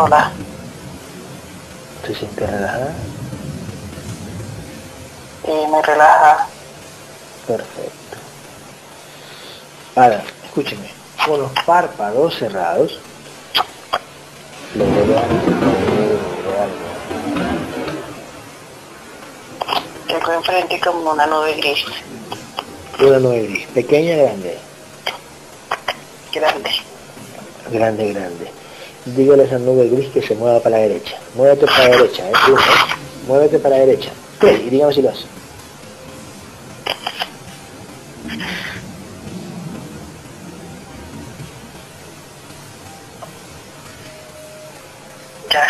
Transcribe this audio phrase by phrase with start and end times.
[0.00, 0.30] Hola.
[2.06, 2.94] ¿te sientes relajada?
[5.44, 6.46] Y me relaja.
[7.48, 8.16] Perfecto.
[9.96, 10.88] Ahora, escúcheme,
[11.26, 13.00] con los párpados cerrados,
[14.74, 16.86] algo, logré algo.
[20.06, 21.84] Tengo enfrente como una nube gris.
[23.00, 24.58] Una nube gris, pequeña, grande,
[26.32, 26.70] Grande.
[27.72, 28.52] grande, grande.
[29.16, 31.16] Dígale a esa nube gris que se mueva para la derecha.
[31.34, 32.32] Muévete para la derecha, ¿eh?
[33.26, 34.10] Muévete para la derecha.
[34.38, 35.24] Tres, y dígame si lo hace.
[45.50, 45.66] Ya.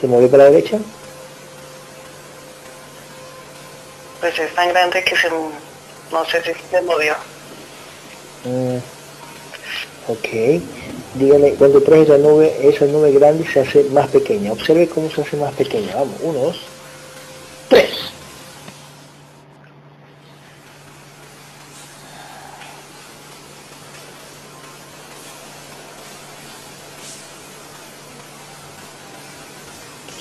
[0.00, 0.78] ¿Se movió para la derecha?
[4.20, 5.28] Pues es tan grande que se...
[5.30, 7.14] No sé si se movió.
[8.44, 8.78] Mm,
[10.08, 10.89] ok.
[11.14, 14.52] Dígale, cuando traes esa nube, esa nube grande se hace más pequeña.
[14.52, 15.94] Observe cómo se hace más pequeña.
[15.96, 16.56] Vamos, uno, dos,
[17.68, 17.90] tres.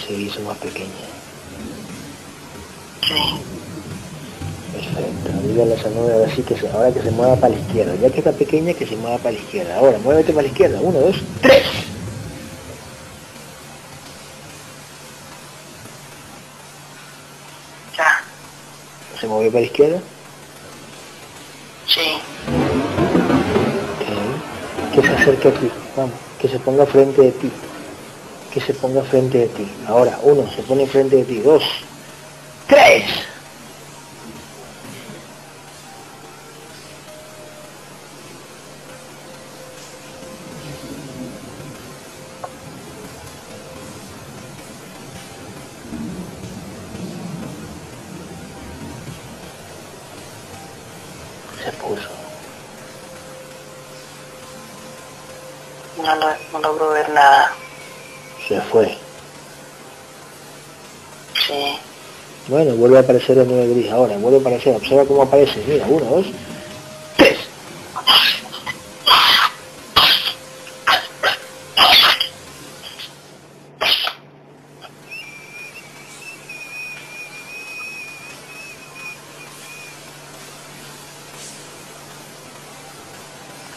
[0.07, 0.89] Se hizo más pequeña.
[4.79, 5.29] Perfecto.
[5.45, 7.95] Dígale a nube ahora sí que se, ahora que se mueva para la izquierda.
[7.95, 9.75] Ya que está pequeña, que se mueva para la izquierda.
[9.77, 10.79] Ahora, muévete para la izquierda.
[10.81, 11.63] Uno, dos, tres.
[17.97, 18.23] Ya.
[19.19, 19.99] Se movió para la izquierda.
[21.85, 22.21] Sí.
[23.95, 24.95] Ok.
[24.95, 25.71] Que se acerque a ti.
[25.97, 26.13] Vamos.
[26.39, 27.51] Que se ponga frente de ti.
[28.53, 29.67] Que se ponga frente de ti.
[29.87, 31.39] Ahora, uno, se pone frente de ti.
[31.39, 31.63] Dos.
[32.67, 33.03] Tres.
[56.03, 57.51] No, lo- no logro ver nada.
[58.47, 58.97] Se fue.
[61.47, 61.77] Sí.
[62.47, 63.91] Bueno, vuelve a aparecer la nube gris.
[63.91, 64.75] Ahora, vuelve a aparecer.
[64.75, 65.63] Observa cómo aparece.
[65.67, 66.25] Mira, uno, dos,
[67.17, 67.37] tres.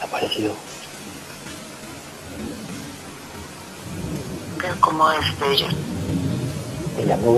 [0.03, 0.53] Apareció.
[4.61, 5.67] Veo como destello.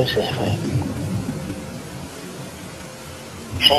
[0.07, 0.47] Se fue.
[3.59, 3.75] Sí.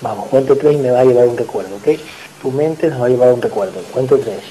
[0.00, 1.88] Vamos, cuento tres y me va a llevar un recuerdo, ¿ok?
[2.42, 3.80] Tu mente nos va a llevar un recuerdo.
[3.90, 4.42] Cuento tres.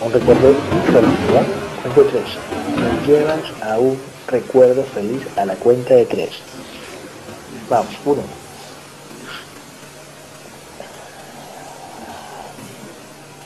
[0.00, 0.54] A un recuerdo
[0.92, 1.44] feliz, ¿ya?
[1.82, 2.36] Cuento tres.
[2.78, 6.30] Nos llevas a un recuerdo feliz a la cuenta de tres.
[7.68, 8.22] Vamos, uno.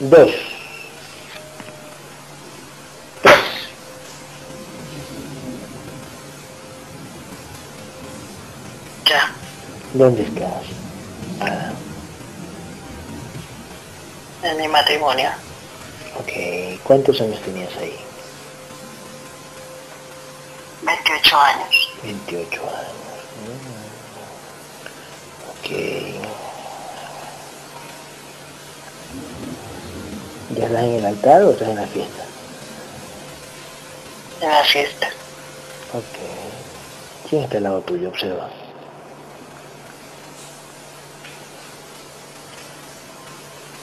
[0.01, 0.31] Dos.
[10.01, 10.65] ¿Dónde estás?
[11.43, 11.73] Ah,
[14.43, 15.29] En mi matrimonio.
[16.19, 16.81] ok.
[16.85, 17.95] ¿Cuántos años tenías ahí?
[20.83, 21.93] 28 años.
[22.03, 22.95] 28 años.
[23.45, 23.61] Mm.
[25.51, 25.69] Ok.
[30.57, 32.25] ¿Ya estás en el altar o estás en la fiesta?
[34.41, 35.09] En la fiesta.
[35.93, 37.29] Ok.
[37.29, 38.09] ¿Quién está al lado tuyo?
[38.09, 38.49] Observa.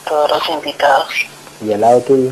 [0.08, 1.08] Todos los invitados.
[1.64, 2.30] ¿Y al lado tuyo?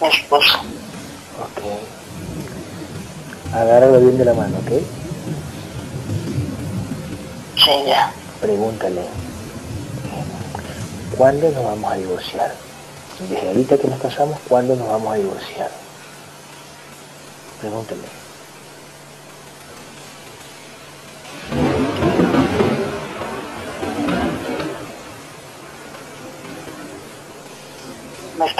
[0.00, 0.58] Mi esposo.
[1.40, 1.62] Ok.
[3.54, 4.82] Agárralo bien de la mano, ¿ok?
[7.56, 8.12] Sí, ya.
[8.40, 9.02] Pregúntale.
[11.16, 12.54] ¿Cuándo nos vamos a divorciar?
[13.28, 15.70] Desde ahorita que nos casamos, ¿cuándo nos vamos a divorciar?
[17.60, 18.00] Pregúntale.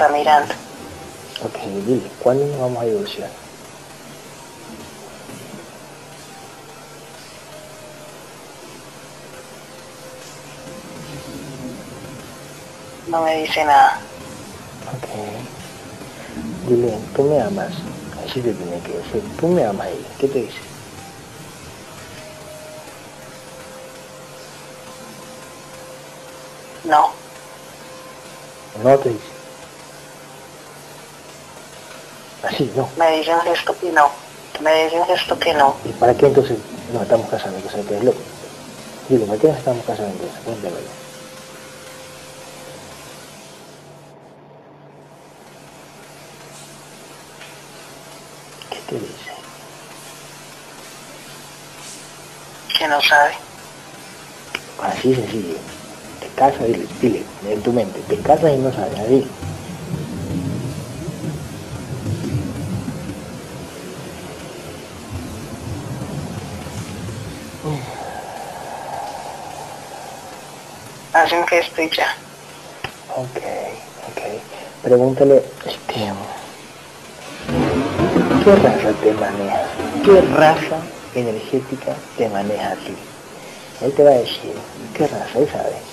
[0.00, 0.54] Está mirando.
[1.44, 3.30] Ok, dile, ¿cuándo nos vamos a divorciar?
[13.08, 14.00] No me dice nada.
[14.96, 16.68] Ok.
[16.68, 17.72] Dile, tú me amas.
[18.24, 19.22] Así te tiene que decir.
[19.38, 20.06] Tú me amas ahí.
[20.18, 20.58] ¿Qué te dice?
[26.84, 27.10] No.
[28.82, 29.39] No te dice.
[32.42, 32.88] Así, no.
[32.96, 34.10] Me dice un gesto que no.
[34.60, 35.76] Me dice un gesto que no.
[35.84, 36.58] ¿Y para qué entonces
[36.92, 37.58] nos estamos casando?
[37.62, 38.18] Que que es loco.
[39.08, 40.38] Dile, ¿para qué nos estamos casando entonces?
[40.44, 41.00] Cuéntamelo.
[48.70, 49.30] ¿Qué te dice?
[52.78, 53.32] Que no sabe.
[54.82, 55.56] Así sencillo.
[56.20, 58.00] Te casas, dile, dile, en tu mente.
[58.08, 59.26] Te casas y no sabes, así.
[71.30, 72.16] Hace un gesto y ya.
[73.14, 74.20] Ok, ok.
[74.82, 76.12] Pregúntale, este,
[78.44, 79.62] ¿qué raza te maneja?
[80.04, 80.78] ¿Qué raza
[81.14, 82.96] energética te maneja a ti?
[83.80, 84.54] Él te va a decir,
[84.96, 85.38] ¿qué raza?
[85.38, 85.90] Él sabe.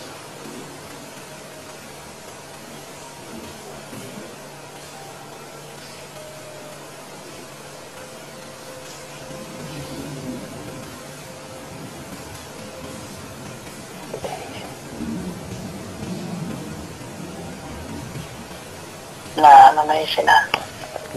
[19.37, 20.47] Nada, no me dice nada.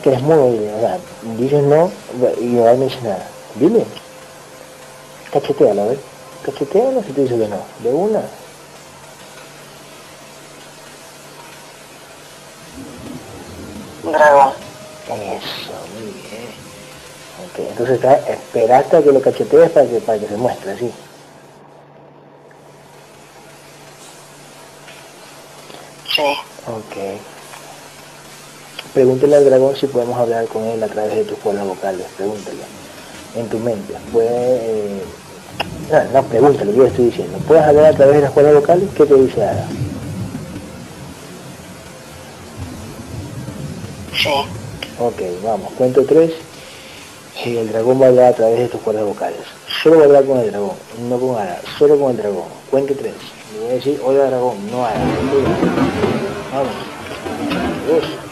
[0.02, 0.98] Que eres mudo, dile, o sea,
[1.36, 1.90] dices no
[2.40, 3.26] y no me dice nada.
[3.56, 3.84] Dile.
[5.32, 5.98] Cachetealo, a ver.
[6.44, 7.58] Cachetealo si te dice que no.
[7.80, 8.22] De una.
[14.04, 14.52] Un dragón.
[15.08, 16.50] Eso, muy bien.
[17.44, 20.92] Ok, entonces está, esperaste a que lo cachetees para que, para que se muestre, así.
[26.14, 26.36] Sí.
[26.66, 27.39] Ok.
[28.94, 32.06] Pregúntale al dragón si podemos hablar con él a través de tus cuerdas vocales.
[32.16, 32.58] Pregúntale.
[33.36, 33.94] En tu mente.
[34.12, 35.02] Puede, eh,
[35.90, 37.38] no, no, pregúntale, yo estoy diciendo.
[37.46, 38.88] ¿Puedes hablar a través de las cuerdas vocales?
[38.96, 39.68] ¿Qué te dice Ada?
[44.16, 44.28] Sí.
[44.98, 46.32] Ok, vamos, cuento tres.
[47.44, 49.40] Y el dragón va a hablar a través de tus cuerdas vocales.
[49.82, 50.76] Solo va a hablar con el dragón,
[51.08, 52.44] no con Ada, solo con el dragón.
[52.70, 53.14] Cuente tres.
[53.54, 55.00] Le voy a decir, hola dragón, no Ada.
[56.52, 56.72] Vamos.
[57.88, 58.29] Dos.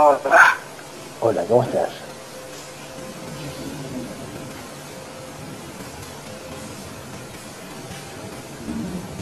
[0.00, 0.16] Ah,
[1.20, 1.88] Hola, ¿cómo estás?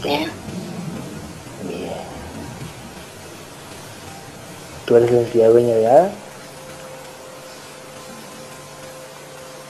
[0.02, 0.30] bien.
[1.66, 1.92] Bien.
[4.84, 6.10] ¿Tú eres la entidad dueña de Ada?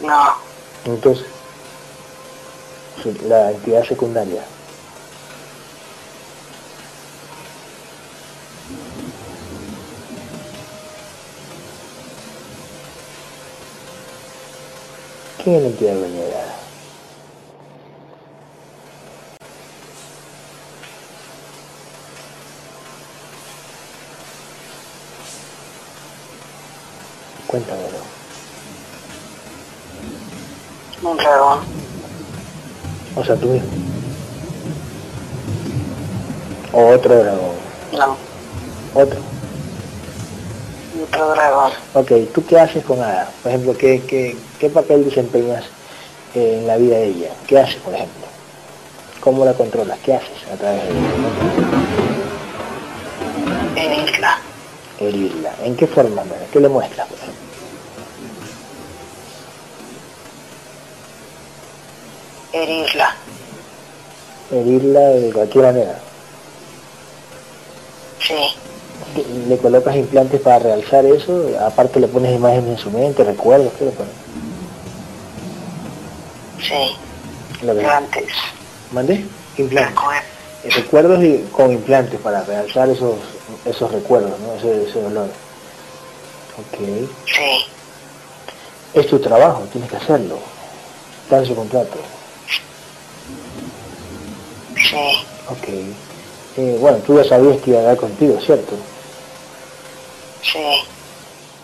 [0.01, 0.35] No.
[0.87, 1.27] Entonces,
[3.29, 4.43] la entidad secundaria.
[15.47, 16.57] ¿Quién es la entidad dueña de Ada?
[27.47, 27.99] Cuéntamelo.
[31.05, 31.61] Un dragón.
[33.15, 33.69] O sea, tú mismo.
[36.73, 37.55] O otro dragón.
[37.93, 38.17] No.
[39.01, 39.36] Otro.
[41.03, 41.73] Otro dragón.
[41.95, 43.31] Ok, ¿tú qué haces con Ada?
[43.43, 45.65] Por ejemplo, ¿qué, qué, qué papel desempeñas
[46.35, 47.31] eh, en la vida de ella?
[47.47, 48.27] ¿Qué haces, por ejemplo?
[49.21, 49.99] ¿Cómo la controlas?
[50.05, 51.01] ¿Qué haces a través de ella?
[53.77, 54.39] Herirla.
[54.99, 55.55] Herirla.
[55.65, 56.23] ¿En qué forma?
[56.53, 57.41] ¿Qué le muestras, por ejemplo?
[62.53, 63.17] Herirla.
[64.51, 65.99] Herirla de cualquier manera.
[68.21, 68.57] Sí.
[69.49, 71.47] ¿Le colocas implantes para realzar eso?
[71.65, 74.13] Aparte le pones imágenes en su mente, recuerdos, ¿qué le pones?
[76.61, 76.97] Sí.
[77.65, 78.29] Lo que- Antes.
[78.93, 79.25] ¿Mandé?
[79.59, 79.97] Implantes.
[80.65, 83.17] Eh, recuerdos y con implantes para realzar esos
[83.65, 84.55] esos recuerdos, ¿no?
[84.55, 85.29] ese, ese dolor.
[86.59, 86.79] Ok.
[87.27, 87.65] Sí.
[88.95, 90.39] Es tu trabajo, tienes que hacerlo.
[91.25, 91.99] Está en su contrato.
[94.77, 95.27] Sí.
[95.49, 95.69] Ok.
[96.59, 98.75] Eh, bueno, tú ya sabías que iba a dar contigo, ¿cierto?
[100.43, 100.59] Sí.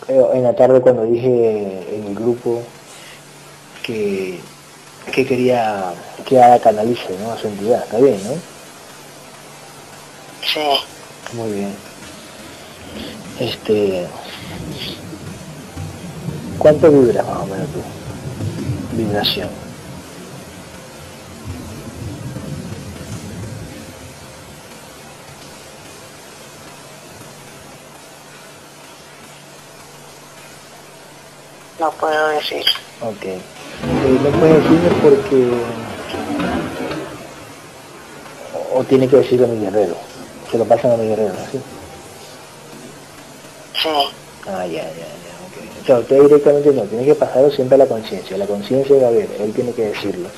[0.09, 2.63] En la tarde cuando dije en el grupo
[3.83, 4.41] que,
[5.13, 5.95] que quería
[6.27, 7.33] que Ada canalice ¿no?
[7.33, 8.35] a su entidad, está bien, ¿no?
[10.45, 11.37] Sí.
[11.37, 11.75] Muy bien.
[13.41, 14.07] Este.
[16.59, 17.81] ¿Cuánto vibras más o menos tú?
[18.97, 19.62] Vibración.
[31.83, 32.63] No puedo decir.
[33.01, 33.25] Ok.
[33.25, 33.41] Eh,
[34.23, 35.51] no puedes decirme porque...
[38.73, 39.97] O tiene que decirlo a mi guerrero.
[40.49, 41.61] Se lo pasan a mi guerrero, ¿sí?
[43.83, 43.89] Sí.
[44.47, 45.83] Ah, ya, ya, ya, ok.
[45.83, 48.39] O sea, usted directamente no, tiene que pasarlo siempre a la conciencia.
[48.39, 50.29] La conciencia de Gabriel, él tiene que decirlo.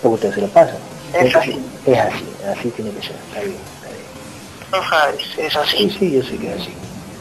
[0.00, 0.76] Porque usted se lo pasa.
[1.20, 1.58] Es así.
[1.84, 2.24] Es así,
[2.56, 3.16] así tiene que ser.
[3.28, 4.06] Está bien, está bien.
[4.70, 4.78] No
[5.18, 5.90] es Sí, así.
[5.98, 6.72] sí, yo sé que es así.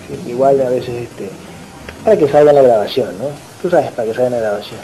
[0.08, 1.32] Sí, igual a veces, este,
[2.04, 3.55] para que salga la grabación, ¿no?
[3.66, 4.80] Tú sabes, para que salga en la grabación.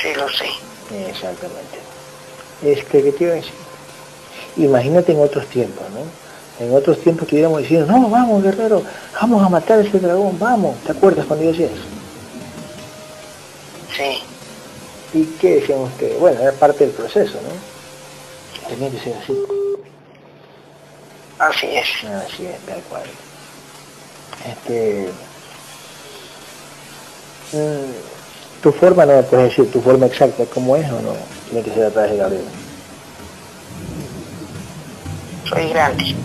[0.00, 0.46] Sí, lo sé.
[1.10, 1.80] Exactamente.
[2.62, 3.52] Este, ¿qué te iba a decir?
[4.58, 6.64] Imagínate en otros tiempos, ¿no?
[6.64, 8.84] En otros tiempos estuviéramos diciendo, no, vamos, guerrero,
[9.20, 10.76] vamos a matar a ese dragón, vamos.
[10.84, 11.82] ¿Te acuerdas cuando yo decía eso?
[13.96, 14.22] Sí.
[15.12, 16.20] ¿Y qué decían ustedes?
[16.20, 18.68] Bueno, era parte del proceso, ¿no?
[18.68, 19.36] Tenía que ser así.
[21.36, 22.04] Así es.
[22.04, 23.02] Así es, tal cual.
[24.48, 25.10] Este...
[28.62, 31.12] tu forma no me puedes decir, tu forma exacta, ¿cómo es o no?
[31.50, 32.44] Tiene que ser a través de Gabriel.
[35.48, 36.16] Soy grande.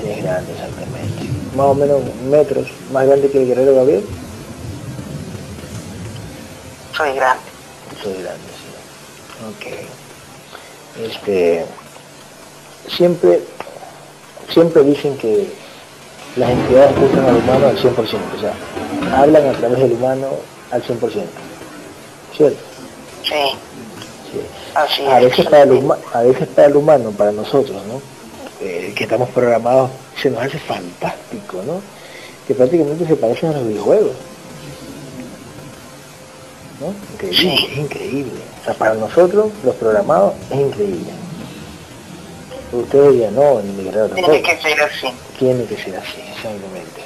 [0.00, 1.24] Eres grande, exactamente.
[1.56, 4.04] Más o menos metros, más grande que el guerrero Gabriel.
[6.96, 7.42] Soy grande.
[8.02, 8.68] Soy grande, sí.
[9.48, 11.10] Ok.
[11.10, 11.66] Este...
[12.96, 13.40] Siempre,
[14.50, 15.52] siempre dicen que
[16.36, 18.54] las entidades usan al humano al 100%, o sea,
[19.20, 20.28] hablan a través del humano
[20.70, 20.98] al 100%.
[22.36, 22.58] ¿Cierto?
[23.22, 23.34] Sí.
[24.30, 24.40] Sí.
[24.74, 25.24] Así A es.
[25.30, 28.00] veces para el, huma- a veces para el humano, para nosotros, ¿no?
[28.60, 31.80] Eh, que estamos programados, se nos hace fantástico, ¿no?
[32.46, 34.12] Que prácticamente se parecen a los videojuegos.
[36.80, 36.94] ¿No?
[37.14, 37.68] Increíble, Sí.
[37.72, 38.40] es increíble.
[38.60, 41.10] O sea, para nosotros, los programados, es increíble.
[42.72, 44.14] Ustedes dirían, no, ni mi tampoco.
[44.14, 45.06] Tiene que ser así.
[45.38, 47.02] Tiene que ser así, exactamente.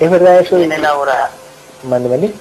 [0.00, 1.28] ¿Es verdad eso de Bien elaborado.
[1.84, 2.34] Mande venir?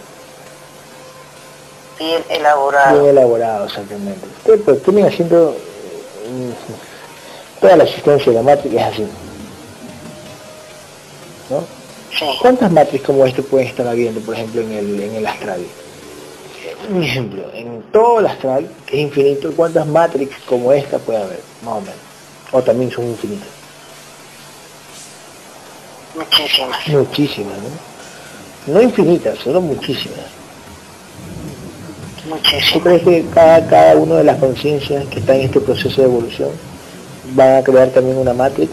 [1.99, 3.01] Bien elaborado.
[3.01, 4.25] Bien elaborado, exactamente.
[4.37, 5.55] Ustedes pues, tienen haciendo
[6.29, 9.07] mm, toda la existencia de la Matrix es así.
[11.49, 11.63] ¿No?
[12.17, 12.25] Sí.
[12.41, 15.61] ¿Cuántas Matrix como este pueden estar habiendo, por ejemplo, en el, en el astral?
[16.89, 21.41] Un ejemplo, en todo el astral, que es infinito, ¿cuántas Matrix como esta puede haber?
[21.63, 21.95] Más o menos.
[22.51, 23.47] O también son infinitas.
[26.15, 26.87] Muchísimas.
[26.87, 28.73] Muchísimas, ¿no?
[28.73, 30.34] No infinitas, solo muchísimas.
[32.25, 32.83] ¿Tú Muchísimas.
[32.83, 36.49] crees que cada, cada una de las conciencias que está en este proceso de evolución
[37.33, 38.71] van a crear también una Matrix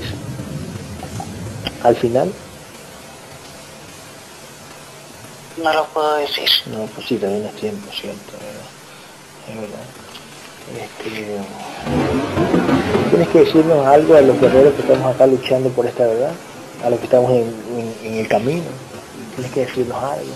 [1.82, 2.32] al final?
[5.62, 6.48] No lo puedo decir.
[6.66, 8.32] No, pues sí, también es tiempo, cierto,
[9.48, 9.54] es verdad.
[9.54, 9.84] Es verdad.
[10.84, 11.36] Este,
[13.10, 16.32] Tienes que decirnos algo a los guerreros que estamos acá luchando por esta verdad,
[16.82, 18.62] a los que estamos en, en- en el camino.
[19.36, 20.32] Tienes que decirnos algo.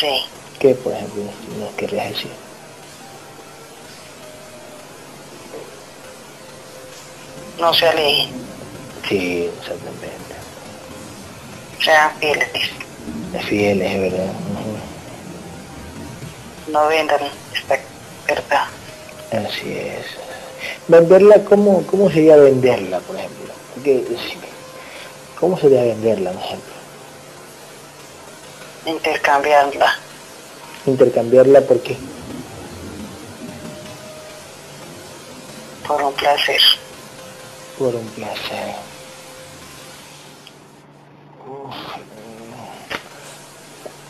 [0.00, 0.20] Sí.
[0.58, 1.22] ¿Qué, por ejemplo,
[1.58, 2.30] nos- querrías decir?
[7.58, 8.30] No se alejen.
[9.08, 10.08] Sí, exactamente.
[11.80, 12.48] Sean fieles.
[13.32, 14.32] Es fiel, es verdad.
[16.68, 17.20] No vendan
[17.54, 17.78] esta
[18.26, 18.64] verdad.
[19.32, 20.06] Así es.
[20.88, 23.52] Venderla, ¿cómo, cómo sería venderla, por ejemplo?
[23.74, 24.04] Porque,
[25.38, 26.72] ¿Cómo sería venderla, por ejemplo?
[28.86, 30.07] Intercambiarla.
[30.88, 31.96] Intercambiarla, ¿por qué?
[35.88, 36.60] por un placer.
[37.78, 38.74] Por un placer.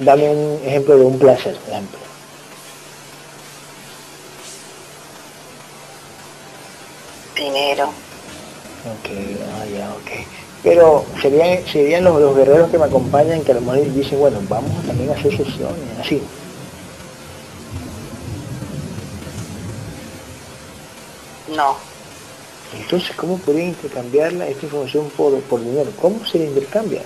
[0.00, 1.99] Dame un ejemplo de un placer, por ejemplo.
[7.37, 7.85] Dinero.
[7.85, 9.11] Ok,
[9.54, 10.26] ah, ya, ok.
[10.64, 14.40] Pero serían, serían los, los guerreros que me acompañan que a lo mejor dicen, bueno,
[14.49, 16.20] vamos también a hacer sesiones, así.
[21.55, 21.76] No.
[22.75, 25.90] Entonces, ¿cómo podría intercambiarla esta información por, por dinero?
[26.00, 27.02] ¿Cómo se intercambia?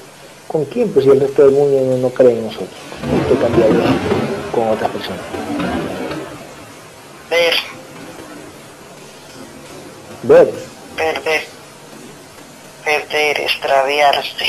[0.49, 0.93] ¿Con quién?
[0.93, 2.69] Pues si el resto del mundo no, no cree en nosotros.
[3.01, 3.97] ¿Cómo intercambiaría
[4.53, 5.21] con otras personas?
[7.31, 7.55] Ver,
[10.25, 10.53] Ver.
[10.97, 11.43] perder.
[12.85, 14.47] Perder, extraviarse.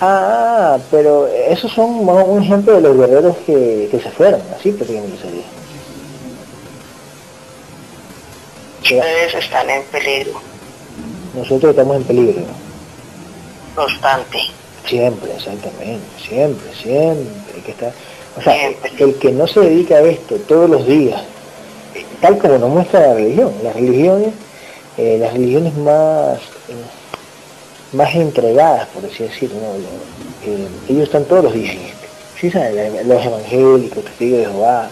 [0.00, 5.16] Ah, pero esos son un ejemplo de los guerreros que, que se fueron, así prácticamente
[5.22, 5.42] sería.
[5.42, 5.52] Que
[8.82, 10.40] Ustedes están en peligro
[11.34, 12.42] Nosotros estamos en peligro.
[13.74, 14.38] constante.
[14.86, 17.62] Siempre, exactamente, siempre, siempre.
[17.64, 17.92] Que está,
[18.36, 18.92] o sea, Siempre.
[18.98, 21.22] el que no se dedica a esto todos los días,
[22.20, 24.30] tal como nos muestra la religión, las religiones,
[24.98, 26.74] eh, las religiones más, eh,
[27.92, 29.56] más entregadas, por así decirlo.
[30.44, 32.06] Eh, ellos están todos los días en esto.
[32.40, 33.08] ¿Sí saben?
[33.08, 34.90] Los evangélicos, testigos de Jehová,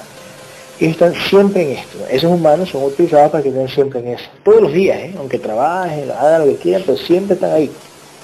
[0.80, 1.98] ellos están siempre en esto.
[2.08, 4.24] Esos humanos son utilizados para que estén siempre en eso.
[4.42, 5.14] Todos los días, ¿eh?
[5.18, 7.70] aunque trabajen, hagan lo que quieran, pero siempre están ahí.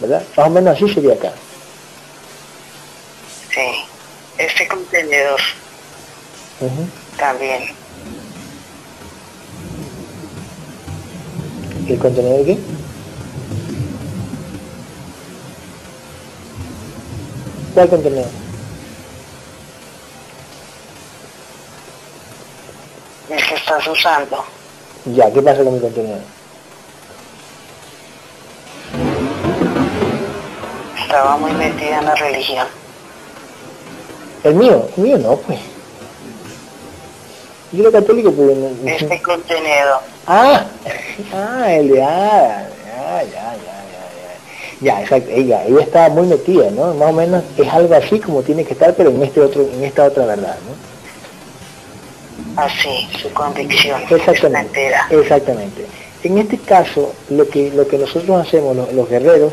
[0.00, 0.22] ¿Verdad?
[0.36, 1.32] Más o menos así sería acá.
[3.50, 3.84] Sí,
[4.38, 5.40] este contenedor
[7.18, 7.62] también.
[11.86, 12.58] ¿El contenedor qué?
[17.74, 18.45] ¿Cuál contenedor?
[23.28, 24.44] El que estás usando.
[25.06, 26.20] Ya, ¿qué pasa con mi contenedor?
[31.00, 32.66] Estaba muy metida en la religión.
[34.44, 34.88] ¿El mío?
[34.96, 35.58] El mío no, pues.
[37.72, 38.56] Yo era católico, pues...
[38.56, 40.00] No, Este contenedor.
[40.26, 40.64] Ah,
[41.34, 44.80] ah, el de ah, ya, ya, ya, ya, ya.
[44.80, 46.94] Ya, exacto, ella, ella está muy metida, ¿no?
[46.94, 49.82] Más o menos es algo así como tiene que estar, pero en este otro, en
[49.82, 50.85] esta otra verdad, ¿no?
[52.56, 54.02] Así, su convicción.
[54.10, 54.60] Exactamente.
[54.60, 55.06] entera.
[55.10, 55.86] Exactamente.
[56.22, 59.52] En este caso, lo que, lo que nosotros hacemos, los, los guerreros,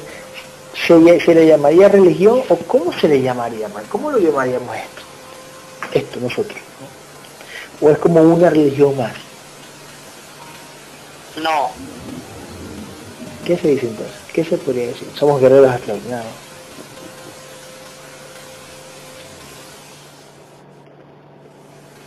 [0.74, 3.68] ¿se, ¿se le llamaría religión o cómo se le llamaría?
[3.68, 3.84] man?
[3.89, 5.98] ¿Cómo lo llamaríamos esto?
[6.00, 6.58] Esto nosotros.
[7.82, 7.88] ¿no?
[7.88, 9.13] ¿O es como una religión más?
[11.42, 11.72] No,
[13.46, 14.16] ¿Qué se dice entonces?
[14.34, 15.08] ¿Qué se podría decir?
[15.16, 16.34] Somos guerreros extraordinarios.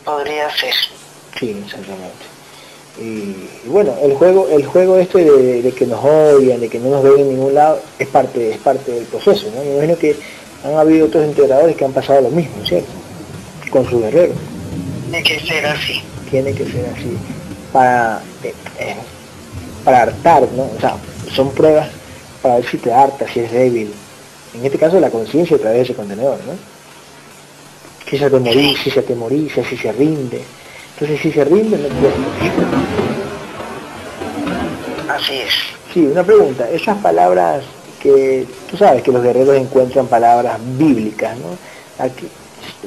[0.07, 0.73] Podría ser.
[1.39, 2.25] Sí, exactamente.
[2.99, 6.79] Y, y bueno, el juego, el juego este de, de que nos odian, de que
[6.79, 9.63] no nos ven en ningún lado, es parte, es parte del proceso, ¿no?
[9.63, 10.17] Me imagino que
[10.65, 12.89] han habido otros integradores que han pasado lo mismo, ¿cierto?
[13.71, 14.37] Con sus guerreros.
[15.11, 16.03] Tiene que ser así.
[16.31, 17.19] Tiene que ser así.
[17.73, 18.97] Para, eh, eh,
[19.85, 20.63] para hartar, ¿no?
[20.63, 20.97] O sea,
[21.35, 21.89] son pruebas
[22.41, 23.93] para ver si te harta, si es débil.
[24.55, 26.76] En este caso la conciencia a través de ese contenedor, ¿no?
[28.09, 30.43] Si se te morís, si se te morís, si se rinde.
[30.95, 32.17] Entonces si se rinde no puedes.
[35.09, 35.53] Así es.
[35.93, 36.69] Sí, una pregunta.
[36.71, 37.65] Esas palabras
[38.01, 42.05] que tú sabes que los guerreros encuentran palabras bíblicas, ¿no?
[42.05, 42.29] Aquí,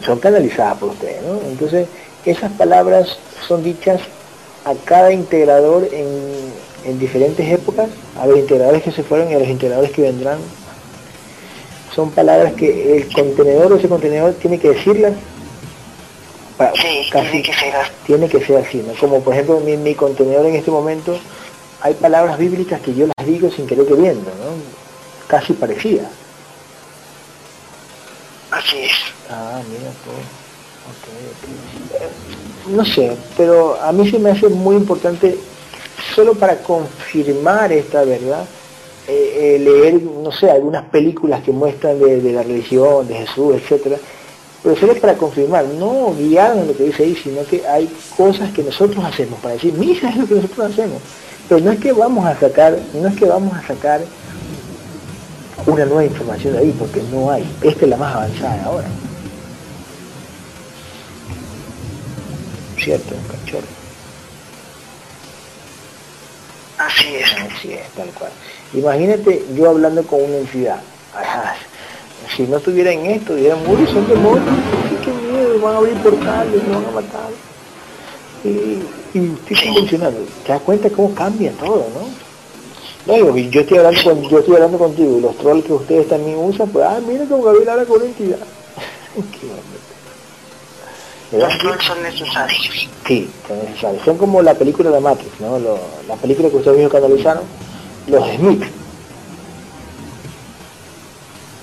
[0.06, 1.40] son canalizadas por ustedes, ¿no?
[1.50, 1.88] Entonces,
[2.26, 4.02] esas palabras son dichas
[4.66, 6.08] a cada integrador en,
[6.86, 10.38] en diferentes épocas, a los integradores que se fueron y a los integradores que vendrán.
[11.96, 15.14] Son palabras que el contenedor o ese contenedor tiene que decirlas.
[16.58, 17.92] para- Sí, casi- tiene que ser así.
[18.06, 18.94] tiene que ser así, ¿no?
[19.00, 21.18] Como por ejemplo mi, mi contenedor en este momento,
[21.82, 25.28] hay palabras bíblicas que yo las digo sin querer queriendo, ¿no?
[25.28, 26.08] Casi parecidas.
[28.52, 28.92] Así es.
[29.30, 30.12] Ah, mira tú.
[30.90, 32.02] Ok, ok.
[32.02, 32.10] Eh,
[32.72, 35.38] No sé, pero a mí se me hace muy importante,
[36.14, 38.46] solo para confirmar esta verdad,
[39.10, 43.98] eh, eh, leer, no sé, algunas películas que muestran de, la religión, de Jesús, etcétera,
[44.62, 48.52] pero solo para confirmar, no guiar en lo que dice ahí, sino que hay cosas
[48.54, 51.02] que nosotros hacemos para decir, mira es lo que nosotros hacemos.
[51.48, 54.02] Pero no es que vamos a sacar, no es que vamos a sacar
[55.66, 57.44] una nueva información de ahí, porque no hay.
[57.62, 58.88] Esta es la más avanzada ahora.
[62.78, 63.68] ¿Cierto, cachorro?
[66.78, 67.34] Así es.
[67.34, 68.32] Así es, tal cual.
[68.74, 70.82] Imagínate yo hablando con una entidad.
[72.36, 74.46] Si no estuviera en esto, dirían, uy, son demonios,
[75.04, 77.30] qué miedo, van a abrir portales, nos van a matar.
[78.44, 78.50] Y,
[79.18, 80.20] y estoy convencionando.
[80.46, 83.18] ¿Te das cuenta cómo cambia todo, no?
[83.18, 86.38] No, yo estoy hablando con, yo estoy hablando contigo y los trolls que ustedes también
[86.38, 88.38] usan, pues, ah, mira cómo Gabriel habla con una entidad.
[91.32, 92.88] Los trolls son necesarios.
[93.08, 94.04] Sí, son necesarios.
[94.04, 95.60] Son como la película de Matrix, ¿no?
[95.60, 97.44] Lo- la película que ustedes mismos canalizaron,
[98.10, 98.64] los Smith,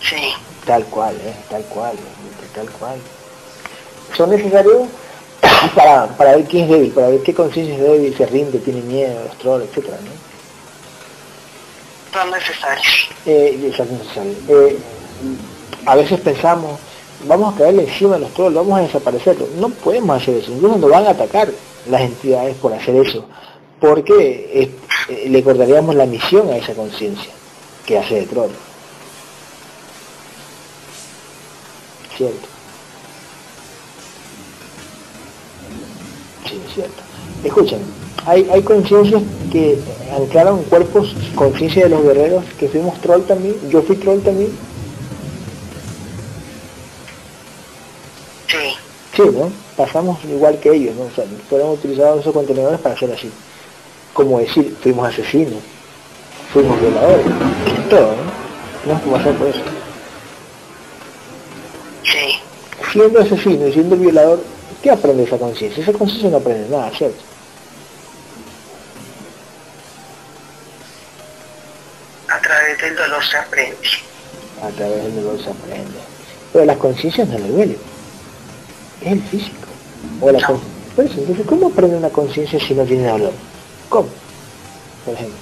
[0.01, 0.33] Sí.
[0.65, 1.35] tal cual, ¿eh?
[1.51, 1.97] Tal cual,
[2.55, 2.99] tal cual.
[4.17, 4.89] Son necesarios
[5.75, 8.81] para, para ver quién es débil, para ver qué conciencia es débil, se rinde, tiene
[8.83, 10.11] miedo, los trolls, etcétera, ¿no?
[12.21, 13.09] Son necesarios.
[13.27, 14.33] Eh, eso es necesario.
[14.49, 14.79] Eh,
[15.85, 16.79] a veces pensamos,
[17.27, 19.51] vamos a caerle encima de los trolls, vamos a desaparecerlos.
[19.53, 21.49] No podemos hacer eso, incluso nos van a atacar
[21.91, 23.25] las entidades por hacer eso,
[23.81, 24.71] porque
[25.09, 27.31] eh, le cortaríamos la misión a esa conciencia
[27.85, 28.51] que hace de troll.
[32.17, 32.49] Cierto.
[36.49, 37.03] Sí, es cierto.
[37.45, 37.81] Escuchen,
[38.25, 39.79] hay, hay conciencias que
[40.17, 44.51] anclaron cuerpos, conciencia de los guerreros, que fuimos troll también, yo fui troll también,
[48.49, 48.77] Sí.
[49.15, 49.51] sí, ¿no?
[49.77, 51.03] Pasamos igual que ellos, ¿no?
[51.03, 53.31] O sea, fueron utilizados esos contenedores para hacer así.
[54.17, 55.61] Como decir, fuimos asesinos,
[56.51, 57.27] fuimos violadores,
[57.91, 58.33] todo, ¿no?
[58.83, 59.61] Tienes que pasar por eso.
[62.03, 62.41] Sí.
[62.93, 64.43] Siendo asesino y siendo violador,
[64.83, 65.83] ¿qué aprende esa conciencia?
[65.83, 67.19] Esa conciencia no aprende nada, ¿cierto?
[72.29, 73.77] A través del dolor se aprende.
[74.63, 75.99] A través del dolor se aprende.
[76.53, 77.79] Pero las conciencias no le duelen.
[79.03, 79.67] Es el físico.
[80.21, 80.47] O la No.
[80.47, 83.33] con- Por eso, entonces, ¿cómo aprende una conciencia si no tiene dolor?
[83.89, 84.09] ¿Cómo?
[85.05, 85.37] Por ejemplo.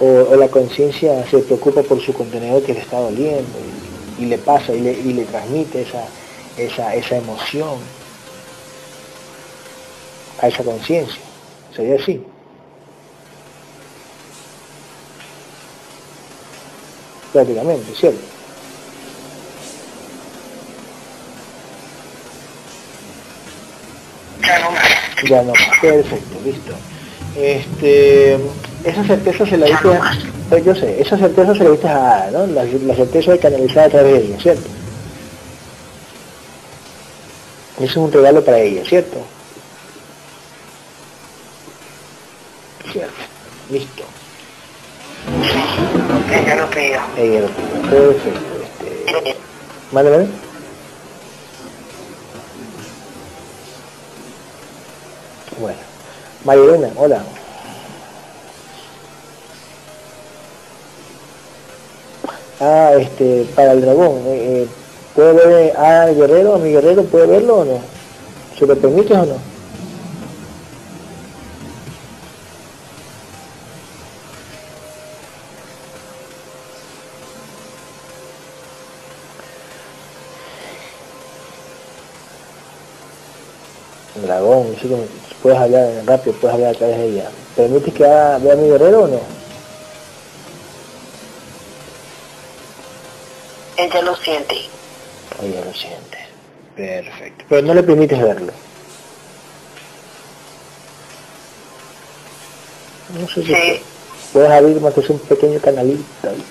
[0.00, 3.58] O, la conciencia se preocupa por su contenedor que le está doliendo
[4.18, 6.04] y, y le pasa y le, y le transmite esa,
[6.56, 7.78] esa, esa emoción
[10.40, 11.20] a esa conciencia.
[11.74, 12.22] Sería así.
[17.32, 18.20] Prácticamente, ¿cierto?
[24.42, 25.28] Ya no más.
[25.28, 25.78] Ya no más.
[25.80, 26.72] Perfecto, listo.
[27.36, 28.38] Este,
[28.84, 30.00] esa certeza se la diste no
[30.48, 32.46] pues yo sé, esa certeza se la diste a Ada, ¿no?
[32.46, 34.68] La, la certeza de canalizar a través de ella, ¿cierto?
[37.76, 39.18] Eso es un regalo para ella, ¿cierto?
[42.90, 43.12] Cierto.
[43.70, 44.04] Listo.
[46.30, 47.00] Ella lo pidió.
[47.16, 47.90] Ella lo pidió.
[47.90, 49.38] Perfecto.
[49.92, 50.26] Vale, vale.
[55.58, 55.78] Bueno.
[56.44, 57.22] María hola.
[62.60, 64.68] Ah, este, para el dragón, eh, eh,
[65.14, 67.80] ¿puede ver al guerrero, a mi guerrero, puede verlo o no?
[68.58, 69.57] ¿Se lo permites o no?
[84.28, 84.76] Dragón,
[85.42, 87.30] puedes hablar rápido, puedes hablar a través de ella.
[87.56, 89.20] ¿Permites que haga- vea a mi guerrero o no?
[93.78, 94.54] Ella lo siente.
[95.42, 96.18] Ella lo siente.
[96.76, 97.44] Perfecto.
[97.48, 98.52] Pero no le permites verlo.
[103.18, 103.80] No sé si Sí.
[104.34, 106.44] puedes abrir más que sea un pequeño canalito ahí,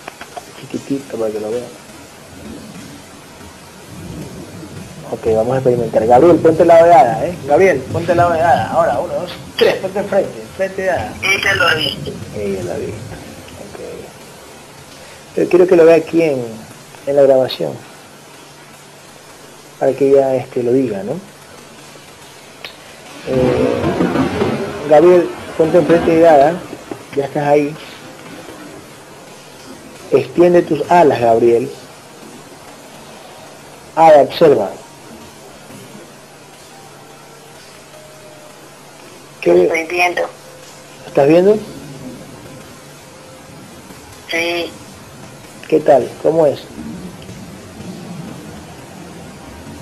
[0.59, 1.61] chiquitito para que lo vea.
[5.09, 6.05] Ok, vamos a experimentar.
[6.05, 7.37] Gabriel, ponte la veada, ¿eh?
[7.47, 8.71] Gabriel, ponte la veada.
[8.71, 11.13] Ahora, uno, dos, tres, ponte enfrente, enfrente de Ada.
[11.21, 12.11] Ella lo ha visto.
[12.35, 13.15] Ella la ha visto.
[13.71, 13.79] Ok.
[15.35, 16.43] Pero quiero que lo vea aquí en,
[17.05, 17.71] en la grabación.
[19.79, 21.13] Para que ella este, lo diga, ¿no?
[23.29, 26.53] Eh, Gabriel, ponte enfrente de Ada.
[27.15, 27.73] Ya estás ahí.
[30.11, 31.71] Extiende tus alas, Gabriel.
[33.95, 34.69] Ada, observa.
[39.53, 40.21] ¿Qué estoy viendo.
[41.07, 41.57] estás viendo?
[44.29, 44.69] Sí.
[45.69, 46.09] ¿Qué tal?
[46.21, 46.59] ¿Cómo es?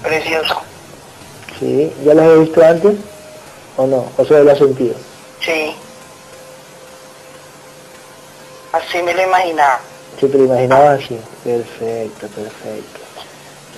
[0.03, 0.61] Precioso.
[1.59, 2.95] Sí, ¿ya las he visto antes?
[3.77, 4.05] ¿O no?
[4.17, 4.93] ¿O solo lo has sentido?
[5.43, 5.75] Sí.
[8.71, 9.79] Así me lo imaginaba.
[10.19, 11.17] ¿Sí te lo imaginabas así?
[11.43, 12.99] Perfecto, perfecto.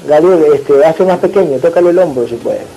[0.06, 2.77] Gabriel, este, hace más pequeño, tócale el hombro si puedes.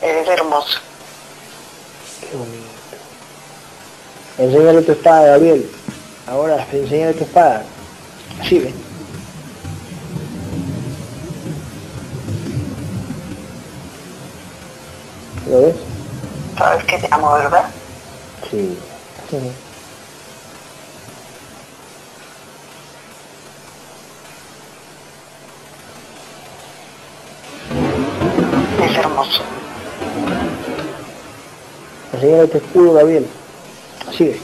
[0.00, 0.78] Eres hermoso.
[2.20, 2.68] Qué bonito.
[4.38, 5.68] Enséñale tu espada, Gabriel.
[6.26, 7.64] Ahora, enséñale tu espada.
[8.40, 8.74] Así, ven.
[15.50, 15.76] ¿Lo ves?
[16.56, 17.64] Sabes que te amo, ¿verdad?
[18.50, 18.78] Sí.
[19.32, 19.52] Ujú.
[28.84, 29.42] Es hermoso.
[32.18, 33.22] Enséñale tu escudo, Gabriel.
[33.22, 34.10] Ve.
[34.10, 34.40] Así.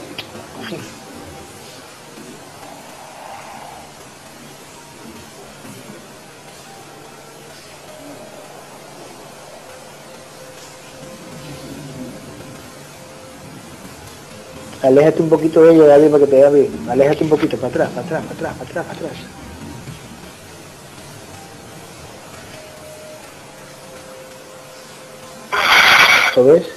[14.81, 16.89] Aléjate un poquito de ella, Gabriel, para que te vea bien.
[16.89, 19.17] Aléjate un poquito, para atrás, para atrás, para atrás, para atrás, para atrás.
[26.37, 26.74] ¿Lo ves?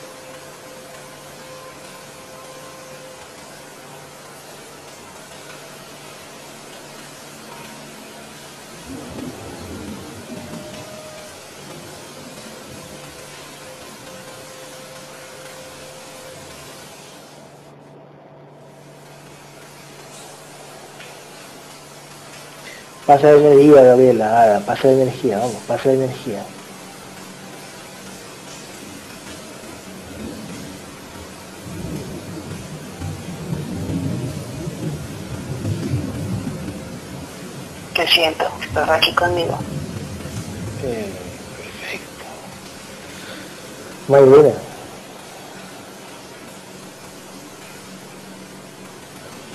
[23.09, 26.43] Pasa de energía, Gabriela, haga, pasa de energía, vamos, pasa de energía.
[37.95, 38.45] ¿Qué siento?
[38.63, 39.59] Estás aquí conmigo.
[40.85, 41.11] Eh,
[41.57, 42.25] perfecto.
[44.09, 44.55] Maylena,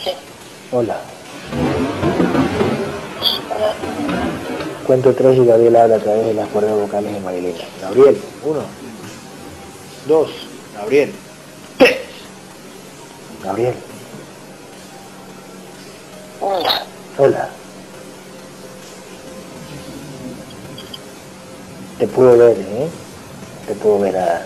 [0.04, 0.12] Sí.
[0.72, 1.13] hola.
[4.94, 7.64] Cuento tres y Gabriel habla a través de las cuerdas vocales de Marilena.
[7.82, 8.60] Gabriel, uno.
[10.08, 10.30] Dos.
[10.76, 11.12] Gabriel.
[11.80, 11.98] Tres.
[13.44, 13.74] Gabriel,
[16.40, 16.86] Hola.
[17.18, 17.50] hola.
[21.98, 22.88] Te puedo ver, ¿eh?
[23.66, 24.46] Te puedo ver a...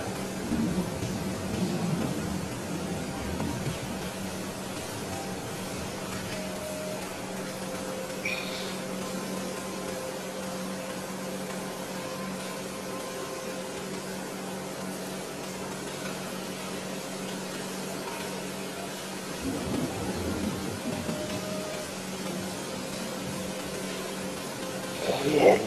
[25.24, 25.62] Muy bien.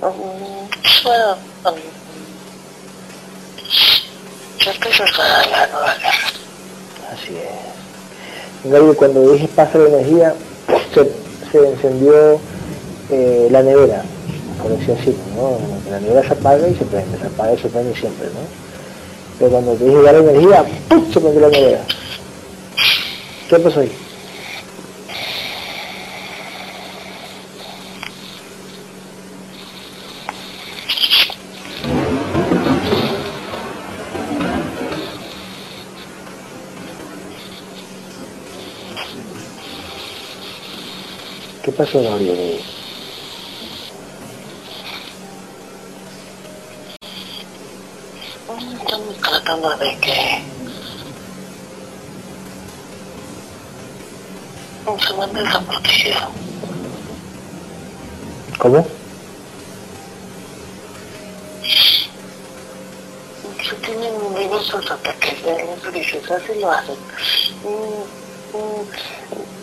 [0.00, 0.68] Mm,
[1.04, 1.78] Bueno, mm,
[4.58, 6.30] yo estoy cerca de la nueva guerra.
[7.12, 8.57] Así es.
[8.96, 10.34] Cuando dije pasa la energía,
[10.92, 12.38] se, encendió
[13.10, 14.02] eh, la nevera,
[14.62, 15.58] por así, ¿no?
[15.90, 18.40] La nevera se apaga y se prende, se apaga y se prende siempre, ¿no?
[19.38, 21.12] Pero cuando te dije dar energía, ¡pum!
[21.12, 21.84] se prendió la nevera.
[23.48, 23.92] ¿Qué pasó ahí?
[41.90, 42.60] ¿Qué pasó, Gabriel?
[48.48, 50.42] Mm, Estamos tratando de que
[55.00, 56.18] se mantenga protegido.
[58.58, 58.86] ¿Cómo?
[63.66, 65.84] Se tienen diversos ataques de los
[66.30, 66.96] así lo hacen.
[67.64, 69.57] Mm, mm,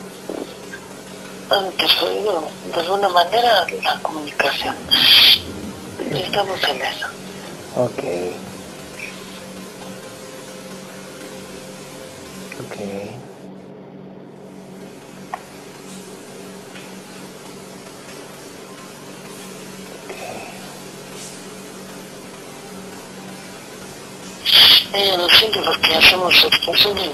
[1.50, 4.76] Han interferido de alguna manera la comunicación.
[6.12, 7.08] Estamos en eso.
[7.76, 8.04] Ok.
[12.60, 12.80] Ok.
[24.94, 25.28] Eh, lo
[25.98, 27.10] hacemos expresiones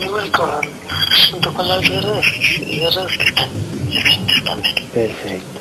[0.00, 0.50] igual con,
[1.30, 3.48] junto con las guerras y guerras que están
[3.88, 4.74] vigentes también.
[4.92, 5.60] Perfecto.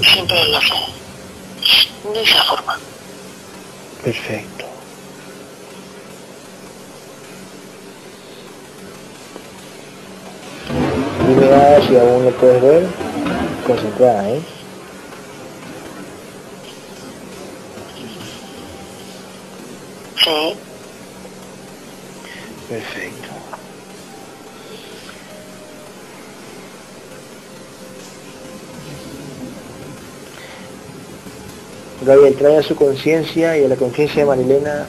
[0.00, 2.78] Y siempre lo hacen de esa forma.
[4.04, 4.64] Perfecto.
[11.28, 12.86] Dime si aún lo puedes ver.
[13.66, 14.40] Concentrada, ¿eh?
[20.24, 20.54] Sí,
[22.68, 23.28] Perfecto.
[32.04, 34.86] Gabriel, trae a su conciencia y a la conciencia de Marilena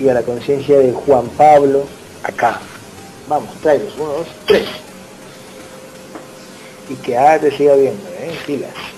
[0.00, 1.84] y a la conciencia de Juan Pablo
[2.22, 2.60] acá.
[3.28, 3.92] Vamos, tráelos.
[3.98, 4.66] Uno, dos, tres.
[6.88, 8.38] Y que A te siga viendo, ¿eh?
[8.44, 8.93] Filas.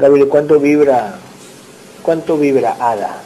[0.00, 1.18] Gabriel, ¿cuánto vibra,
[2.00, 3.20] cuánto vibra Ada?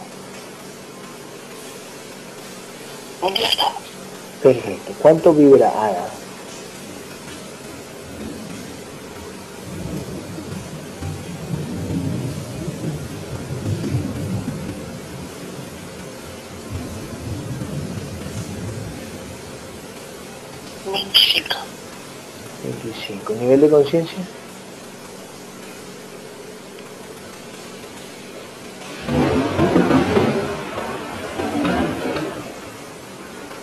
[4.42, 4.92] Perfecto.
[5.00, 6.08] ¿Cuánto vibra Ada?
[20.92, 21.56] Veinticinco.
[22.64, 23.32] 25.
[23.34, 24.18] ¿Nivel de conciencia?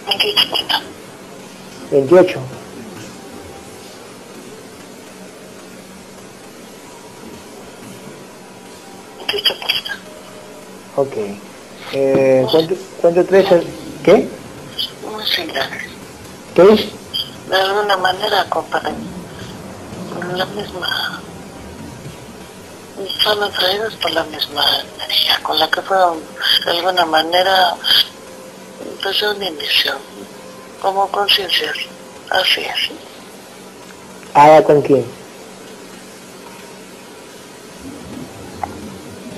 [0.08, 0.82] Veintiocho cuenta.
[1.91, 2.39] 28.
[9.19, 9.97] Veintiocho cuenta.
[10.95, 11.13] Ok.
[11.93, 13.45] Eh, cuento, cuento tres,
[14.04, 14.30] ¿qué?
[16.56, 16.86] ¿Qué es?
[17.49, 18.95] De alguna manera comparan
[20.36, 21.21] la misma
[23.23, 24.63] son atraídos por la misma
[24.95, 26.19] energía con la que fueron
[26.65, 27.75] de alguna manera
[29.01, 29.93] pues una inicio
[30.82, 31.76] como conciencias
[32.30, 32.91] así es
[34.34, 35.06] ¿Haga con quién?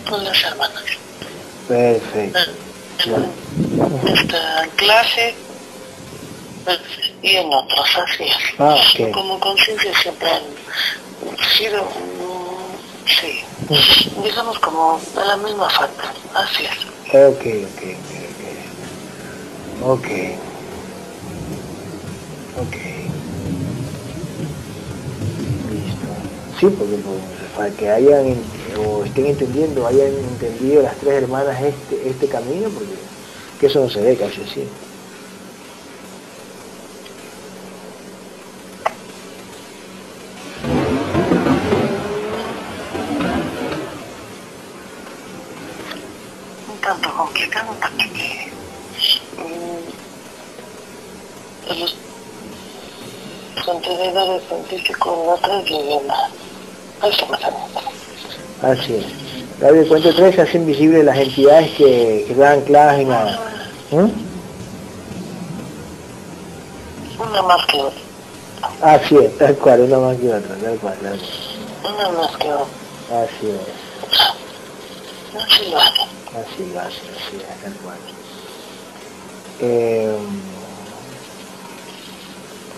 [0.09, 0.83] con las hermanas
[1.67, 2.39] Perfecto.
[4.13, 5.33] esta clase
[7.21, 9.11] y en otros así es Ah, ok.
[9.11, 10.43] como conciencia siempre han
[11.57, 13.43] sido mm, sí
[14.23, 18.11] digamos como de la misma falta así es Ok, ok, ok,
[19.81, 19.99] ok.
[19.99, 20.07] Ok.
[22.59, 22.75] Ok.
[25.71, 26.07] Listo.
[26.59, 26.97] Sí, porque
[27.55, 28.35] para que hayan
[28.77, 32.93] o estén entendiendo, hayan entendido las tres hermanas este, este camino, porque
[33.59, 34.67] que eso no se ve casi así.
[46.67, 48.51] un tanto complicado porque
[49.37, 49.79] mm,
[51.79, 51.95] los
[53.65, 54.43] contenedores
[58.61, 59.59] Así es.
[59.59, 63.39] Gabriel, cuento tres, hacen visibles las entidades que, que están ancladas en la...
[63.91, 64.09] ¿Mm?
[67.21, 67.99] Una más que otra,
[68.81, 71.93] Así es, tal cual, una más que otra, tal cual, tal cual.
[71.93, 73.23] una más que otra.
[73.23, 73.59] Así es.
[75.41, 76.07] Así lo hacen.
[76.33, 77.97] Así lo hace, así es, tal cual.
[79.61, 80.17] Eh,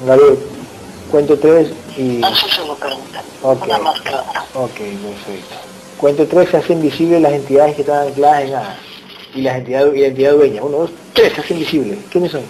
[0.05, 0.38] Gabriel,
[1.15, 2.21] cuento tres y...
[2.21, 3.23] Así se lo preguntan.
[3.41, 3.63] Ok.
[3.63, 4.45] Una más que otra.
[4.54, 5.56] Ok, perfecto.
[5.95, 8.78] Cuento tres, se hacen visibles las entidades que están ancladas en A.
[9.34, 10.62] Y las entidades, y la entidad dueña.
[10.62, 11.99] Uno, dos, tres, se hacen visibles.
[12.12, 12.43] ¿Quiénes son?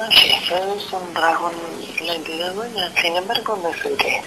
[0.00, 1.52] Así es, es un dragón,
[2.52, 4.22] dueña, sin embargo el que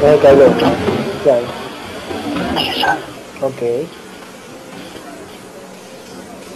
[0.00, 0.72] No el cabrón, ¿no?
[1.22, 1.46] Claro.
[2.60, 3.46] Eso.
[3.46, 3.88] Ok.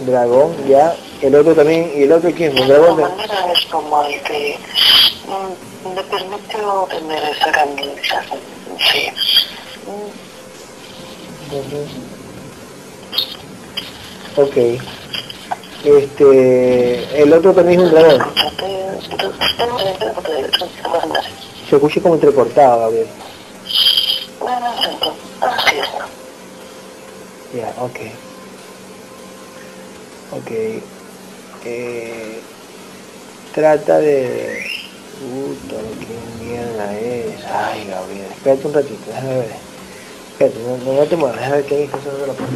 [0.01, 0.95] Dragón, ya.
[1.21, 2.57] El otro también, ¿y el otro quién?
[2.59, 2.89] ¿Un dragón?
[2.89, 4.57] alguna de- manera es como el que
[5.27, 8.21] mm, me permitió tener esa grandeza.
[8.91, 9.09] Sí.
[14.35, 14.55] Ok.
[15.83, 18.33] Este, el otro también es un dragón.
[21.69, 23.07] Se escucha como entrecortado, Gabriel.
[27.53, 27.99] Ya, ok.
[30.33, 30.51] Ok.
[31.65, 32.41] Eh,
[33.53, 34.65] trata de...
[35.19, 37.43] Puta, qué mierda es.
[37.45, 38.27] Ay, Gabriel.
[38.31, 39.51] Espérate un ratito, déjame ver.
[40.31, 42.55] Espérate, no, no, te muevas, déjame ver qué está sonando la puerta.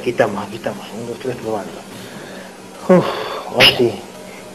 [0.00, 0.86] Aquí estamos, aquí estamos.
[0.94, 1.72] Un, dos, tres, probando.
[2.88, 3.04] Uf,
[3.76, 3.92] sí.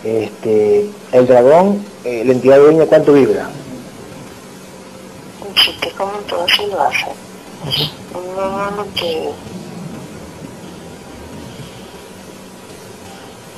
[0.03, 3.49] Este, el dragón, eh, la entidad dueña, ¿cuánto vibra?
[5.63, 7.07] Si te comento, así lo hace.
[8.13, 9.29] Normalmente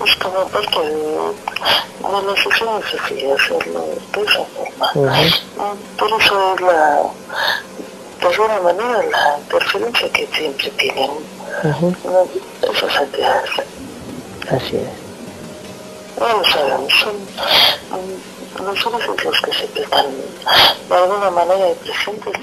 [0.06, 4.94] es como parte de, de las sesiones así, hacerlo de esa forma.
[5.98, 7.02] Por eso es la,
[8.22, 11.12] de alguna manera, la interferencia que siempre tienen
[11.64, 11.94] ¿no?
[12.72, 13.50] esas entidades.
[14.50, 15.08] Así es.
[16.20, 20.06] Vamos a ver, son los ojos los que siempre están
[20.90, 22.34] de alguna manera presentes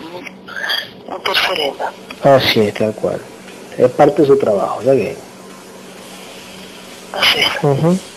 [1.09, 1.85] interfiriendo.
[2.23, 3.21] Así es, tal cual.
[3.77, 5.17] Es parte de su trabajo, ¿ya que?
[7.13, 8.14] Así es.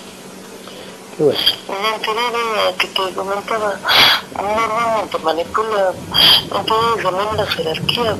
[1.20, 1.26] Ujú.
[1.26, 1.40] Bueno.
[1.68, 3.80] La entidad que te comentaba
[4.36, 5.94] normalmente manipula
[6.44, 8.16] entonces también la jerarquía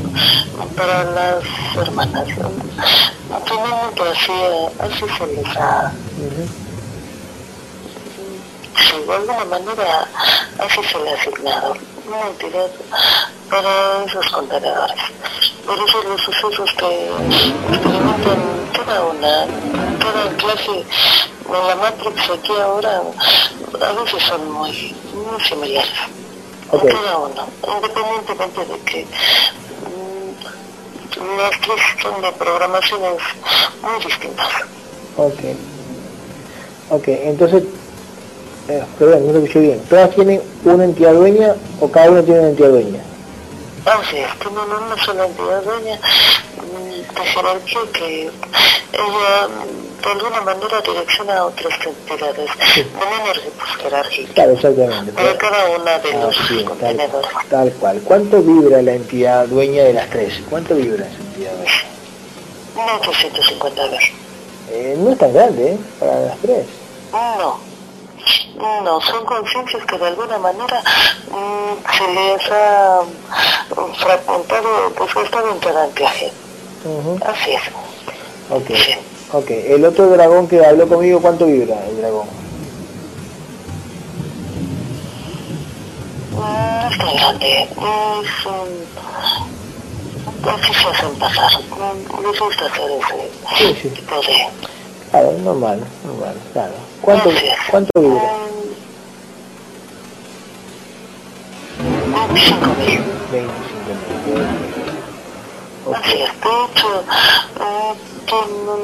[0.76, 1.44] para las
[1.76, 2.28] hermanas.
[3.46, 4.32] Finalmente así,
[4.80, 5.92] así se les ha...
[8.78, 10.08] Sí, de alguna manera
[10.60, 11.78] así se le ha asignado
[12.16, 12.70] entidad
[13.50, 15.00] para esos contenedores.
[15.66, 17.10] Por eso los sucesos que
[17.70, 18.40] experimentan
[18.74, 19.48] cada una,
[20.00, 23.02] cada clase de la Matrix aquí ahora,
[23.82, 25.92] a veces son muy, muy similares.
[26.70, 26.90] Okay.
[26.90, 29.06] Cada uno, independientemente de que
[29.86, 33.22] mm, las tres son de programaciones
[33.82, 34.48] muy distintas.
[35.16, 35.40] Ok.
[36.90, 37.64] Ok, entonces
[38.70, 42.40] eh, perdón, no lo escuché bien, ¿todas tienen una entidad dueña o cada una tiene
[42.40, 43.00] una entidad dueña?
[43.86, 46.00] Así es, tienen una sola entidad dueña
[47.16, 48.22] de jerarquía que
[48.94, 49.48] ella
[50.04, 52.84] de alguna manera direcciona a otras entidades sí.
[52.84, 53.42] de manera
[53.82, 54.34] jerárquica.
[54.34, 55.12] Claro, exactamente.
[55.12, 57.32] Para cada una de los sí, contenedores.
[57.32, 58.02] Tal, tal, cual.
[58.04, 60.42] ¿Cuánto vibra la entidad dueña de las tres?
[60.50, 61.98] ¿Cuánto vibra esa entidad dueña?
[62.76, 64.02] 1850 a ver.
[64.70, 65.78] Eh, no es tan grande, ¿eh?
[66.00, 66.66] Para las tres.
[67.12, 67.67] No.
[68.58, 70.82] No, son conciencias que de alguna manera
[71.32, 73.02] mmm, se les ha
[74.00, 76.12] fragmentado pues estado en terapia.
[76.86, 77.62] Uh Así es.
[78.50, 78.68] Ok.
[78.68, 78.96] Sí.
[79.34, 82.28] Ok, el otro dragón que habló conmigo, ¿cuánto vibra el dragón?
[86.32, 88.88] No es tan grande, es un...
[90.50, 93.90] Así se hacen pasar, les gusta hacer ese sí, sí.
[93.90, 94.48] tipo de...
[95.12, 96.74] Claro, normal, normal, claro.
[97.02, 97.30] ¿Cuánto,
[97.70, 98.48] ¿cuánto vibra?
[102.28, 103.02] 25 mil.
[103.32, 103.58] 25
[104.26, 104.68] mil.
[105.96, 107.04] Así es, de hecho,
[108.30, 108.82] en, un,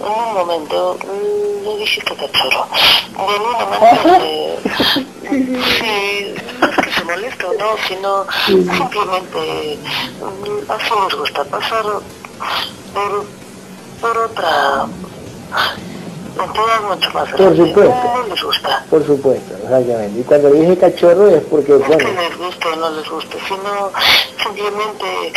[0.00, 0.98] en un momento
[1.64, 2.66] le dijiste cachorro.
[3.16, 4.58] De alguna manera, eh,
[5.22, 9.78] sí, no es que se molesta o no, sino simplemente
[10.68, 11.84] así nos gusta pasar
[12.94, 13.24] por,
[14.00, 14.86] por otra
[16.88, 17.94] mucho más Por supuesto.
[17.94, 18.84] No les gusta.
[18.90, 20.20] Por supuesto, exactamente.
[20.20, 21.98] Y cuando dije cachorro es porque, no bueno...
[21.98, 23.90] que les guste o no les guste, sino
[24.42, 25.32] simplemente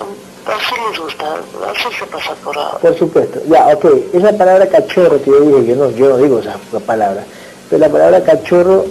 [0.00, 1.24] um, así les gusta,
[1.70, 2.78] así se pasa por ahora.
[2.78, 3.40] Por supuesto.
[3.48, 3.86] Ya, ok.
[4.12, 7.24] Esa palabra cachorro que yo dije, yo no, yo no digo esa palabra.
[7.68, 8.84] Pero la palabra cachorro,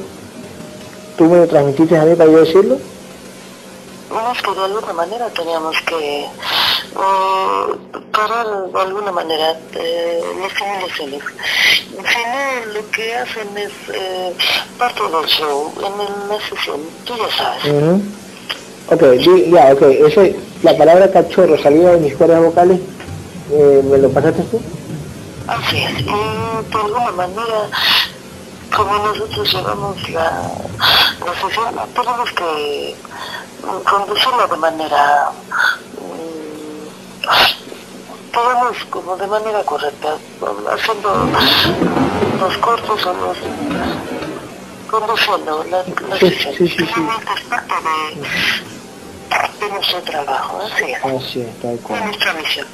[1.18, 2.78] ¿tú me lo transmitiste a mí para yo decirlo?
[4.16, 6.28] Es que de alguna manera teníamos que eh,
[8.14, 11.22] parar de alguna manera eh, las simulaciones.
[11.76, 14.34] Si no, lo que hacen es eh,
[14.78, 17.66] parte del show, en la sesión, tú ya sabes.
[17.66, 18.02] Uh -huh.
[18.88, 19.04] Ok,
[19.52, 19.82] ya, ok.
[20.08, 22.80] Ese, la palabra cachorro salida de mis cuerdas vocales,
[23.52, 24.62] eh, ¿me lo pasaste tú?
[25.48, 26.00] Así es.
[26.00, 27.70] Y de alguna manera
[28.76, 30.52] como nosotros llevamos la,
[31.26, 32.96] la sesión, tenemos que
[33.84, 35.32] conducirlo de manera,
[38.34, 40.16] podemos como de manera correcta,
[40.72, 41.30] haciendo
[42.40, 43.38] los cortos o los
[44.90, 45.78] conduciendo la,
[46.10, 46.54] la Sí, sesión.
[46.56, 46.86] sí, de,
[49.66, 51.04] de nuestro trabajo, así es.
[51.06, 52.06] Así es, tal De cual.
[52.06, 52.68] nuestra misión.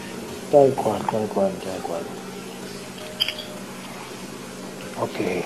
[0.51, 2.01] Tal cual, tal cual, tal cual.
[5.01, 5.45] Ok.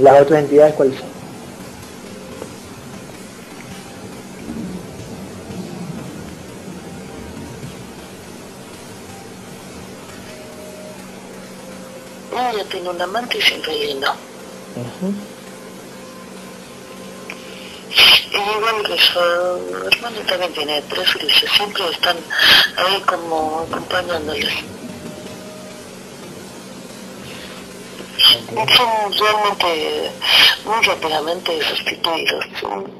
[0.00, 1.13] ¿Las otras entidades cuáles son?
[12.70, 14.10] Tiene un amante y siempre lindo.
[14.76, 15.14] Ujú.
[18.32, 19.18] Y igual que su
[19.86, 22.16] hermano también tiene tres grises, siempre están
[22.76, 24.52] ahí como acompañándoles.
[28.56, 28.70] Ok.
[28.70, 30.10] Son realmente
[30.64, 32.44] muy rápidamente sustituidos,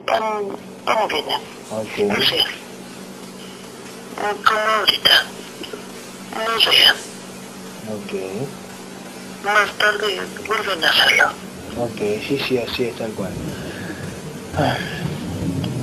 [0.06, 0.48] van,
[0.84, 1.40] van y vienen.
[1.70, 2.18] Ok.
[2.18, 2.44] Así es.
[4.44, 5.24] Como ahorita,
[6.36, 6.70] no sé,
[7.92, 8.12] Ok.
[9.44, 11.24] Más tarde vuelven a hacerlo.
[11.78, 13.30] Ok, sí, sí, así es, tal cual.
[14.56, 14.76] Ah,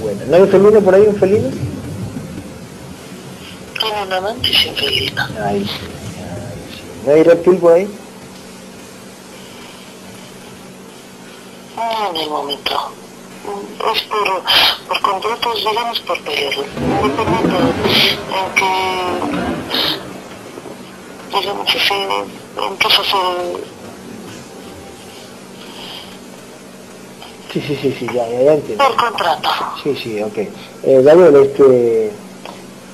[0.01, 1.49] Bueno, ¿no hay un felino por ahí, un felino?
[3.79, 5.21] Tiene un amante y siempre lindo.
[5.45, 5.71] Ahí sí,
[6.19, 6.81] ahí sí.
[7.05, 7.87] ¿No hay reptil por ahí?
[11.75, 12.91] No en el momento.
[13.93, 14.43] Es por,
[14.87, 16.63] por contratos, digamos, por periodo.
[17.01, 18.71] Dependiendo en que,
[21.39, 21.93] digamos así,
[22.57, 23.15] en qué fase
[27.51, 28.81] Sí, sí, sí, sí, ya, ya, ya entiendo.
[28.85, 29.49] del contrato.
[29.83, 30.37] Sí, sí, ok.
[30.37, 32.11] Eh, Gabriel, este,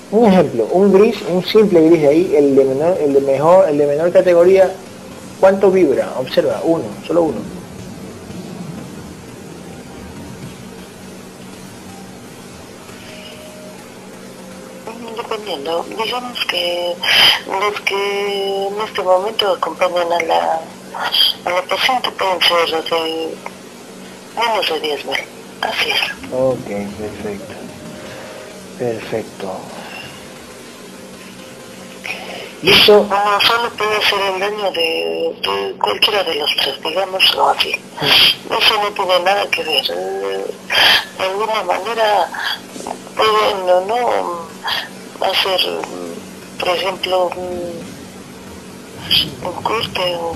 [0.10, 3.70] un ejemplo, un gris, un simple gris de ahí, el de menor, el de mejor,
[3.70, 4.74] el de menor categoría,
[5.40, 6.12] cuánto vibra?
[6.18, 7.57] Observa, uno, solo uno.
[15.68, 16.96] Digamos que
[17.46, 20.62] los que en este momento acompañan a la,
[21.46, 23.36] a la paciente pueden ser de
[24.38, 25.18] menos de 10 mil.
[25.62, 26.02] Así es.
[26.32, 27.54] Ok, perfecto.
[28.80, 29.60] Perfecto.
[32.62, 33.06] ¿Listo?
[33.10, 37.72] No, solo puede ser el daño de, cualquiera de los tres, digámoslo así.
[38.50, 39.86] Eso no tiene nada que ver.
[41.18, 42.30] De alguna manera
[43.16, 44.48] pueden o no
[45.22, 45.60] hacer,
[46.60, 47.74] por ejemplo, un,
[49.48, 50.36] un corte o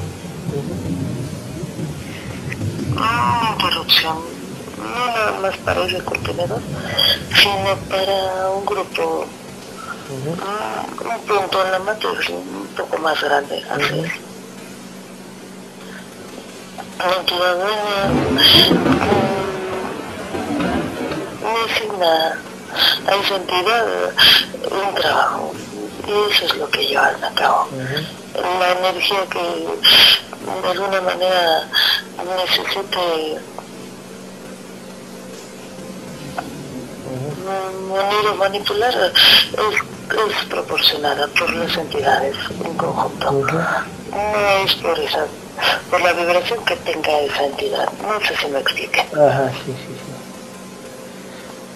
[2.95, 4.17] una interrupción.
[4.77, 6.61] No nada más para ese contenedor,
[7.35, 9.27] sino para un grupo
[10.11, 14.11] un punto en la matriz un poco más grande, así es.
[21.41, 22.50] me asigna
[23.07, 23.85] a esa entidad
[24.69, 25.53] un trabajo
[26.07, 27.67] y eso es lo que yo al cabo.
[28.59, 31.67] La energía que de alguna manera
[32.37, 33.39] necesite
[37.87, 43.31] manera manipular es es proporcionada por las entidades en conjunto.
[43.31, 45.25] No es por esa,
[45.89, 47.89] por la vibración que tenga esa entidad.
[48.01, 48.99] No sé si me explique.
[48.99, 50.20] Ajá, sí, sí, sí.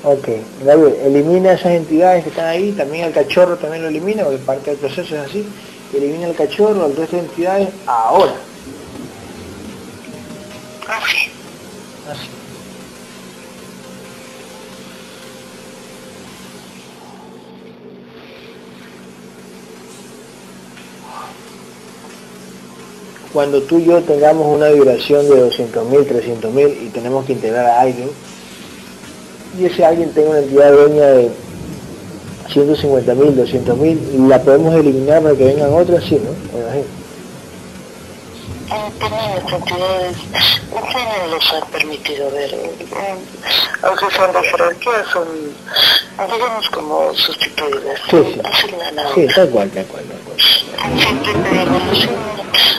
[0.07, 0.29] Ok,
[0.63, 4.69] David, elimina esas entidades que están ahí, también el cachorro también lo elimina, porque parte
[4.69, 5.47] del proceso es así,
[5.95, 8.33] elimina el cachorro, al resto de entidades, ahora.
[10.87, 11.31] Así.
[12.11, 12.29] Así.
[23.33, 27.81] cuando tú y yo tengamos una vibración de 200.000, 300.000 y tenemos que integrar a
[27.81, 28.09] alguien,
[29.57, 31.29] y ese alguien tenga una entidad dueña de
[32.49, 36.03] 150.000, 200.000, ¿la podemos eliminar para que vengan otras?
[36.03, 36.31] Sí, ¿no?
[38.99, 40.17] También las entidades
[40.73, 42.51] no les han permitido ver,
[43.83, 45.27] aunque son de jerarquía, son,
[46.31, 47.99] digamos, como sustituidas.
[48.09, 48.41] Sí, sí.
[49.15, 50.39] Sí, tal cual, tal cual, tal cual.
[51.01, 51.59] Siempre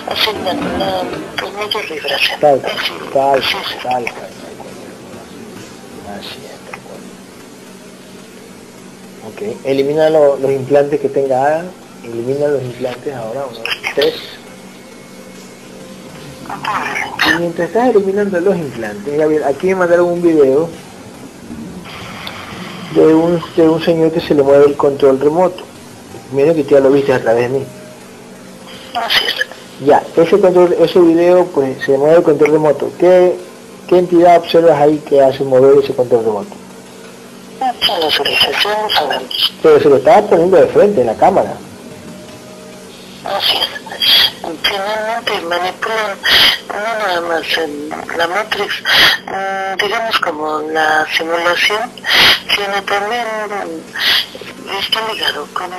[0.08, 0.90] asignan una,
[1.40, 2.40] pues.
[2.40, 2.76] Tal, tal,
[3.12, 3.42] tal,
[3.82, 4.04] tal.
[9.28, 11.66] Ok, elimina lo, los implantes que tenga Adam,
[12.04, 13.58] elimina los implantes ahora, uno,
[13.94, 14.14] tres.
[17.26, 20.68] Y mientras estás eliminando los implantes, Gabriel, aquí me mandaron un video
[22.94, 25.64] de un, de un señor que se le mueve el control remoto.
[26.32, 27.64] Mira que tú ya lo viste a través de mí.
[29.84, 32.90] Ya, ese control, ese video pues se mueve el control remoto.
[32.98, 33.36] ¿Qué,
[33.88, 36.65] qué entidad observas ahí que hace mover ese control remoto?
[39.62, 41.54] Pero se lo estaba poniendo de frente en la cámara.
[43.24, 43.76] Así es.
[44.62, 46.18] Finalmente manipulan
[46.68, 48.82] no nada más en la Matrix,
[49.26, 51.90] mm, digamos como la simulación,
[52.54, 53.26] sino también
[54.80, 55.70] está ligado con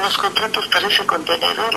[0.00, 1.74] los contratos para ese contenedor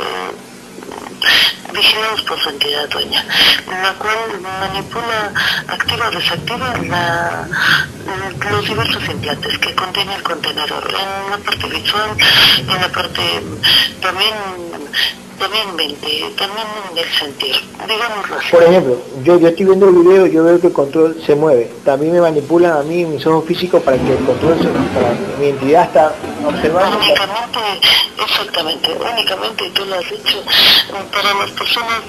[1.73, 3.25] vigilados por su entidad dueña,
[3.67, 5.33] la cual manipula,
[5.67, 6.73] activa o desactiva
[8.51, 12.11] los diversos implantes que contiene el contenedor, en la parte visual,
[12.59, 13.43] en la parte
[14.01, 14.33] también
[15.39, 17.55] también mente, también en el sentir,
[17.87, 18.47] digámoslo así.
[18.51, 21.71] Por ejemplo, yo, yo estoy viendo el video, yo veo que el control se mueve,
[21.85, 25.49] también me manipulan a mí mis ojos físicos para que el control, se, para mi
[25.49, 26.15] entidad está
[26.45, 26.97] observando.
[26.97, 27.59] Únicamente,
[28.23, 30.43] exactamente, únicamente tú lo has dicho,
[31.11, 32.01] para las personas,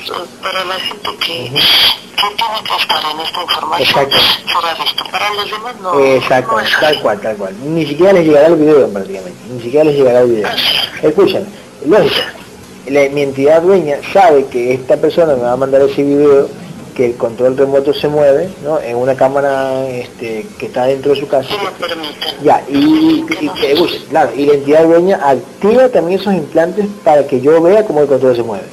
[0.43, 4.17] para la gente que, que tiene que estar en esta información, Exacto.
[4.83, 6.01] visto, para los demás no.
[6.01, 7.55] Exacto, tal cual, tal cual.
[7.63, 10.49] Ni siquiera les llegará el video prácticamente, ni siquiera les llegará el video.
[11.03, 11.47] Escuchen,
[12.91, 16.49] lógico mi entidad dueña sabe que esta persona me va a mandar ese video
[16.99, 18.81] que el control remoto se mueve ¿no?
[18.81, 21.49] en una cámara este, que está dentro de su casa.
[22.43, 23.25] Ya, y,
[24.11, 28.09] claro, y la entidad dueña activa también esos implantes para que yo vea cómo el
[28.09, 28.67] control se mueve.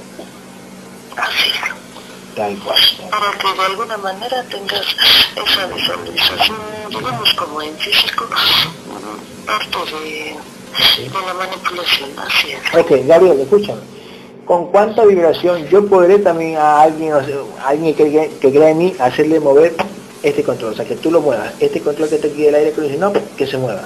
[1.16, 1.52] Así
[2.36, 2.80] Tal cual.
[3.12, 4.86] Para que de alguna manera tengas
[5.36, 6.58] esa visualización,
[6.90, 8.28] digamos como en físico,
[9.46, 10.36] parte de,
[11.04, 12.76] de la manipulación, así es.
[12.76, 13.96] Ok, Gabriel, escúchame
[14.46, 18.96] con cuánta vibración yo podré también a alguien, a alguien que, que, crea en mí,
[19.00, 19.74] hacerle mover
[20.24, 22.74] este control, o sea, que tú lo muevas, este control que te aquí del aire
[22.98, 23.84] no, que se mueva.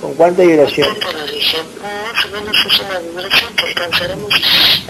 [0.00, 0.88] ¿Con cuánta vibración?
[0.88, 4.32] Más o menos es una vibración que alcanzaremos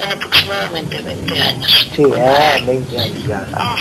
[0.02, 1.88] en aproximadamente 20 años.
[1.96, 3.48] Sí, ah, 20 años, ya.
[3.54, 3.76] Ah.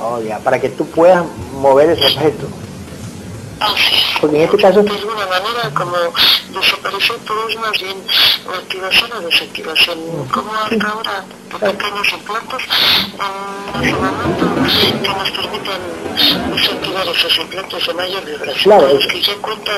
[0.00, 1.24] Oh, ya, para que tú puedas
[1.60, 2.48] mover ese objeto.
[3.60, 4.20] Así es.
[4.20, 4.82] Porque en este caso...
[4.82, 5.96] De alguna manera, como
[6.60, 7.96] desaparecer todo es más bien
[8.50, 9.98] la activación o desactivación.
[10.32, 11.24] Como hasta ahora,
[11.60, 12.62] pequeños implantes,
[13.76, 14.44] en ese momento
[15.02, 15.80] que nos permitan
[16.54, 18.62] desactivar esos implantes de mayor vibración.
[18.64, 19.72] Claro, es- que ya cuenta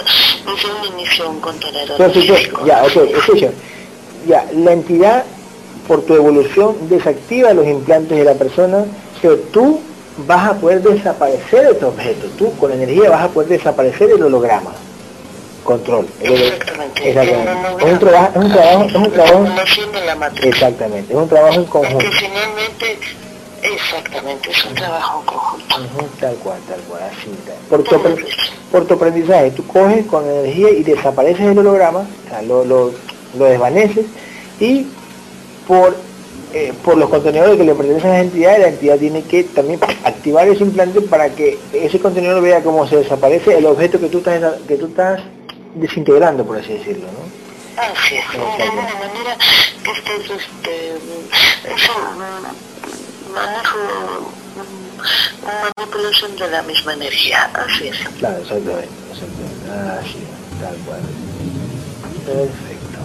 [0.47, 1.97] desde un inicio un contenedor.
[1.97, 2.67] Por supuesto, físico.
[2.67, 3.51] ya, ok, escucha.
[4.27, 5.25] Ya, la entidad,
[5.87, 8.87] por tu evolución, desactiva los implantes de la persona,
[9.21, 9.81] pero tú
[10.19, 12.27] vas a poder desaparecer este objeto.
[12.39, 14.73] Tú, con energía, vas a poder desaparecer el holograma.
[15.65, 16.07] Control.
[16.21, 17.09] Exactamente.
[17.09, 17.87] Exactamente.
[17.87, 19.47] Es un trabajo, es un trabajo, es un trabajo,
[20.43, 22.07] exactamente, es un trabajo en conjunto.
[22.13, 22.99] finalmente,
[23.63, 25.77] exactamente, es un trabajo en conjunto.
[26.21, 27.31] Tal cual, tal cual, así.
[27.47, 27.57] tal.
[27.71, 27.97] Por tu,
[28.71, 32.93] por tu aprendizaje, tú coges con energía y desapareces el holograma, o sea, lo, lo,
[33.39, 34.05] lo desvaneces
[34.61, 34.87] y
[35.67, 35.97] por,
[36.55, 39.81] eh, por los contenedores que le pertenecen a la entidad, la entidad tiene que también
[40.05, 44.19] activar ese implante para que ese contenedor vea cómo se desaparece el objeto que tú
[44.19, 45.21] estás, que tú estás
[45.75, 47.83] desintegrando, por así decirlo, ¿no?
[47.83, 49.37] Así es, de alguna manera
[49.83, 50.89] que este es este,
[51.75, 53.79] es un manejo,
[54.57, 57.97] un- una manipulación de la misma energía, así es.
[58.21, 60.01] Claro, exactamente, exactamente.
[60.01, 60.19] Así,
[60.61, 61.01] tal cual.
[62.25, 62.99] Perfecto.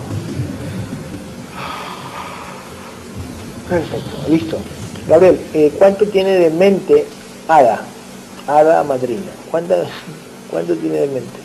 [3.69, 4.57] Perfecto, listo.
[5.07, 7.05] Gabriel, eh, ¿cuánto tiene de mente
[7.47, 7.85] Ada?
[8.47, 9.31] Ada madrina.
[9.51, 9.87] ¿Cuántas,
[10.49, 11.39] ¿Cuánto tiene de mente?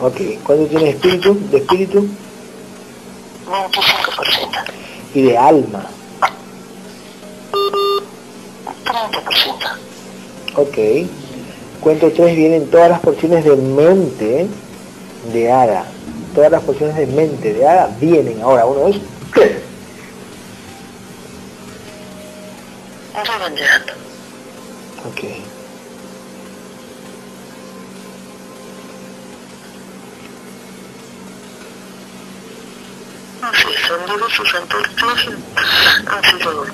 [0.00, 0.20] Ok.
[0.44, 1.36] ¿Cuánto tiene espíritu?
[1.50, 2.08] De espíritu
[3.50, 4.58] veinticinco por ciento,
[5.14, 5.86] y de alma.
[8.84, 9.66] treinta por ciento,
[10.58, 10.76] Ok.
[11.80, 14.48] Cuento 3 vienen todas las porciones de mente
[15.32, 15.84] de Ada.
[16.34, 18.66] Todas las porciones de mente de Ada vienen ahora.
[18.66, 18.96] Uno es.
[25.08, 25.24] Ok.
[33.88, 34.40] Entornos
[36.06, 36.66] han sido,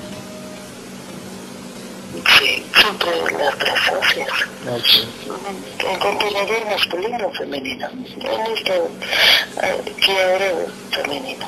[2.39, 4.29] sí, siempre las tres, así es.
[4.67, 5.85] Ok.
[5.89, 7.87] En contenedor masculino o femenino.
[7.89, 8.73] En esto,
[9.61, 10.51] eh, que ahora
[10.91, 11.45] femenino.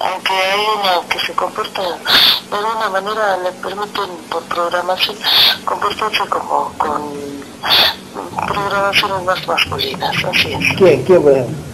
[0.00, 5.16] Aunque hay una que se comporta de alguna manera, le permiten por programación
[5.64, 7.12] comportarse como con
[8.46, 10.76] programaciones más masculinas, así es.
[10.76, 11.04] ¿Quién?
[11.04, 11.71] ¿Quién,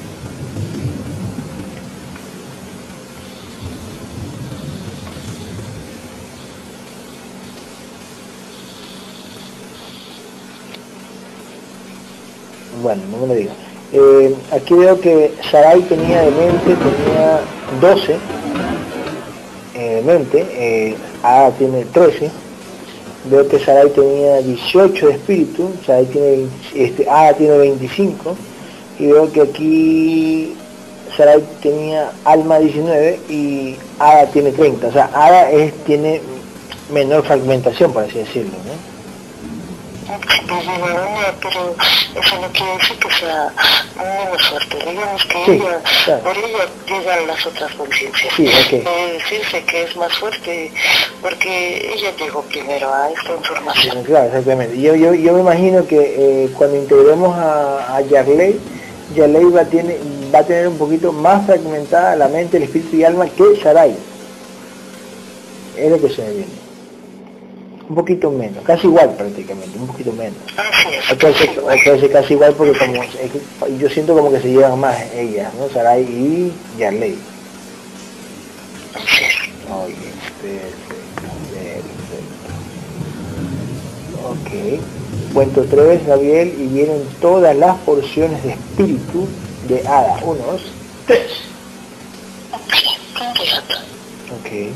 [12.89, 13.47] Bueno, no me.
[13.93, 17.41] Eh, aquí veo que Sarai tenía de mente, tenía
[17.83, 18.17] 12
[19.75, 22.31] eh, mente, eh, Ada tiene 13,
[23.27, 28.37] veo que Sarai tenía 18 de espíritu, Sarai tiene, 20 este, Ada tiene 25,
[29.01, 30.55] y veo que aquí
[31.15, 36.23] Sarai tenía alma 19 y Ada tiene 30, o sea, Ada es, tiene
[36.91, 38.98] menor fragmentación, por así decirlo, ¿no?
[40.09, 41.77] Digo, una, pero
[42.21, 43.53] eso no quiere decir que sea
[43.97, 44.91] menos fuerte.
[44.91, 46.23] Digamos que ella, claro.
[46.23, 48.35] por ella llegan las otras conciencias.
[48.35, 48.49] Sí.
[48.83, 50.73] Puede decirse que es más fuerte
[51.21, 54.03] porque ella llegó primero a esta información.
[54.05, 54.81] Claro, exactamente.
[54.81, 58.59] Yo, yo, yo me imagino que eh, cuando integremos a, a Yarley,
[59.15, 59.99] Yarley va tiene,
[60.35, 63.95] va a tener un poquito más fragmentada la mente, el espíritu y alma que Sarai.
[65.77, 66.68] Es lo que se me viene.
[67.89, 70.37] Un poquito menos, casi igual prácticamente, un poquito menos.
[70.57, 71.11] Así es.
[71.11, 73.03] Hay que hacer, hay que hacer casi igual porque como,
[73.79, 75.71] yo siento como que se llevan más ellas, ¿no?
[75.71, 77.17] Sarai y Yarley.
[79.71, 79.95] Oye,
[80.43, 80.95] perfecto,
[81.55, 82.49] perfecto.
[84.29, 85.33] Ok.
[85.33, 89.27] Cuento tres, Gabriel, y vienen todas las porciones de espíritu
[89.67, 90.21] de Ada.
[90.25, 90.63] Unos,
[91.07, 91.31] tres.
[94.41, 94.75] Ok.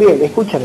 [0.00, 0.64] Gabriel, escúchame.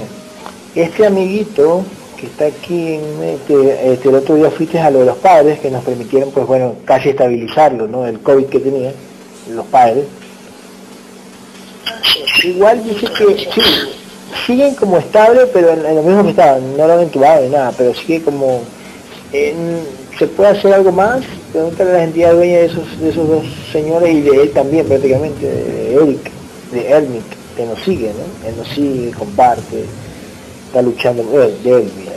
[0.76, 1.84] Este amiguito
[2.18, 5.60] que está aquí, en este, este, el otro día fuiste a lo de los padres,
[5.60, 8.08] que nos permitieron, pues bueno, casi estabilizarlo, ¿no?
[8.08, 8.94] El COVID que tenía,
[9.54, 10.06] los padres.
[12.46, 13.62] Igual dice que sí,
[14.46, 17.74] siguen como estable, pero en, lo mismo que estaban, no lo han entubado ni nada,
[17.78, 18.62] pero sigue como...
[20.18, 21.24] ¿Se puede hacer algo más?
[21.52, 24.88] Pregúntale a las entidades dueñas de esos, de esos dos señores y de él también
[24.88, 26.32] prácticamente, de Eric,
[26.72, 28.48] de Ermic, que nos sigue, ¿no?
[28.48, 29.86] Él nos sigue, comparte,
[30.68, 32.12] está luchando, eh, de él, mira.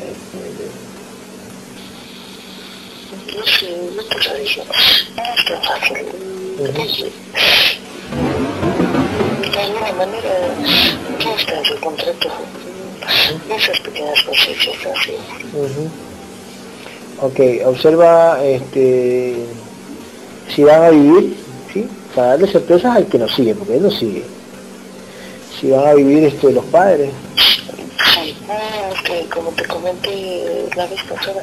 [3.37, 4.63] No sé, no te lo dije.
[5.17, 5.99] No es tan fácil.
[9.53, 10.35] De alguna manera,
[11.21, 12.29] ya está en su contrato.
[13.57, 15.13] Esas pequeñas cosillas así.
[17.21, 19.37] Ok, observa este,
[20.55, 21.37] si van a vivir,
[21.73, 21.89] ¿sí?
[22.15, 24.25] Para darle sorpresas al que nos sigue, porque él nos sigue.
[25.61, 27.11] Si van a vivir este, los padres.
[29.05, 31.43] Que como te comenté la vez pasada,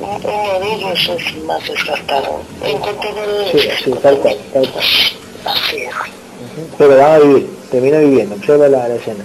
[0.00, 2.40] uno de ellos es más desgastado.
[2.62, 3.50] En cuanto a...
[3.50, 4.84] Sí, sí, tal cual, tal cual.
[5.44, 5.94] Así es.
[6.78, 9.24] Pero van a vivir, termina viviendo, observa la, la escena.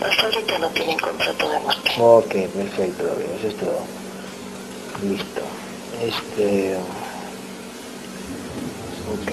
[0.00, 1.90] Hasta ahorita no tienen contrato de muerte.
[1.98, 3.04] Ok, perfecto,
[3.38, 3.80] eso es todo.
[5.02, 5.42] Listo.
[6.02, 6.76] Este...
[9.12, 9.32] Ok.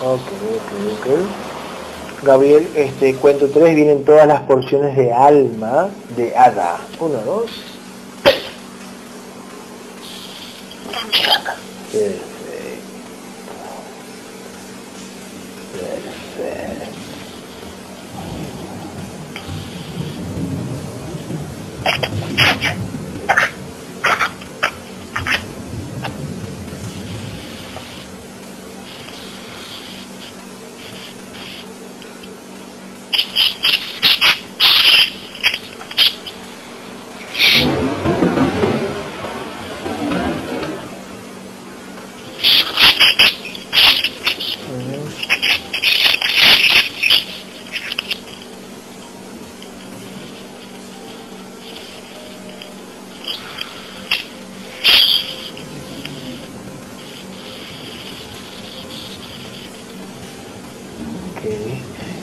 [0.00, 0.20] Ok,
[0.56, 2.24] ok, ok.
[2.24, 6.78] Gabriel, este cuento 3 vienen todas las porciones de alma de Ada.
[6.98, 7.50] Uno, dos.
[10.72, 11.52] Perfecto.
[11.92, 12.34] Perfecto.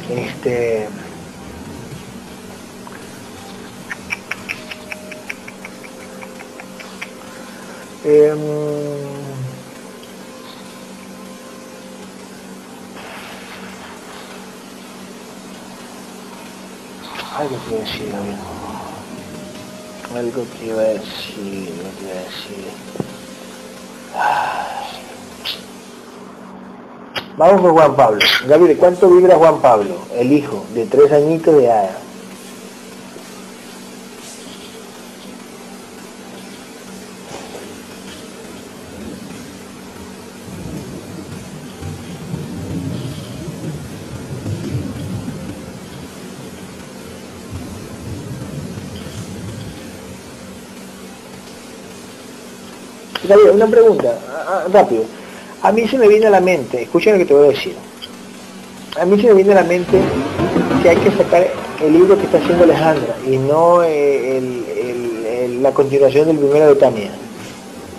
[0.10, 0.90] Este...
[8.04, 8.36] Eh,
[17.38, 17.58] algo
[20.14, 22.66] Algo que iba a decir, algo que iba a decir.
[27.38, 28.20] Vamos con Juan Pablo.
[28.46, 31.98] Gabriel, ¿cuánto vibra Juan Pablo, el hijo de tres añitos de Ada?
[53.54, 54.18] Una pregunta,
[54.72, 55.06] rápido.
[55.64, 57.76] A mí se me viene a la mente, escuchen lo que te voy a decir.
[59.00, 60.02] A mí se me viene a la mente
[60.82, 61.48] que hay que sacar
[61.82, 66.38] el libro que está haciendo Alejandra y no eh, el, el, el, la continuación del
[66.38, 67.12] primero de Tania.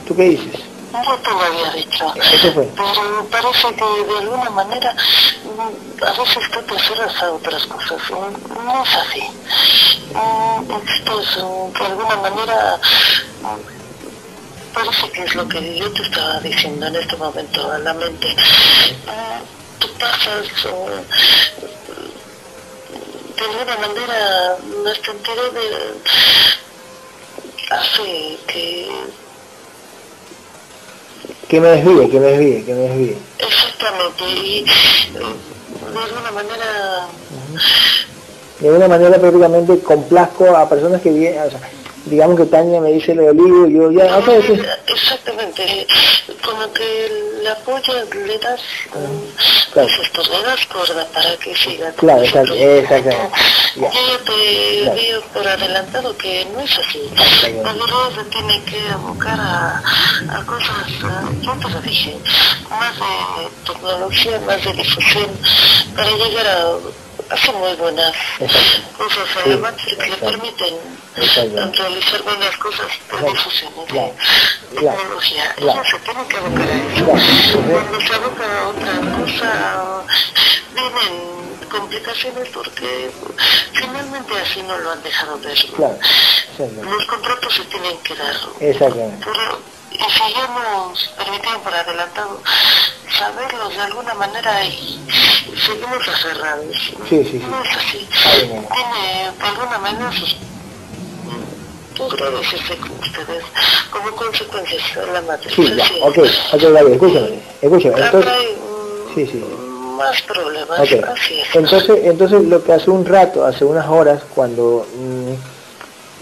[0.06, 0.60] ¿Tú qué dices?
[0.92, 2.12] Yo te lo había dicho.
[2.14, 2.68] Eso fue.
[2.76, 7.98] Pero parece que de alguna manera a veces tú te cierras a otras cosas.
[8.10, 9.22] No es así.
[10.94, 12.78] Esto es, de alguna manera
[14.72, 18.34] parece que es lo que yo te estaba diciendo en este momento a la mente.
[19.78, 20.88] Tú pasas uh,
[23.36, 25.94] de alguna manera nuestra entidad de,
[27.70, 28.88] hace que
[31.48, 33.18] que me desvíe, que me desvíe, que me desvíe.
[33.38, 37.06] Exactamente, y de alguna manera...
[38.58, 41.60] De alguna manera prácticamente complazco a personas que vienen, o sea,
[42.06, 44.10] digamos que Tania me dice lo del libro, yo ya...
[44.10, 45.86] No, okay, Exactamente,
[46.44, 48.60] como que le apoyas, le das,
[49.72, 49.88] claro.
[49.88, 51.90] pues esto, le das cuerda para que siga.
[51.92, 53.36] Claro, exacto, exactamente.
[53.76, 55.00] Yo ya te claro.
[55.00, 57.10] digo por adelantado que no es así.
[57.62, 59.82] La verdad se tiene que abocar a,
[60.30, 60.88] a cosas,
[61.40, 62.16] yo te lo dije,
[62.70, 65.30] más de tecnología, más de difusión,
[65.96, 66.78] para llegar a
[67.32, 68.14] hace muy buenas
[68.96, 70.74] cosas, además que le permiten
[71.16, 75.54] realizar buenas cosas por difusiones de tecnología.
[75.56, 77.62] Ella se tiene que abocar a eso.
[77.70, 80.04] Cuando se aboca a otra cosa,
[80.74, 83.10] vienen complicaciones porque
[83.72, 85.58] finalmente así no lo han dejado ver.
[85.74, 85.98] Claro,
[86.58, 88.36] Los contratos se tienen que dar.
[88.60, 89.24] Exactamente.
[89.24, 89.58] Pero,
[89.94, 92.40] y si ya nos permiten por adelantado
[93.18, 95.00] saberlo de alguna manera y
[95.66, 96.76] seguimos aferrados.
[97.08, 97.38] Sí, sí, sí.
[97.38, 98.08] No es así.
[98.32, 100.36] Tiene de alguna manera sus
[102.16, 103.44] graves efectos ustedes
[103.90, 105.38] como consecuencias de la.
[105.54, 106.18] Sí, ya, ok,
[106.52, 108.00] ok, vale, escúchame, escúchame.
[108.00, 108.32] Entonces,
[109.14, 109.44] sí, sí
[109.92, 110.80] más problemas.
[111.54, 115.32] Entonces, entonces lo que hace un rato, hace unas horas, cuando mm,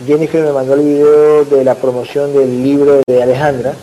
[0.07, 3.75] Jennifer me mandó el video de la promoción del libro de Alejandra,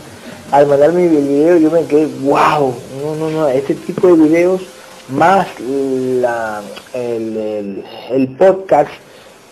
[0.52, 4.62] al mandarme el video yo me quedé, wow, no, no, no, este tipo de videos
[5.10, 6.62] más la,
[6.94, 7.84] el,
[8.38, 8.90] podcast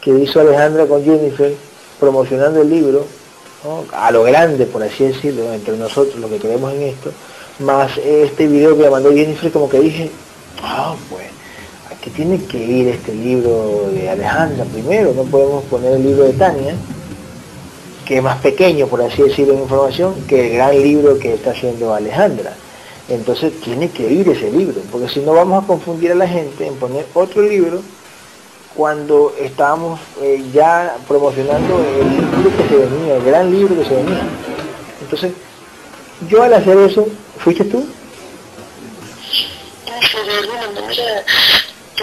[0.01, 1.53] que hizo Alejandra con Jennifer
[1.99, 3.05] promocionando el libro,
[3.93, 7.11] a lo grande, por así decirlo, entre nosotros, lo que creemos en esto,
[7.59, 10.11] más este video que me mandó Jennifer, como que dije,
[10.61, 11.25] Ah, pues,
[12.05, 16.33] aquí tiene que ir este libro de Alejandra primero, no podemos poner el libro de
[16.33, 16.75] Tania,
[18.05, 21.51] que es más pequeño, por así decirlo, en información, que el gran libro que está
[21.51, 22.53] haciendo Alejandra.
[23.09, 26.67] Entonces tiene que ir ese libro, porque si no vamos a confundir a la gente
[26.67, 27.81] en poner otro libro
[28.75, 33.95] cuando estábamos eh, ya promocionando el libro que se venía, el gran libro que se
[33.95, 34.21] venía.
[35.01, 35.31] Entonces,
[36.29, 37.07] yo al hacer eso,
[37.39, 37.83] ¿fuiste tú?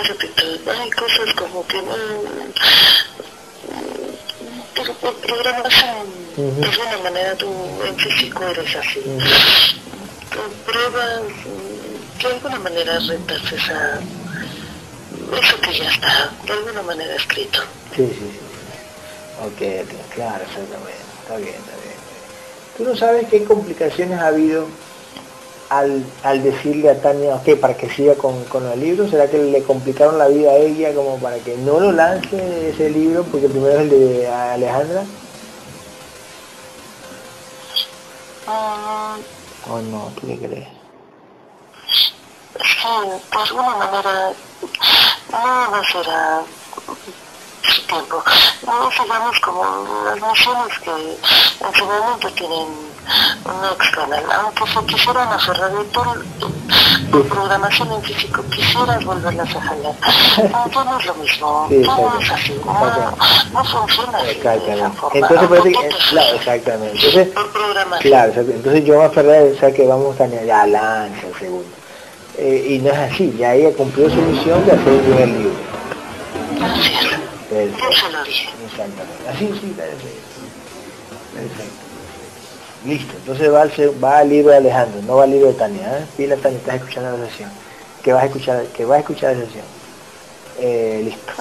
[0.01, 1.95] Hay cosas como que no...
[4.75, 5.15] Pero por
[6.37, 7.53] de alguna manera tú
[7.87, 9.01] en físico eres así.
[10.31, 11.23] Tú pruebas,
[12.21, 14.01] de alguna manera rentas esa...
[15.33, 17.61] Eso que ya está, de alguna manera escrito.
[17.95, 18.41] Sí, sí, sí.
[19.45, 21.03] Ok, claro, exactamente.
[21.23, 21.97] Está bien, está bien.
[22.77, 24.69] ¿Tú no sabes qué complicaciones ha habido
[25.73, 29.09] al, al decirle a Tania, ok, para que siga con, con el libro?
[29.09, 32.91] ¿Será que le complicaron la vida a ella como para que no lo lance ese
[32.91, 35.05] libro, porque primero es el de Alejandra?
[38.47, 40.13] ¿O no?
[40.21, 40.69] ¿Tú qué crees?
[42.61, 42.89] Sí,
[43.31, 44.33] de alguna manera
[45.31, 46.43] no, no será
[47.63, 48.23] su tiempo.
[48.67, 52.92] No sigamos como las naciones que en su momento tienen
[53.45, 56.15] no extrañan, aunque se quisieran aferrar de todo
[57.11, 59.95] tu programación en físico, quisieras volverlas a jalar.
[60.73, 65.19] No, no es lo mismo, sí, es así, no, no funciona así de esa forma.
[65.19, 66.97] Entonces parece que, claro, exactamente.
[66.97, 67.29] Entonces,
[68.01, 71.69] claro, entonces yo me aferré a pensar que vamos a tener ya lanza segundo.
[72.39, 75.55] Eh, y no es así, ya ella cumplió su misión de hacer el primer libro.
[76.63, 77.23] Así es.
[77.51, 77.85] Perfecto.
[77.85, 78.49] Yo se lo dije.
[78.65, 79.29] Exactamente.
[79.29, 80.09] Así sí, perfecto.
[81.35, 81.82] Perfecto.
[82.85, 83.73] Listo, entonces va al,
[84.03, 85.99] va al libro de Alejandro, no va al libro de Tania.
[85.99, 86.07] ¿eh?
[86.17, 87.51] Pila Tania, estás escuchando la sesión.
[88.03, 89.65] Que vas a escuchar, que vas a escuchar la sesión.
[90.59, 91.33] Eh, listo.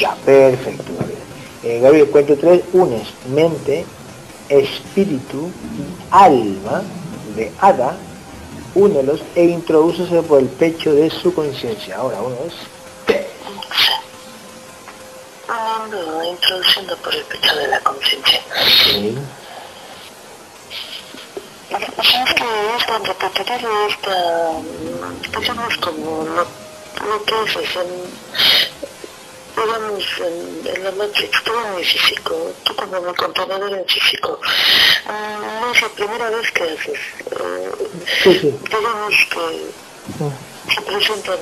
[0.00, 1.18] Ya, perfecto, Gabriel.
[1.64, 3.84] Eh, Gabriel, cuento tres, unes mente,
[4.48, 5.50] espíritu
[6.10, 6.82] alma
[7.34, 7.96] de Ada,
[8.74, 11.96] únelos e introdúcese por el pecho de su conciencia.
[11.96, 12.54] Ahora, uno es...
[16.30, 18.40] introduciendo por el pecho de la conciencia.
[18.94, 19.45] Lo
[21.68, 26.46] que pasa es que esta repetitivo, esta, digamos como lo,
[27.08, 27.90] lo que es en,
[29.56, 34.38] digamos, en, en la Matrix, todo muy físico, tú como mi contenedor en físico,
[35.08, 37.00] no es la primera vez que haces,
[38.22, 38.54] sí, sí.
[38.64, 41.38] digamos que se presentan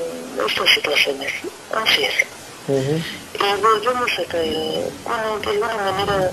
[0.47, 1.33] estas situaciones,
[1.73, 2.44] así es.
[2.67, 3.03] Uh -huh.
[3.35, 6.31] Y volvemos a que, bueno, de alguna manera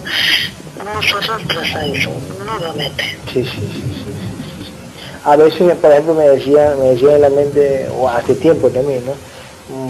[0.78, 2.12] nos arrastras a eso,
[2.46, 3.04] nuevamente.
[3.34, 4.72] Sí, sí, sí, sí.
[5.24, 9.04] A veces, por ejemplo, me decía, me decía en la mente, o hace tiempo también,
[9.06, 9.14] ¿no?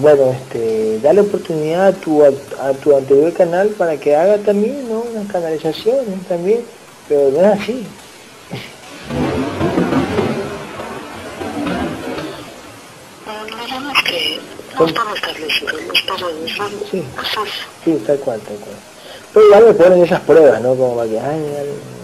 [0.02, 2.30] Bueno, este, dale oportunidad a tu, a,
[2.62, 5.02] a tu anterior canal para que haga también, ¿no?
[5.02, 6.62] Unas canalizaciones también,
[7.08, 7.86] pero no es así.
[14.80, 16.32] No estamos establecidos, no estamos
[16.90, 17.04] Sí,
[17.84, 18.76] sí, tal cual, tal cual.
[19.34, 20.76] Pero igual me ponen esas pruebas, ¿no?
[20.76, 21.40] Como para que, ay,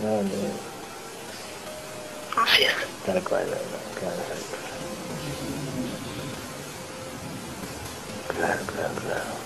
[0.03, 0.29] no, no, no.
[2.43, 2.73] Así es.
[3.05, 3.57] Tal cual, no,
[3.99, 4.15] claro,
[8.27, 9.36] claro, claro, claro.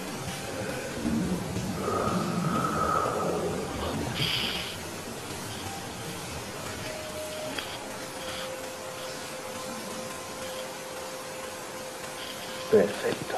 [12.71, 13.35] Perfecto.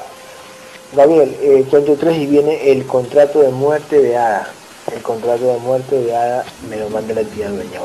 [0.94, 4.48] Gabriel, eh, cuento tres y viene el contrato de muerte de Ada.
[4.94, 7.80] El contrato de muerte de Ada me lo manda la tía dueña.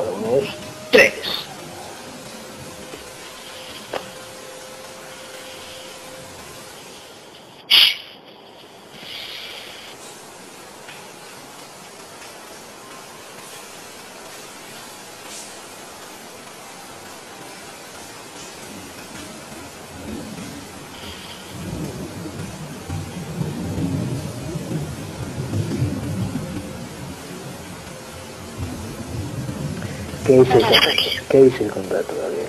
[30.30, 32.46] ¿Qué dice, el, ¿Qué dice el contrato, Gabriel?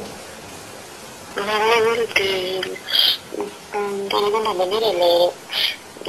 [2.13, 2.61] que
[3.82, 5.32] de alguna manera la,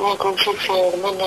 [0.02, 1.24] la confianza hermana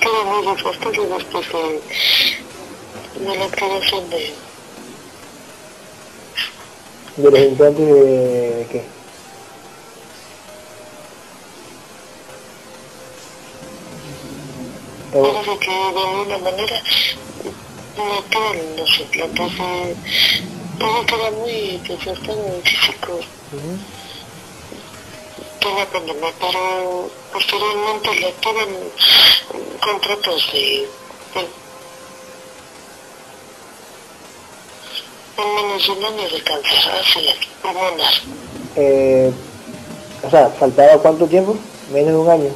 [0.00, 4.34] cada vez es bastante después de, de la creación de...
[7.16, 9.01] ¿De los implantes de qué?
[15.12, 16.82] Parece que de alguna manera
[17.96, 19.52] notar los implantes
[20.78, 23.20] todo queda muy desgastado físico.
[25.60, 28.68] Toda pandemia, pero posteriormente le toman
[29.80, 30.88] contratos de,
[35.36, 38.14] en menos de un año de cáncer, es, pulmonar.
[38.76, 39.32] Eh,
[40.24, 41.54] o sea, ¿faltaba cuánto tiempo?
[41.92, 42.50] Menos de un año.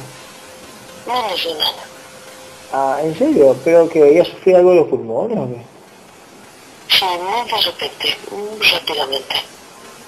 [1.05, 1.96] Menos de un año.
[2.73, 3.55] Ah, ¿en serio?
[3.63, 5.61] ¿Pero que ella sufría algo de los pulmones o qué?
[6.89, 9.35] Sí, muy de repente, muy rápidamente.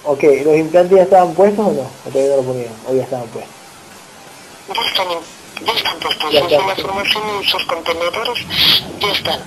[0.05, 1.81] Ok, ¿los implantes ya estaban puestos o no?
[1.81, 2.73] ¿O todavía no los ponían?
[2.89, 3.53] ¿O ya estaban puestos?
[4.67, 5.07] Ya están,
[5.65, 6.67] ya están puestos, Ya están.
[6.67, 8.45] la formación en sus contenedores
[8.99, 9.39] ya están.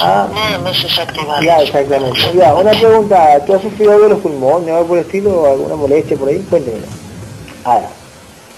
[0.00, 0.28] Ah.
[0.32, 1.42] Nada más es activar.
[1.42, 2.20] Ya, exactamente.
[2.34, 5.46] Ya, una pregunta, ¿tú has sufrido algo de los pulmones o algo por el estilo?
[5.46, 6.38] ¿Alguna molestia por ahí?
[6.48, 6.86] Cuéntemelo.
[7.64, 7.80] Ah,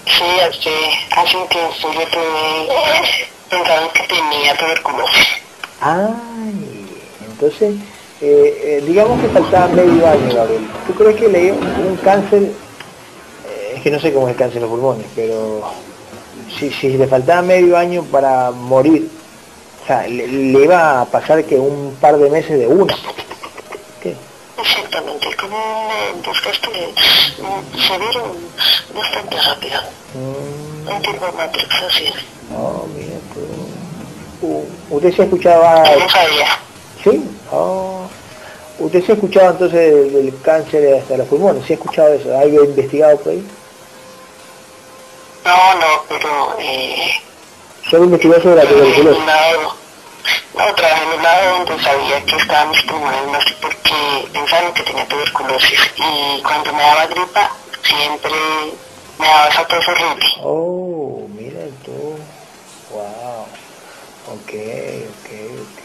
[0.05, 0.69] Sí, este,
[1.15, 3.27] hace un tiempo yo tuve,
[3.57, 5.27] pensaron que tenía tuberculosis.
[5.81, 6.87] Ay,
[7.29, 7.75] entonces,
[8.21, 10.67] eh, eh, digamos que faltaba medio año, Gabriel.
[10.87, 12.43] ¿Tú crees que le dio un cáncer?
[12.43, 15.63] eh, es que no sé cómo es el cáncer en los pulmones, pero
[16.57, 19.09] si, si le faltaba medio año para morir,
[19.83, 22.95] o sea, le, le iba a pasar que un par de meses de una.
[24.01, 24.15] ¿Qué?
[24.57, 25.57] Exactamente, como
[26.13, 28.35] un desgaste mm, severo
[28.95, 29.81] bastante rápido.
[30.13, 32.13] Mm, Un tipo Matrix, así es.
[32.55, 34.65] oh, mira tú.
[34.89, 36.47] ¿Usted se ha escuchado a- No sabía.
[37.03, 37.23] ¿Sí?
[37.51, 38.01] Oh.
[38.79, 41.65] ¿Usted se ha escuchado entonces del, cáncer hasta los pulmones?
[41.65, 42.37] ¿Se ha escuchado eso?
[42.37, 43.45] ¿Algo investigado por ahí?
[45.45, 47.11] No, no, pero eh,
[47.89, 49.25] Solo investigó sobre la tuberculosis.
[49.25, 49.75] lado,
[50.57, 54.27] no, trabajé en un lado donde sabía que estaban mis pulmones, no sé por qué
[54.31, 55.79] pensaron que tenía tuberculosis.
[55.97, 57.51] Y cuando me daba gripa,
[57.83, 58.31] siempre
[59.19, 60.25] me esa tos horrible.
[60.41, 62.17] Oh, mira tú.
[62.91, 63.45] Wow.
[64.33, 64.53] Ok,
[65.09, 65.29] ok,
[65.61, 65.81] ok.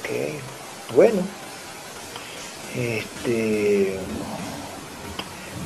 [0.00, 0.94] Ok.
[0.94, 1.22] Bueno.
[2.76, 3.98] Este...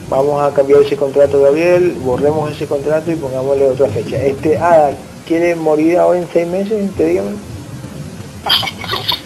[0.08, 1.92] Vamos a cambiar ese contrato, Gabriel.
[2.00, 4.16] Borremos ese contrato y pongámosle otra fecha.
[4.16, 4.90] Este, ah,
[5.26, 6.94] ¿quiere morir ahora en seis meses?
[6.96, 7.30] Te dígame.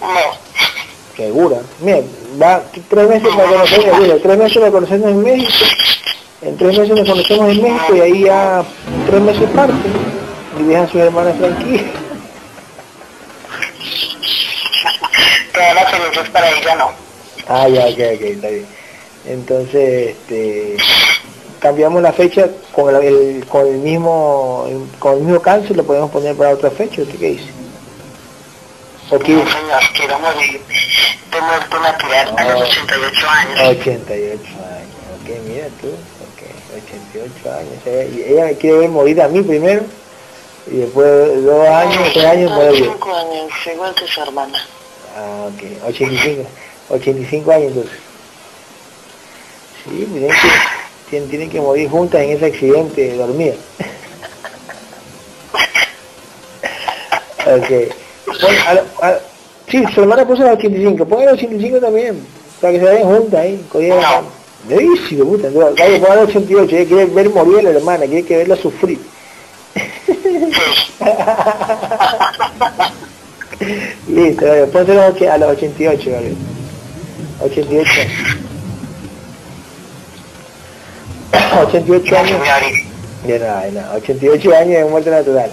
[0.00, 0.38] No,
[1.16, 1.58] Segura.
[1.80, 1.98] Mira,
[2.40, 5.52] va tres meses para conocernos, mira, tres meses para conocernos en México.
[6.42, 8.62] En tres meses nos conocemos en México y ahí ya
[9.08, 9.74] tres meses parte.
[10.58, 11.84] Y dejan a sus hermanas tranquilas.
[15.52, 16.90] todas las cenizas para ella no.
[17.48, 18.66] Ah, ya, ok, ok, está bien.
[19.26, 20.76] Entonces, este,
[21.60, 24.66] cambiamos la fecha con el, el- con el mismo
[24.98, 27.46] con el mismo cáncer, lo podemos poner para otra fecha, ¿usted qué dice?
[29.10, 29.32] ¿O qué?
[29.32, 30.60] No, señor, quiero morir
[31.30, 33.60] de muerte natural a los 88 años.
[33.80, 36.40] 88 años, ok, mira tú, ok,
[36.84, 37.86] 88 años.
[37.86, 39.82] Ella, y ella me quiere ver morir a mí primero
[40.66, 42.92] y después de dos años, tres años morir yo.
[42.92, 44.66] 5 años, igual que su hermana.
[45.16, 46.48] Ah, ok, 85,
[46.90, 47.98] 85 años entonces.
[49.84, 50.36] Sí, tienen que,
[51.08, 53.54] tienen, tienen que morir juntas en ese accidente dormida.
[57.46, 57.94] ok.
[58.42, 59.18] Bueno, a, lo- a-
[59.68, 62.20] sí, su hermana puso los 85, pongan los 85 también,
[62.60, 64.28] para que se vayan juntas ahí, cogida de la mano.
[65.24, 65.48] Puta,
[65.82, 68.98] vaya, pongan los 88, ella quiere ver morir a la hermana, quiere que verla sufrir.
[74.08, 76.34] Listo, vale, pónselo a los- a los 88, vale.
[77.40, 77.90] 88
[81.32, 81.68] años.
[81.68, 82.40] 88 años.
[83.26, 83.94] De nada, de nada.
[83.96, 85.50] 88 años de muerte natural.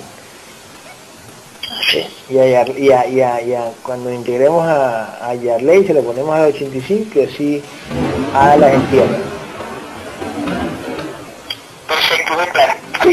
[1.91, 2.03] Sí.
[2.29, 2.55] Y a, y
[2.91, 7.19] a, y a, y a cuando integremos a, a Yarley se le ponemos a 85
[7.19, 7.61] y así
[8.33, 9.17] a las entierra.
[11.87, 12.33] Perfecto,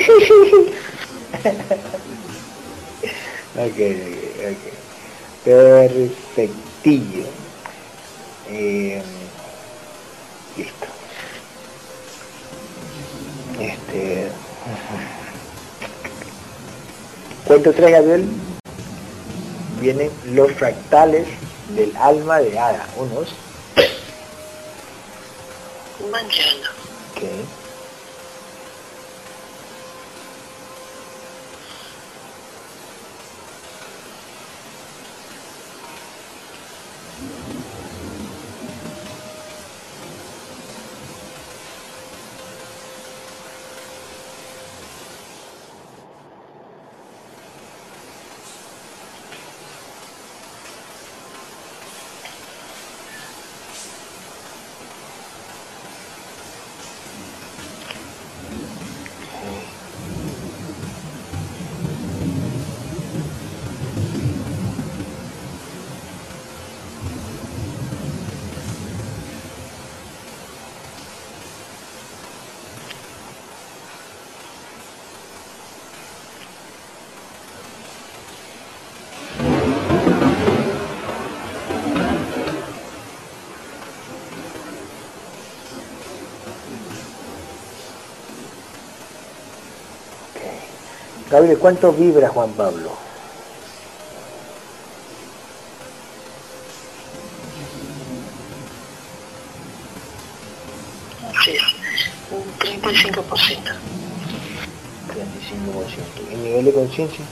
[3.56, 3.78] ok, ok,
[4.52, 4.62] ok.
[5.44, 7.24] Perfectillo.
[8.48, 9.02] Eh,
[10.56, 10.86] listo.
[13.60, 14.28] Este.
[17.46, 18.24] Cuento 3, Gabriel.
[19.82, 21.26] Vienen los fractales
[21.70, 22.86] del alma de Ada.
[22.96, 23.34] Unos.
[26.08, 26.70] Mañana.
[91.30, 92.92] Gabriel, ¿cuánto vibra Juan Pablo?
[101.46, 101.62] Es.
[102.30, 103.24] Un 35%.
[105.08, 106.32] 35%.
[106.32, 107.24] ¿El nivel de conciencia?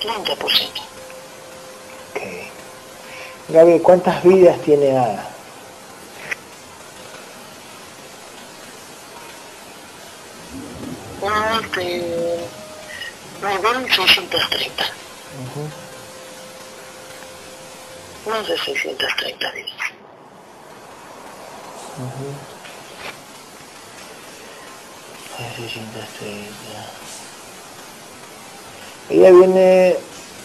[0.00, 0.38] 30%.
[2.10, 2.20] Ok.
[3.48, 5.37] Gabriel, ¿cuántas vidas tiene Ada?
[13.62, 14.84] 630.
[14.84, 15.68] Uh -huh.
[18.30, 19.68] Más de 630 días.
[21.98, 22.34] Uh -huh.
[25.56, 27.08] 630.
[29.10, 29.96] Ella viene,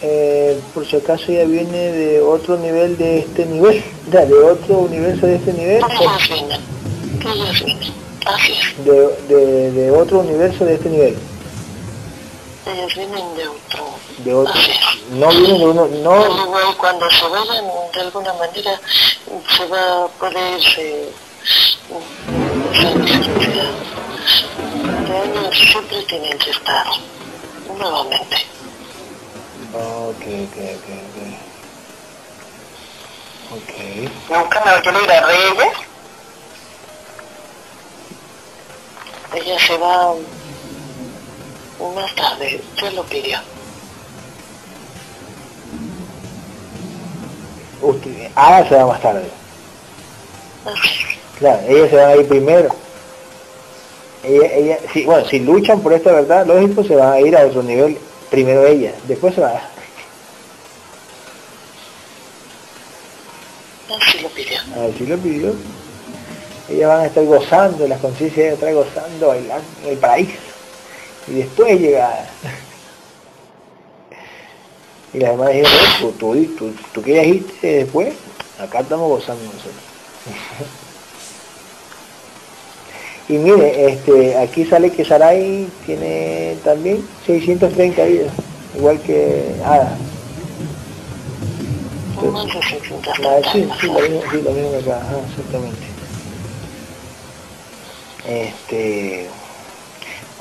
[0.02, 4.78] eh, por si acaso, ella viene de otro nivel de este nivel, de, de otro
[4.78, 5.82] universo de este nivel.
[8.84, 11.16] De, de, de otro universo de este nivel.
[12.66, 13.84] Ellas vienen de otro.
[14.18, 14.32] de
[15.10, 18.80] no viene de uno, no, Al igual cuando se vayan, de alguna manera
[19.56, 21.12] se va a poder eh,
[25.14, 26.86] años siempre tienen que estar
[27.66, 28.36] nuevamente.
[29.72, 30.88] ok, ok, ok,
[33.52, 33.72] ok,
[34.30, 35.76] Nunca me voy a ir a Reyes.
[39.34, 40.14] Ella se va
[41.94, 43.38] más tarde, se lo pidió.
[47.82, 49.24] usted, Ada se va más tarde,
[50.64, 50.90] Así.
[51.38, 52.74] claro, ella se va a ir primero,
[54.22, 57.44] ella, ella, sí, bueno, si luchan por esta verdad, lógico, se van a ir a
[57.46, 57.98] otro nivel,
[58.30, 59.60] primero ella, después se va,
[63.94, 64.58] Así lo pidió.
[64.60, 65.54] a si lo pidió,
[66.70, 70.32] ellas van a estar gozando, las conciencias van a estar gozando, bailando en el paraíso,
[71.28, 72.26] y después llega,
[75.12, 78.14] y las demás dijeron, "Eh, tú, tú, tú, tú querías irte después,
[78.58, 79.74] acá estamos gozando nosotros.
[83.26, 88.32] Y mire, este, aquí sale que Sarai tiene también 630 vidas,
[88.76, 89.96] igual que Ada.
[92.30, 95.86] Más de 630 Ah, sí, sí, lo mismo, sí, lo mismo acá, exactamente.
[98.28, 99.26] Este,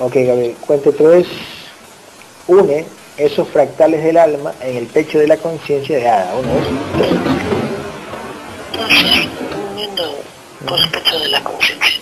[0.04, 1.28] ok, Gabriel, cuento tres,
[2.48, 2.86] une
[3.18, 6.36] esos fractales del alma en el pecho de la conciencia de Ada.
[6.36, 6.64] Uno, dos,
[6.98, 7.12] tres.
[8.84, 9.28] Así es,
[9.72, 10.16] uniendo
[10.68, 12.00] por el pecho de la conciencia.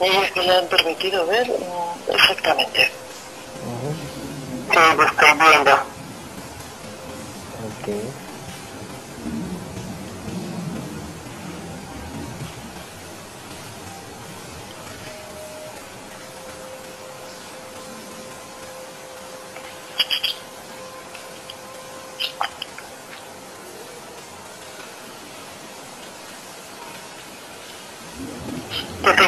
[0.00, 1.46] Ellos que le han permitido ver
[2.08, 2.90] exactamente.
[3.66, 3.94] Ujú,
[4.72, 5.72] Sí, lo estoy viendo.
[7.66, 8.19] ok.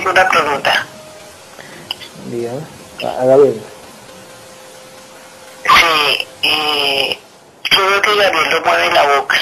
[0.02, 0.86] Tengo una pregunta.
[2.26, 2.66] Bien,
[3.20, 3.62] haga bien.
[5.64, 7.18] Sí, y
[7.62, 9.36] creo que Gabriel lo mueve la boca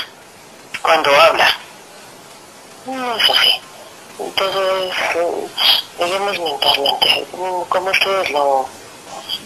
[0.83, 1.49] cuando habla.
[2.87, 3.51] No es así.
[4.19, 4.93] Entonces,
[5.99, 8.67] digamos mentalmente, como ustedes lo,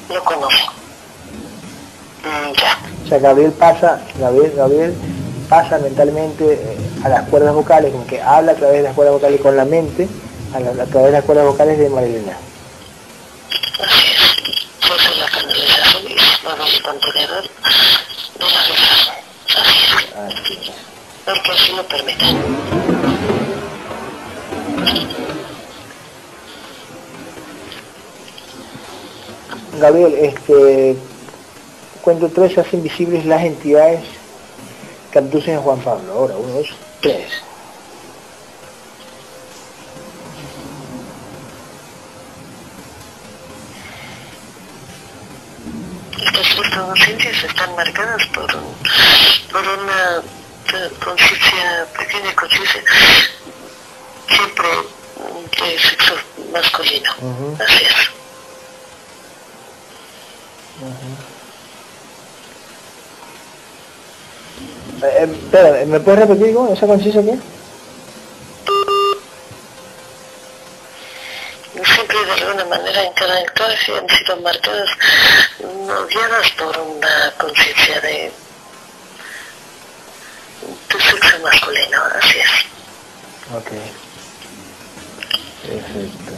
[0.09, 0.67] lo conocen.
[2.25, 2.79] Mm, ya.
[3.05, 4.95] O sea, Gabriel pasa, Gabriel, Gabriel
[5.49, 9.15] pasa mentalmente eh, a las cuerdas vocales, como que habla a través de las cuerdas
[9.15, 10.09] vocales con la mente,
[10.55, 12.37] a, la, a través de las cuerdas vocales de Marilena.
[13.81, 14.21] Así es.
[14.87, 17.49] Pues en la canalización y vamos a contenedor de
[18.41, 19.15] la verdad.
[20.27, 20.71] Así es.
[21.25, 22.35] Porque así lo permiten.
[29.81, 30.97] Gabriel, este,
[32.01, 34.05] cuento tres, hacen visibles las entidades
[35.11, 36.13] que abducen a Juan Pablo.
[36.13, 36.69] Ahora, uno, dos,
[37.01, 37.27] tres.
[46.95, 48.73] Conciencias están marcadas por, un,
[49.51, 50.23] por una
[51.05, 52.83] conciencia, pequeña conciencia,
[54.29, 54.69] siempre
[55.59, 56.15] de sexo
[56.53, 57.11] masculino.
[57.21, 57.65] Uh -huh.
[57.65, 58.01] Así es.
[60.81, 61.17] Uh -huh.
[65.03, 66.73] eh, espera, ¿me puedes repetir cómo?
[66.73, 67.37] ¿Esa conciencia qué?
[72.15, 74.89] De alguna manera cada entonces han sido marcadas,
[76.09, 78.33] guiadas por una conciencia de,
[80.89, 82.51] de sexo masculino, así es.
[83.57, 83.71] Ok.
[85.67, 86.33] Perfecto.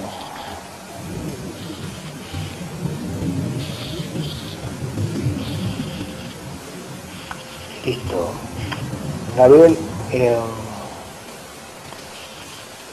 [7.84, 8.34] Listo.
[9.36, 9.78] Gabriel,
[10.12, 10.36] eh,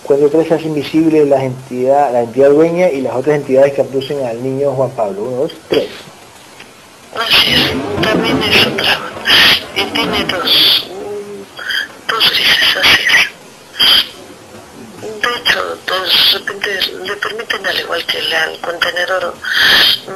[0.03, 4.25] cuando tres hace invisible las entidad, la entidad dueña y las otras entidades que abducen
[4.25, 5.23] al niño Juan Pablo.
[5.23, 5.87] Uno, dos, tres.
[7.15, 8.99] Así es, también es otra.
[9.75, 10.87] Y tiene dos,
[12.07, 13.03] dos grises, así.
[15.21, 19.33] De hecho, de repente le permiten, al igual que al contenedor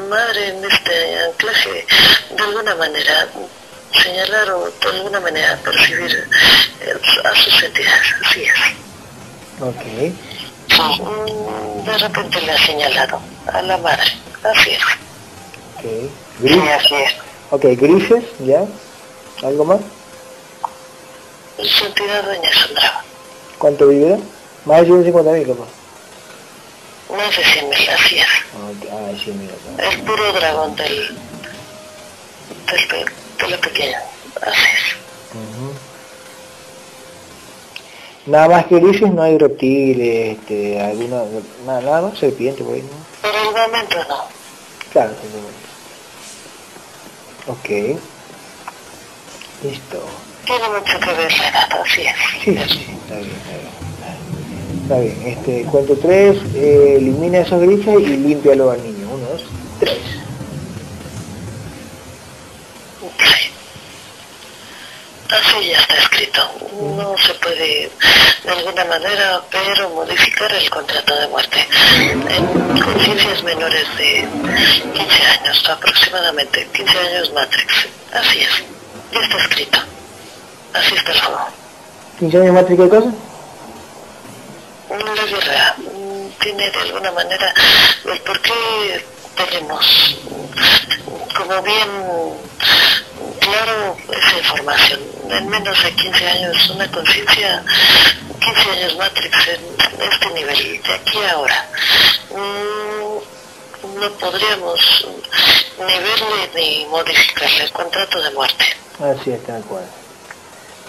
[0.10, 1.86] madre en este anclaje,
[2.36, 3.28] de alguna manera
[4.04, 6.28] señalar o de alguna manera percibir
[7.24, 8.87] a sus entidades, así es.
[9.60, 9.84] Ok.
[11.86, 13.20] De repente le ha señalado
[13.52, 14.12] a la madre,
[14.44, 14.84] así es.
[15.78, 15.84] Ok.
[16.40, 16.54] Gris.
[16.54, 17.16] Sí, así es.
[17.50, 18.66] Ok, grises, ¿ya?
[19.44, 19.80] ¿Algo más?
[21.58, 23.04] Dueña es un dragón.
[23.58, 24.20] ¿Cuánto vive?
[24.66, 25.68] Más de 150 mil, capaz.
[27.16, 28.28] Más de 100 mil, así es.
[28.92, 29.50] Ah, 100 mil.
[29.78, 31.18] El puro dragón del,
[32.68, 33.06] del,
[33.40, 34.02] de la pequeña,
[34.42, 34.96] así es.
[35.34, 35.87] Uh -huh.
[38.28, 41.24] Nada más que grises, no hay reptiles, este, alguna,
[41.66, 42.90] nada, nada más, serpiente por ahí, ¿no?
[43.22, 44.26] Por el momento no.
[44.92, 45.68] Claro, por el momento.
[47.48, 47.70] Ok.
[49.64, 50.02] Listo.
[50.46, 52.16] Tiene mucho que ver edad, así es.
[52.44, 53.78] Sí, sí, está bien, está bien.
[54.84, 59.08] Está bien, este, cuento tres, eh, elimina esos grises y límpialo al niño.
[59.10, 59.44] Uno, dos,
[59.80, 60.00] tres.
[65.30, 66.42] Así ya está escrito.
[66.96, 67.92] No se puede
[68.44, 71.68] de alguna manera ver o modificar el contrato de muerte.
[72.30, 74.28] En conciencias menores de
[74.94, 77.88] 15 años, aproximadamente 15 años Matrix.
[78.14, 78.64] Así es.
[79.12, 79.80] Ya está escrito.
[80.74, 81.48] Así está el juego.
[82.22, 83.12] ¿15 años Matrix qué cosa?
[84.90, 85.76] La guerra
[86.40, 87.54] tiene de alguna manera
[88.06, 89.06] el por qué
[89.36, 90.18] tenemos
[91.38, 91.90] como bien
[93.52, 95.00] claro esa información.
[95.30, 97.64] En menos de 15 años, una conciencia,
[98.40, 101.66] 15 años Matrix en este nivel, de aquí a ahora.
[102.32, 105.08] Mm, no podríamos
[105.80, 108.66] ni verle ni modificarle el contrato de muerte.
[109.00, 109.84] Así es, tal cual.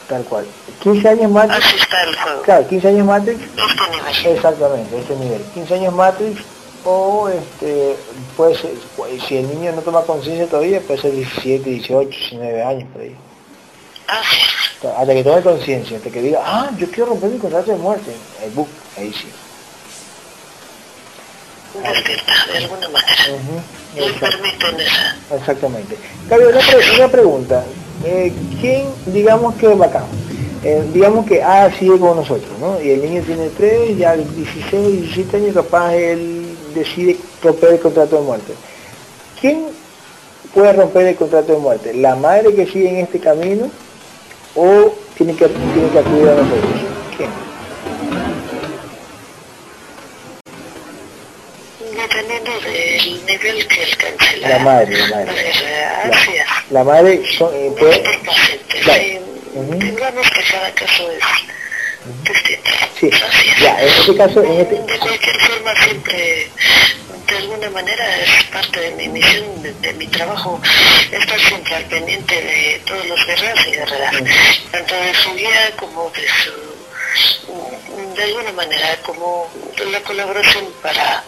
[0.09, 0.47] Tal cual.
[0.83, 1.67] 15 años Matrix.
[1.67, 2.43] Así está el juego.
[2.43, 3.41] Claro, 15 años Matrix.
[3.41, 4.37] Este nivel.
[4.37, 5.43] Exactamente, este nivel.
[5.55, 6.41] 15 años Matrix
[6.85, 7.97] o este
[8.37, 8.71] puede ser,
[9.27, 13.17] si el niño no toma conciencia todavía puede ser 17, 18, 19 años por ahí.
[14.09, 14.59] Es.
[14.97, 18.13] Hasta que tome conciencia, hasta que diga, ah, yo quiero romper mi contrato de muerte.
[18.41, 19.29] Ahí, book, ahí sí.
[21.83, 23.15] Despierta de alguna manera.
[23.29, 24.07] Uh -huh.
[24.07, 25.37] Le permiten esa.
[25.37, 25.99] Exactamente.
[26.29, 27.65] Gabriel, una, pre una pregunta.
[28.05, 30.05] Eh, ¿Quién, digamos que es bacán?
[30.65, 32.81] Eh, digamos que A sigue con nosotros, ¿no?
[32.81, 36.48] Y el niño tiene 3, ya 16, 17 años, capaz él
[36.79, 38.53] decide romper el contrato de muerte.
[39.41, 39.67] ¿Quién
[40.55, 41.95] puede romper el contrato de muerte?
[41.95, 43.71] ¿La madre que sigue en este camino
[44.55, 46.73] o tiene que, tiene que acudir a nosotros?
[47.17, 47.49] ¿Quién?
[52.09, 54.97] dependiendo del nivel que alcance la, la madre.
[54.97, 56.71] La madre, es.
[56.71, 58.03] La madre son, eh, puede...
[58.83, 59.03] Claro.
[59.55, 59.75] Ujú.
[59.79, 61.25] Digamos que cada caso es.
[62.99, 63.11] Sí,
[63.61, 64.75] ya, en este caso, en este...
[64.75, 66.49] De cualquier forma, siempre,
[67.29, 70.61] de alguna manera, es parte de mi misión, de, de mi trabajo,
[71.13, 74.15] estar siempre al pendiente de todos los guerreros y guerreras,
[74.73, 81.23] tanto de su guía como de su, de alguna manera, como de la colaboración para,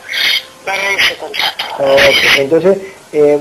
[0.64, 1.64] para ese contrato.
[1.78, 2.78] Ok, Entonces,
[3.12, 3.38] eh,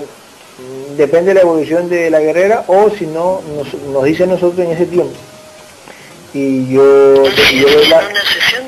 [0.97, 4.71] depende de la evolución de la guerrera o si no, nos, nos dice nosotros en
[4.71, 5.15] ese tiempo.
[6.33, 8.07] Y yo, yo en la...
[8.09, 8.63] una sesión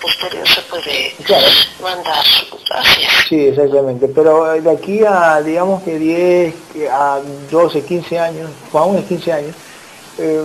[0.00, 1.46] posterior se puede Claro.
[1.82, 2.24] mandar,
[2.70, 3.28] así es.
[3.28, 4.08] Sí, exactamente.
[4.08, 7.20] Pero de aquí a, digamos que 10, que a
[7.50, 9.54] 12, 15 años, o aún es 15 años,
[10.18, 10.42] eh,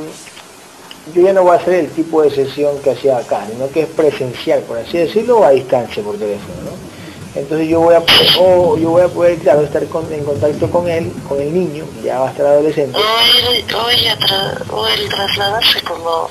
[1.15, 3.81] yo ya no voy a hacer el tipo de sesión que hacía acá, sino que
[3.81, 6.98] es presencial, por así decirlo, o a distancia por teléfono, ¿no?
[7.35, 8.01] Entonces yo voy a,
[8.39, 11.85] o yo voy a poder, claro, estar con- en contacto con él, con el niño,
[12.03, 12.97] ya va a estar adolescente.
[12.97, 16.27] O el, o el atra- o el trasladarse como,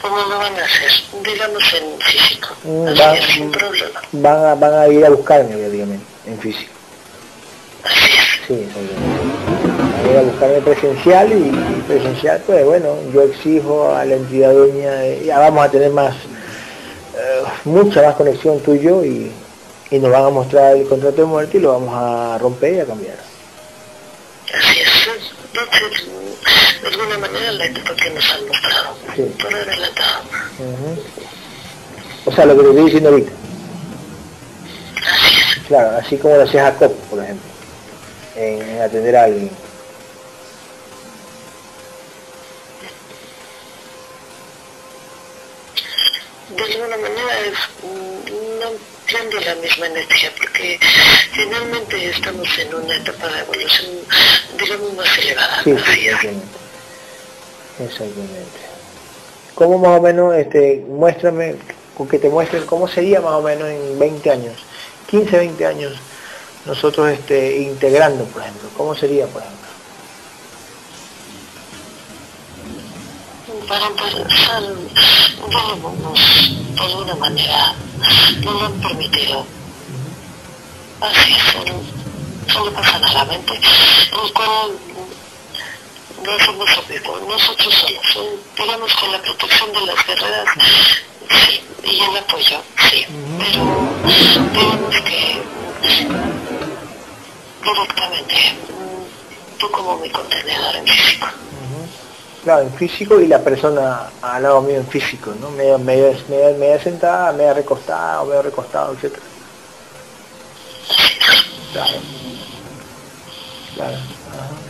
[0.00, 0.90] como lo van a hacer,
[1.22, 4.00] digamos en físico, Mm, va- sin problema.
[4.12, 6.72] Van a, van a ir a buscarme, obviamente, en físico.
[7.84, 8.46] Así es.
[8.48, 9.98] Sí, exactamente.
[10.02, 14.14] Van a ir a buscarme presencial y, y presencial, pues bueno, yo exijo a la
[14.14, 19.04] entidad dueña, de- ya vamos a tener más, eh, mucha más conexión tú y yo
[19.04, 19.30] y,
[19.90, 22.80] y nos van a mostrar el contrato de muerte y lo vamos a romper y
[22.80, 23.16] a cambiar.
[24.54, 24.88] Así es.
[26.82, 29.22] De alguna manera la etapa que nos han mostrado, Sí.
[29.40, 30.22] por adelantado.
[30.58, 31.02] Ujú.
[32.26, 33.32] O sea, lo que te estoy diciendo ahorita.
[35.10, 35.66] Así es.
[35.66, 37.48] Claro, así como lo hacía Jacob, por ejemplo,
[38.36, 39.50] en, en atender a alguien.
[46.56, 48.70] De alguna manera es, mm, no
[49.08, 50.78] prende la misma energía porque
[51.32, 53.86] finalmente estamos en una etapa de evolución,
[54.58, 55.62] digamos, más elevada.
[55.64, 55.78] Sí, es.
[55.78, 56.58] exactamente.
[57.80, 58.58] Exactamente.
[59.54, 61.56] ¿Cómo más o menos, este, muéstrame,
[61.96, 64.54] con que te muestren cómo sería más o menos en 20 años,
[65.08, 65.94] 15, 20 años,
[66.66, 68.68] nosotros este, integrando, por ejemplo?
[68.76, 69.57] ¿Cómo sería, por ejemplo?
[73.48, 74.82] Para empezar, de
[76.82, 77.74] alguna manera,
[78.42, 79.46] no lo han permitido.
[81.00, 84.78] Así es, solo, pasan a la mente, el cual
[86.24, 88.26] no somos amigos, nosotros solos, son,
[88.56, 90.48] digamos con la protección de las guerreras,
[91.30, 92.60] sí, y el apoyo,
[92.90, 93.06] sí,
[93.38, 93.62] pero
[94.52, 95.42] digamos que
[97.64, 98.56] directamente,
[99.58, 101.26] tú como mi contenedor en físico.
[102.44, 105.50] Claro, en físico y la persona al lado mío en físico, ¿no?
[105.50, 109.18] Medio, medio, medio, medio sentada, medio recostada, medio recostado, etc.
[111.72, 111.98] Claro.
[113.74, 113.96] Claro.
[113.96, 114.68] Ajá.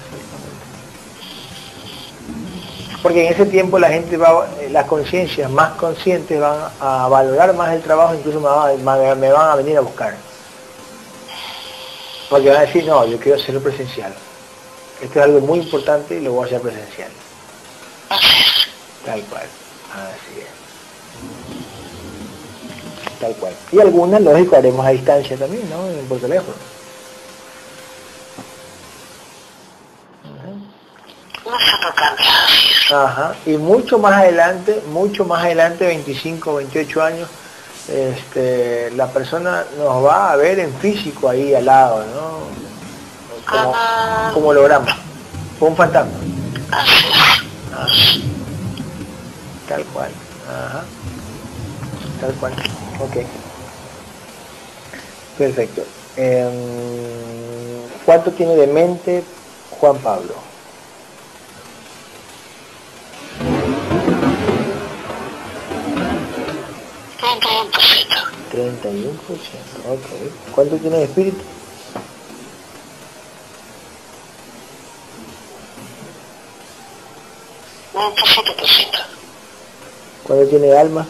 [3.03, 7.55] Porque en ese tiempo la gente va, eh, las conciencias más conscientes van a valorar
[7.55, 8.49] más el trabajo, incluso me
[8.85, 10.17] van, me van a venir a buscar.
[12.29, 14.13] Porque van a decir, no, yo quiero hacerlo presencial.
[15.01, 17.11] Esto es algo muy importante y lo voy a hacer presencial.
[19.05, 19.47] Tal cual.
[19.93, 20.47] Así es.
[23.21, 23.53] Tal cual.
[23.73, 25.79] Y algunas, lógico, haremos a distancia también, ¿no?
[26.09, 26.55] Por teléfono.
[32.91, 33.35] Ajá.
[33.47, 37.29] Y mucho más adelante, mucho más adelante, 25, 28 años,
[37.89, 42.39] este, la persona nos va a ver en físico ahí al lado, ¿no?
[43.51, 44.31] Como, Ah.
[44.35, 44.97] como holograma.
[45.59, 46.13] Como un fantasma.
[49.69, 50.11] Tal cual.
[50.49, 50.85] Ajá.
[52.21, 52.53] Tal cual.
[53.01, 53.17] Ok.
[55.37, 55.85] Perfecto.
[56.17, 56.49] Em,
[58.05, 59.23] ¿Cuánto tiene de mente
[59.79, 60.35] Juan Pablo?
[68.51, 69.69] Treinta y un por ciento.
[69.85, 69.93] 31%.
[69.93, 70.55] Ok.
[70.55, 71.45] ¿Cuánto tiene de espíritu?
[77.99, 78.99] Un por ciento por ciento.
[80.25, 81.07] ¿Cuánto tiene alma?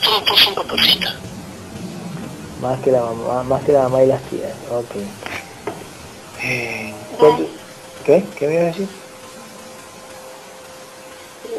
[0.00, 0.36] Cinco
[0.76, 1.08] ciento.
[2.60, 4.52] Más que la mamá, más que la mamá y las tías.
[4.70, 4.96] Ok.
[6.42, 7.48] Eh, ¿cuánto-
[8.04, 8.24] ¿Qué?
[8.38, 8.88] ¿Qué me ibas a decir?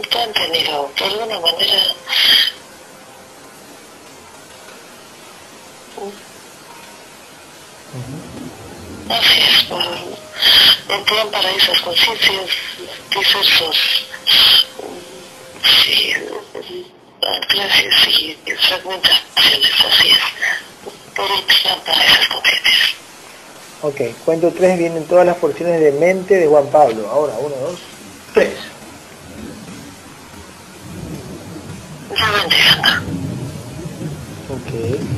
[0.10, 1.84] Te han tenido, de alguna manera,
[9.10, 9.84] así es, por,
[11.06, 12.50] plan para esas conciencias
[13.12, 14.06] diversos,
[15.84, 16.14] sí,
[17.48, 20.18] clases y fragmentaciones, así es.
[21.16, 21.28] Por
[21.84, 22.94] para esas conciencias.
[23.82, 27.08] Ok, cuento tres, vienen todas las porciones de mente de Juan Pablo.
[27.10, 27.80] Ahora, uno, dos,
[28.34, 28.54] tres.
[34.50, 35.17] Ok.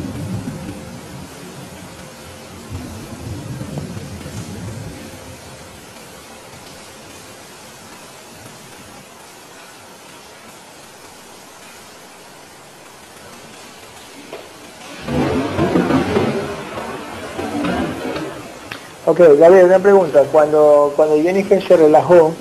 [19.09, 20.23] Ok, Gabriel, una pregunta.
[20.31, 22.31] Cuando, cuando Jennifer se relajó,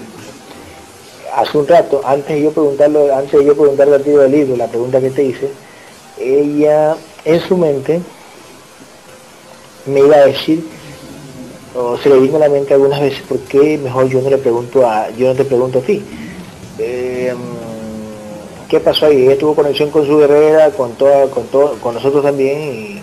[1.35, 4.55] hace un rato, antes de yo preguntarlo, antes de yo preguntarle a ti del libro,
[4.55, 5.49] la pregunta que te hice,
[6.19, 8.03] ella en su mente
[9.87, 10.63] me iba a decir,
[11.75, 14.37] o se le vino a la mente algunas veces, ¿por qué mejor yo no le
[14.37, 16.03] pregunto a, yo no te pregunto a ti?
[16.79, 17.39] Em,
[18.69, 19.23] ¿Qué pasó ahí?
[19.23, 23.03] Ella tuvo conexión con su guerrera, con toda, con todo, con nosotros también y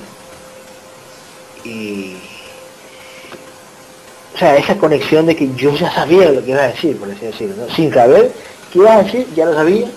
[4.36, 7.10] o sea, esa conexión de que yo ya sabía lo que iba a decir, por
[7.10, 8.34] así decirlo, sin saber
[8.72, 9.88] qué iba a decir, ya lo sabía,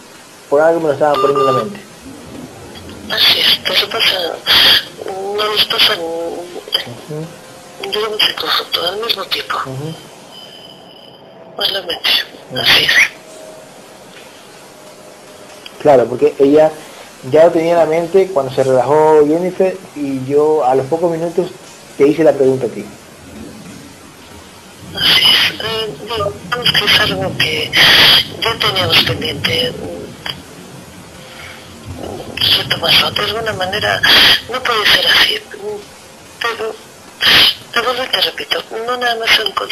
[0.49, 1.81] por algo me lo estaba poniendo en la mente.
[3.11, 4.37] Así es, eso pasa,
[5.37, 8.33] no nos pasa, yo no sé
[8.73, 9.71] todo al mismo tiempo, uh
[11.59, 11.71] -huh.
[11.73, 12.11] la mente,
[12.63, 12.93] así es.
[15.83, 16.71] Claro, porque ella
[17.33, 21.11] ya lo tenía en la mente cuando se relajó Jennifer y yo a los pocos
[21.11, 21.51] minutos
[21.97, 22.85] te hice la pregunta a ti.
[24.95, 27.71] Eh, digamos que es algo que
[28.43, 29.73] ya teníamos pendiente
[32.41, 33.11] cierto paso.
[33.11, 34.01] De alguna manera
[34.51, 35.41] no puede ser así.
[36.41, 36.75] Pero,
[37.73, 39.69] pero te repito, no nada más son por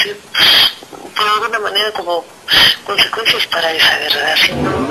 [1.26, 2.24] alguna manera como
[2.84, 4.88] consecuencias para esa guerra, sino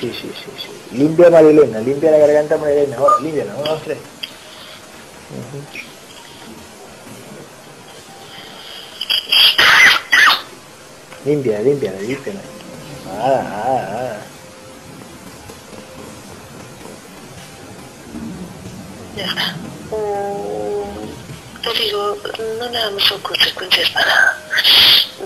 [0.00, 0.96] Sí, sí, sí, sí.
[0.98, 3.98] Limpia Marilena, limpia la garganta Marilena, ahora, limpia, uno, dos, tres.
[11.24, 12.34] Limpia, limpia, limpia.
[13.08, 14.16] Ah, ah, ah.
[19.16, 19.56] Ya está.
[21.62, 22.16] te digo,
[22.58, 24.36] no nada más son consecuencias para,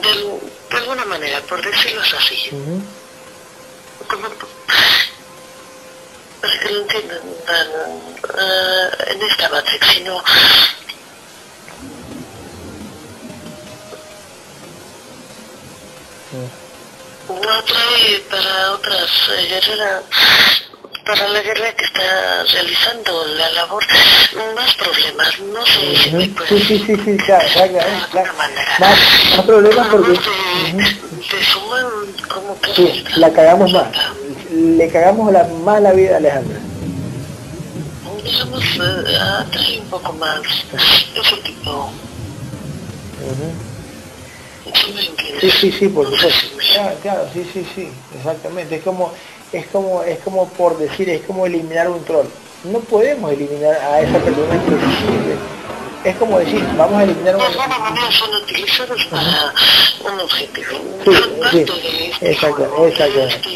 [0.03, 0.41] de,
[0.71, 2.49] de alguna manera, por decirlo así.
[2.53, 2.81] Uh
[4.07, 4.29] Como,
[6.43, 10.23] lo entiendan uh, en esta matrix, sino
[17.29, 17.63] no.
[17.65, 20.03] Trae para otras eh, guerreras
[21.05, 23.83] para la guerra que está realizando la labor
[24.55, 28.33] más problemas no sé si me puede sí sí sí sí claro, claro, claro.
[28.79, 28.99] Más,
[29.37, 31.87] más problemas porque te, suman
[32.29, 33.89] como que sí, la cagamos más
[34.51, 36.59] le cagamos la, más la vida a Alejandra
[38.25, 38.63] digamos
[39.41, 40.41] atrae un poco más
[41.15, 41.91] ese tipo uh
[43.27, 43.69] -huh.
[45.41, 46.49] Sí, sí, sí, por supuesto.
[46.75, 48.77] Claro, claro, sí, sí, sí, exactamente.
[48.77, 49.13] Es como,
[49.53, 52.27] es como, es como por decir, es como eliminar un troll.
[52.65, 55.37] No podemos eliminar a esa persona que sirve.
[56.05, 57.43] Es como decir, vamos a eliminar un...
[58.13, 59.53] son utilizados para
[60.13, 60.79] un objetivo.
[61.51, 63.49] Sí, sí, exacto, exacto, exacto.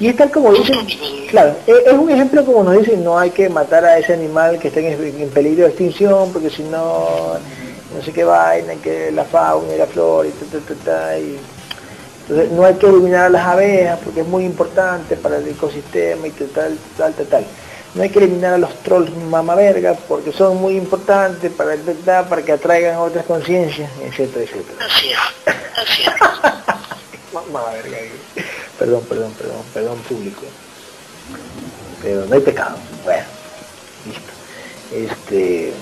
[0.00, 0.86] Y es tal como dicen,
[1.28, 4.68] claro, es un ejemplo como nos dicen, no hay que matar a ese animal que
[4.68, 7.38] esté en peligro de extinción, porque si no
[7.94, 11.38] no sé qué vaina, que la fauna y la flora y ta, ta, ta, y
[12.22, 16.26] entonces no hay que eliminar a las abejas porque es muy importante para el ecosistema
[16.26, 17.44] y tal, tal, tal, tal.
[17.94, 21.76] No hay que eliminar a los trolls mamaverga porque son muy importantes para,
[22.28, 24.84] para que atraigan otras conciencias, etcétera, etcétera.
[24.84, 25.18] Así es,
[25.76, 27.32] así es.
[27.32, 27.96] mamaverga.
[28.78, 30.42] Perdón, perdón, perdón, perdón público.
[32.02, 32.76] Pero no hay pecado.
[33.04, 33.24] Bueno,
[34.06, 34.32] listo.
[34.92, 35.72] Este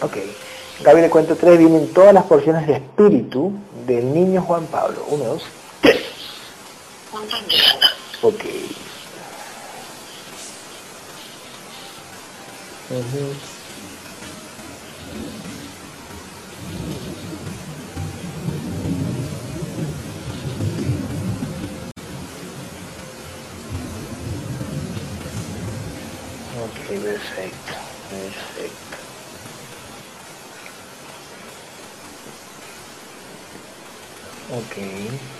[0.00, 0.16] Ok.
[0.80, 3.52] Gaby le cuento tres, vienen todas las porciones de espíritu
[3.86, 5.04] del niño Juan Pablo.
[5.08, 5.42] Uno, dos,
[5.80, 6.02] tres.
[8.22, 8.44] Ok.
[12.94, 13.36] Uh -huh.
[26.64, 27.74] Ok, perfecto,
[28.10, 28.98] perfecto.
[34.50, 35.08] Okay.
[35.10, 35.33] Okay.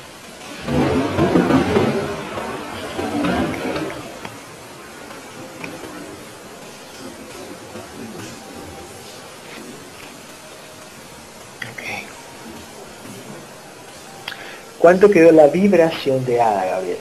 [14.85, 16.99] ¿Cuánto quedó la vibración de Ada, Gabriel?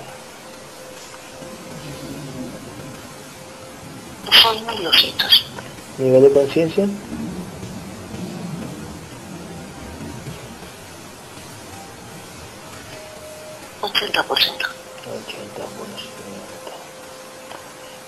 [4.26, 5.44] 6.200.
[5.98, 6.88] ¿Nivel de conciencia?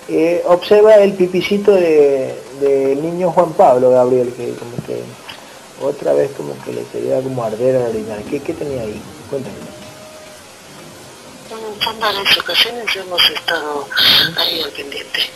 [0.07, 5.03] Eh, observa el pipicito del de niño Juan Pablo, Gabriel, que como que
[5.81, 8.21] otra vez como que le quería como arder a orinar.
[8.23, 9.01] ¿Qué, ¿Qué tenía ahí?
[9.29, 9.64] Cuéntame.
[11.87, 13.87] En varias ocasiones hemos estado
[14.37, 15.31] ahí al pendiente.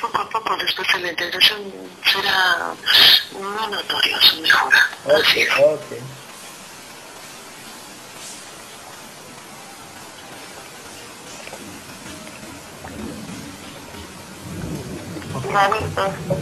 [0.00, 1.72] Poco a poco, después de la integración,
[2.04, 2.74] será
[3.32, 4.90] muy notorio su mejora.
[5.06, 5.50] Así es.
[5.52, 5.98] Okay.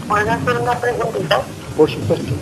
[0.08, 1.42] ¿puedo hacer una preguntita?
[1.76, 2.32] Por supuesto.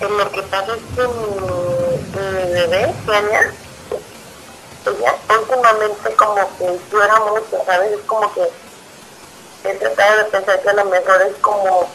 [0.00, 2.94] En lo que pasa es que mi, bebé,
[4.90, 7.92] Últimamente como que llora mucho, ¿sabes?
[7.92, 8.48] Es como que
[9.64, 11.88] he tratado de pensar que a lo mejor es como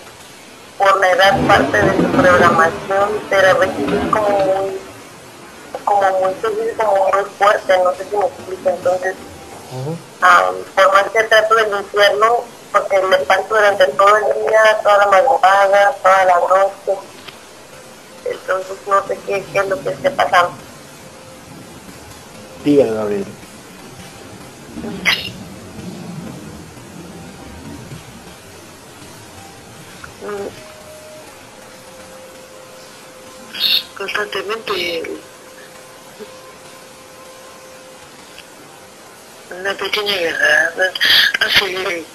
[0.78, 4.82] por la edad parte de su programación, pero a veces es como muy,
[5.86, 6.34] como muy
[6.78, 9.16] como muy fuerte, no sé si me explico, entonces,
[10.76, 15.08] por más que trato de limpiarlo, porque me paso durante todo el día, toda la
[15.08, 17.00] madrugada, toda la noche.
[18.26, 20.52] Entonces no sé qué, qué es lo que esté pasando.
[22.64, 23.26] Dígalo, Gabriel.
[33.98, 35.04] Constantemente
[39.60, 40.74] una pequeña guerra
[41.40, 42.06] hace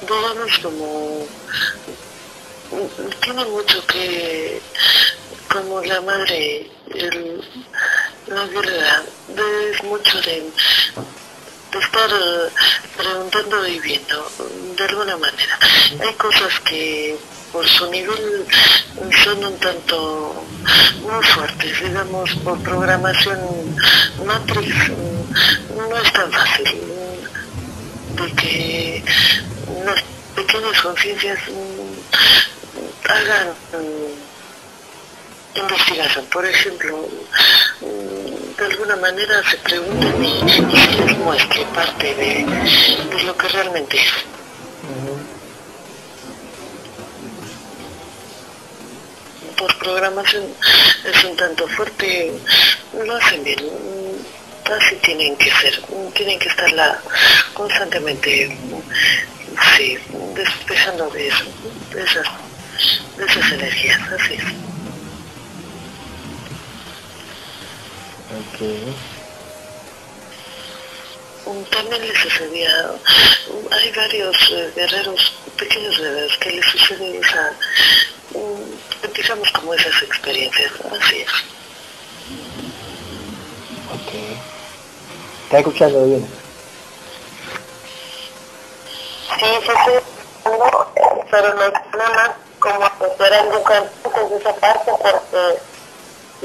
[0.00, 1.26] digamos como
[3.22, 4.60] tiene mucho que
[5.48, 7.42] como la madre el,
[8.26, 9.02] la verdad
[9.70, 10.44] es mucho de,
[11.78, 12.10] estar
[12.96, 14.30] preguntando y viendo
[14.76, 15.58] de alguna manera.
[16.00, 17.16] Hay cosas que
[17.52, 18.46] por su nivel
[19.24, 20.46] son un tanto
[21.02, 23.38] muy fuertes, digamos, por programación
[24.24, 24.90] matrix
[25.76, 26.80] no es tan fácil
[28.16, 29.04] de que
[29.84, 30.02] las
[30.34, 34.23] pequeñas conciencias mm, hagan mm,
[35.54, 36.26] investigación.
[36.26, 37.08] Por ejemplo,
[37.80, 42.46] mm, de alguna manera se pregunten y, se les muestre parte de,
[43.16, 44.12] de lo que realmente es.
[49.64, 50.44] por programación
[51.04, 52.32] es un tanto fuerte,
[53.02, 53.60] lo hacen bien,
[54.64, 55.80] así tienen que ser,
[56.14, 57.00] tienen que estarla
[57.54, 58.58] constantemente,
[59.76, 59.98] sí,
[60.34, 61.44] despejando de eso,
[61.94, 62.26] de esas,
[63.16, 64.73] de esas energías, así es.
[71.70, 72.90] También le sucedía,
[73.72, 77.52] hay varios eh, guerreros, pequeños guerreros, que les sucede esa,
[79.14, 81.30] digamos como esas experiencias, así es.
[83.92, 84.14] Ok.
[85.44, 86.26] ¿Está escuchando bien?
[89.38, 89.92] Sí, sí, sí,
[91.30, 95.73] pero no hay problema como que fuera Luca de esa parte porque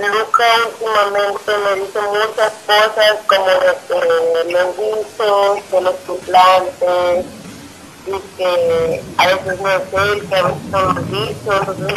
[0.07, 7.25] Luca últimamente me dice muchas cosas como de los guisos, de los implantes,
[8.05, 11.93] y que a veces no es él, que a veces son los guisos, sí.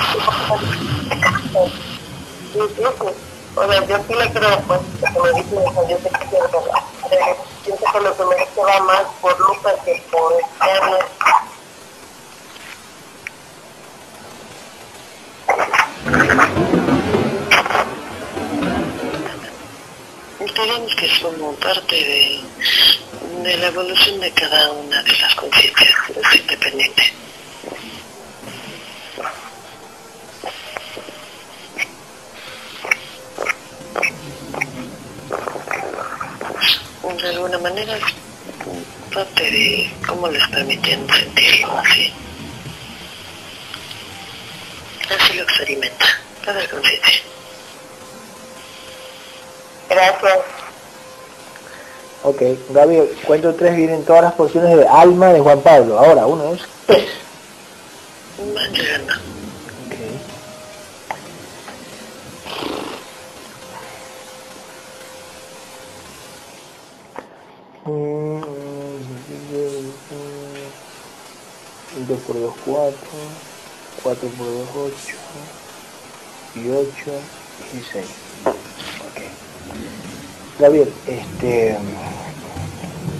[3.54, 6.30] O sea, yo sí le creo, pues, que me dicen, o yo sé que es
[6.30, 6.82] verdad
[7.64, 11.51] siento que lo que me dice va más por Lucas que por Sterling.
[20.62, 22.40] Digamos que somos parte de,
[23.42, 27.12] de la evolución de cada una de las conciencias, es independiente.
[37.20, 38.04] de alguna manera es
[39.12, 42.12] parte de cómo les permiten sentirlo así.
[45.10, 46.06] Así lo experimenta,
[46.44, 47.22] cada conciencia.
[49.92, 50.38] Gracias.
[52.24, 55.98] Ok, Gaby, cuento tres vienen todas las porciones de alma de Juan Pablo.
[55.98, 57.08] Ahora, uno, dos, tres.
[58.54, 59.12] Van llegando.
[72.26, 72.96] por 2, 4,
[74.02, 74.94] 4 por 2, 8,
[76.56, 76.88] y 8
[77.74, 78.06] y 6.
[80.62, 81.76] Gabriel, este...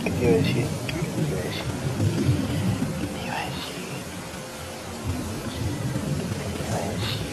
[0.05, 0.67] ¿Qué te iba a decir?
[0.87, 1.01] ¿Qué te
[1.43, 1.67] decir?
[3.01, 3.83] ¿Qué te iba a decir?
[6.21, 7.27] ¿Qué te iba a decir?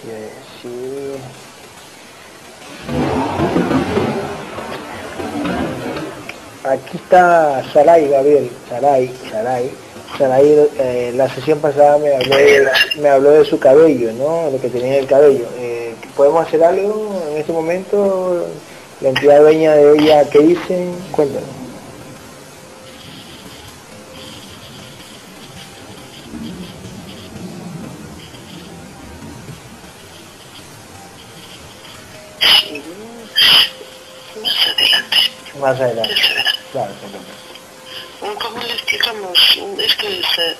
[0.00, 1.20] ¿Qué decir?
[6.64, 9.87] aquí está Saray, Gabriel, Saray, Saray.
[10.20, 12.68] Eh, la sesión pasada me habló, de,
[13.00, 14.50] me habló de su cabello, ¿no?
[14.50, 15.46] Lo que tenía en el cabello.
[15.58, 18.46] Eh, ¿Podemos hacer algo en este momento?
[19.00, 20.92] La entidad dueña de ella, ¿qué dicen?
[21.12, 21.48] Cuéntanos.
[35.60, 36.14] Más adelante.
[36.72, 36.92] Claro,
[38.36, 39.38] ¿Cómo le explicamos?
[39.78, 40.56] Esto es eh,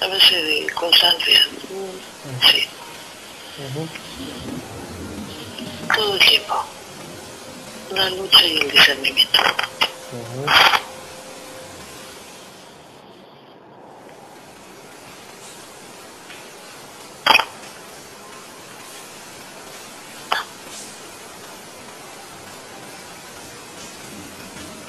[0.00, 1.40] a base de constancia.
[2.50, 2.66] Sí.
[5.94, 6.64] Todo el tiempo.
[7.92, 9.38] La lucha y el discernimiento.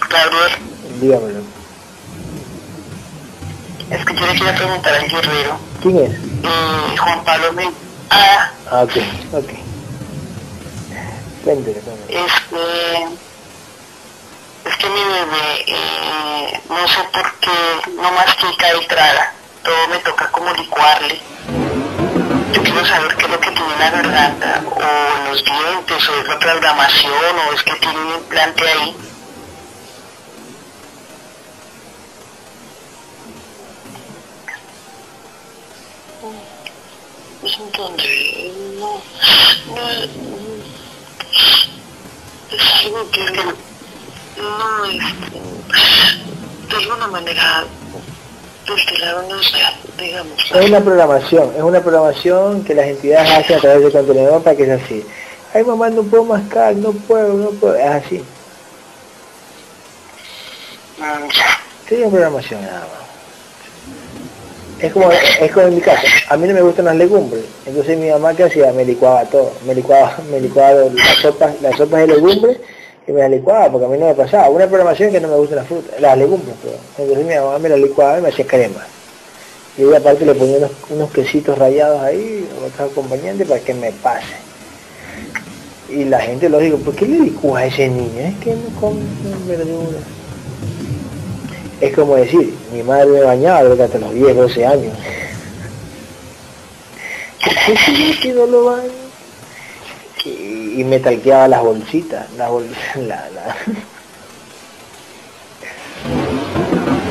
[0.09, 0.51] Gabriel.
[0.99, 1.60] Dígamelo.
[3.91, 5.57] Es que yo le quería preguntar al guerrero.
[5.81, 6.11] ¿Quién es?
[6.11, 7.69] Eh, Juan Pablo me...
[8.09, 8.91] Ah, Ah, ok,
[9.33, 9.49] ok.
[11.43, 12.25] Cuéntele, cuéntele.
[12.25, 13.07] es que...
[14.69, 19.33] Es que mi bebé, eh, no sé por qué, no mastica y traga.
[19.63, 21.19] Todo me toca como licuarle.
[22.53, 26.09] Yo quiero saber qué es lo que tiene en la garganta, o en los dientes,
[26.09, 27.13] o es la programación,
[27.49, 28.95] o es que tiene un implante ahí.
[37.51, 37.69] Es un
[38.79, 39.01] no,
[39.75, 40.09] no es,
[42.49, 43.19] es algo que
[44.37, 44.99] no es,
[46.69, 47.65] de alguna manera,
[48.65, 49.25] destilaron
[49.99, 50.51] digamos.
[50.53, 54.55] Es una programación, es una programación que las entidades hacen a través del contenedor para
[54.55, 55.05] que sea así.
[55.53, 58.23] Ay mamá, no puedo mascar, no puedo, no puedo, es así.
[60.99, 61.29] Mm.
[61.89, 63.10] Sí, es una programación nada más.
[64.81, 67.99] Es como, es como en mi casa, a mí no me gustan las legumbres, entonces
[67.99, 72.01] mi mamá que hacía, me licuaba todo, me licuaba, me licuaba las sopas, las sopas
[72.01, 72.57] de legumbres
[73.07, 75.35] y me las licuaba porque a mí no me pasaba, una programación que no me
[75.35, 78.47] gustan las frutas, las legumbres, pero entonces mi mamá me las licuaba y me hacía
[78.47, 78.83] crema.
[79.77, 83.91] Y ella aparte le ponía unos, unos quesitos rayados ahí, otros acompañantes para que me
[83.91, 84.33] pase.
[85.89, 88.19] Y la gente lo digo, ¿por qué le licúa a ese niño?
[88.19, 89.01] Es que no come
[89.47, 90.20] verduras.
[91.81, 94.93] Es como decir, mi madre me bañaba hasta los 10, 12 años.
[100.23, 103.55] Y, me talqueaba las bolsitas, las bolsitas, la.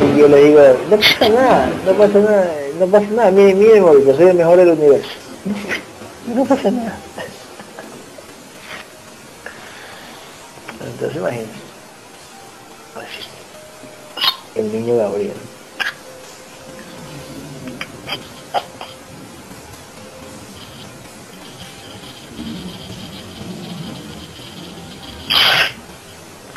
[0.07, 3.85] Y yo le digo, no pasa nada, no pasa nada, no pasa nada, miren, miren,
[3.85, 5.11] porque soy el mejor del universo.
[6.27, 6.97] No pasa nada.
[10.81, 11.70] Entonces imagínense.
[14.61, 15.33] El niño Gabriel.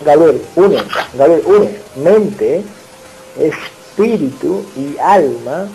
[0.04, 2.66] Gabriel, une, Gabriel, une mente,
[3.40, 5.70] espíritu y alma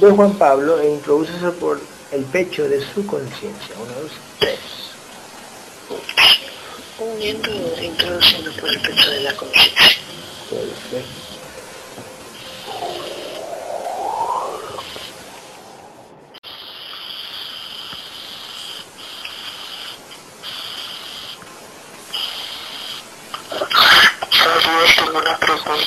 [0.00, 1.78] de Juan Pablo e introducese por
[2.12, 3.74] el pecho de su conciencia.
[3.76, 4.58] Uno, dos, tres.
[6.98, 7.50] Uniendo,
[7.82, 10.15] introduciendo por el pecho de la conciencia.
[10.48, 11.26] Pregunta.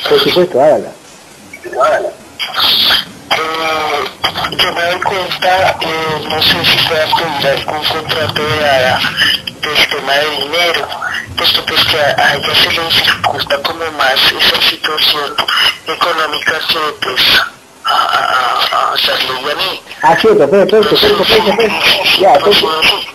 [0.10, 0.90] Por supuesto, hágala.
[3.32, 4.04] Eh,
[4.58, 9.00] yo me doy cuenta, eh, no sé si puedas pedir algún contrato de ADA
[9.62, 10.88] del tema de dinero,
[11.38, 15.36] puesto pues que a, ella se le dificulta como más esa situación
[15.88, 17.22] económica que pues
[17.86, 19.82] a, a, a hacerlo y a mí.
[20.02, 20.90] Ah, espera, espera, espera.
[22.20, 22.38] Ya,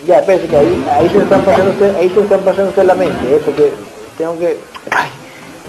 [0.06, 3.34] ya, que ahí, ahí se están pasando usted, ahí se están pasando usted la mente,
[3.34, 3.42] ¿eh?
[3.44, 3.72] porque
[4.18, 4.58] tengo que,
[4.90, 5.10] ay,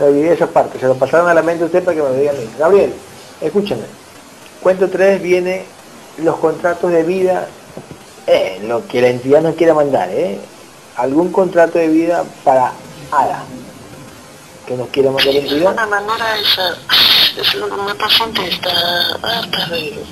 [0.02, 2.32] olvidé esa parte, se lo pasaron a la mente usted para que me lo diga
[2.32, 2.50] a mí.
[2.58, 2.94] Gabriel,
[3.42, 3.84] escúchame,
[4.62, 5.66] cuento 3 viene
[6.18, 7.48] los contratos de vida,
[8.28, 10.40] eh, lo que la entidad nos quiera mandar, ¿eh?
[10.98, 12.72] Algún contrato de vida para
[13.12, 13.44] Ada.
[14.66, 15.60] que nos quiere mandar entidad.
[15.60, 16.78] De alguna manera esa,
[17.42, 18.72] es una paciente está
[19.22, 20.04] harta de,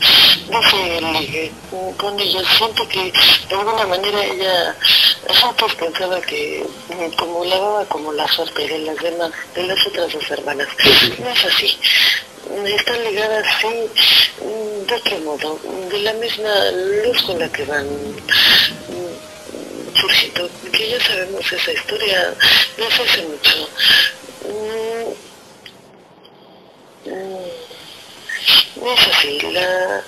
[0.49, 1.51] de
[1.97, 3.11] con ella, siento que
[3.49, 4.75] de alguna manera ella
[5.43, 6.65] antes pensaba que
[7.17, 10.67] como la daba como la suerte de las demás, de las otras dos hermanas.
[11.19, 11.77] No es así
[12.67, 13.67] están ligadas sí
[14.87, 16.71] de otro modo, de la misma
[17.05, 17.87] luz con la que van
[19.95, 22.33] surgiendo, que ya sabemos esa historia
[22.77, 23.69] desde hace mucho.
[28.75, 30.03] No es así, la,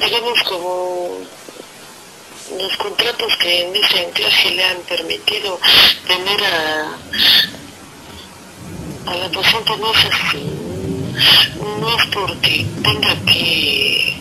[0.00, 1.18] digamos como
[2.58, 5.60] los contratos que en ese enclaje le han permitido
[6.06, 6.96] tener a,
[9.06, 10.70] a la paciente no es así
[11.80, 14.20] no es porque tenga que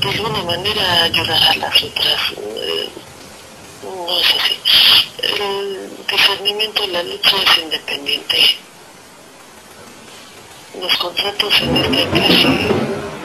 [0.00, 2.32] de alguna manera ayudar a las otras.
[2.38, 2.88] Eh,
[3.82, 4.56] no es así.
[5.22, 8.56] El discernimiento de la lucha es independiente.
[10.80, 12.48] Los contratos en este caso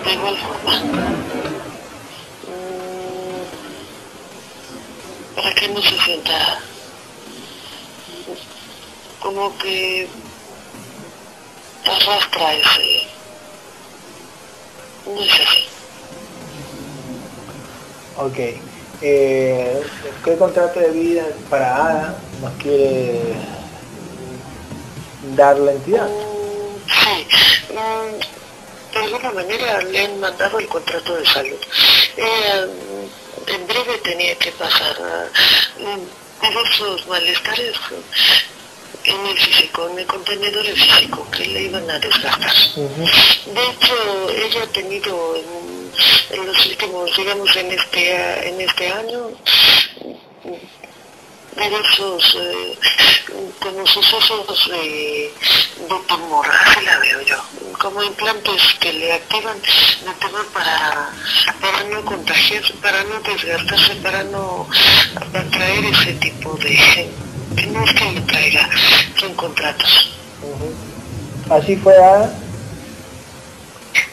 [0.03, 0.75] de igual forma.
[2.45, 3.45] Mm,
[5.35, 6.59] para que no se sienta
[9.21, 10.07] como que
[11.85, 13.07] arrastra ese.
[15.05, 15.74] No es así.
[18.17, 18.37] Ok.
[19.01, 19.81] Eh,
[20.23, 23.19] ¿Qué contrato de vida para Ada nos quiere
[25.35, 26.07] dar la entidad?
[26.07, 27.27] Mm, sí.
[27.73, 28.35] Mm,
[28.93, 31.59] de alguna manera le han mandado el contrato de salud.
[32.15, 32.67] Eh,
[33.47, 35.29] en breve tenía que pasar
[36.41, 37.75] diversos malestares
[39.03, 42.53] en el físico, en el contenedor físico que le iban a desgastar.
[42.75, 45.84] De hecho, ella ha tenido en,
[46.35, 49.29] los últimos, digamos, en este, en este año,
[51.55, 52.77] diversos eh,
[53.59, 55.31] como sucesos de,
[55.89, 57.37] de tumor, así la veo yo,
[57.79, 59.57] como implantes que le activan
[60.05, 60.13] la
[60.53, 61.09] para,
[61.61, 64.67] para no contagiar, para no desgastarse, para no
[65.33, 67.09] atraer ese tipo de
[67.55, 68.69] que no es que le traiga,
[69.19, 70.11] son contratos.
[71.49, 72.44] ¿Así fue Ada?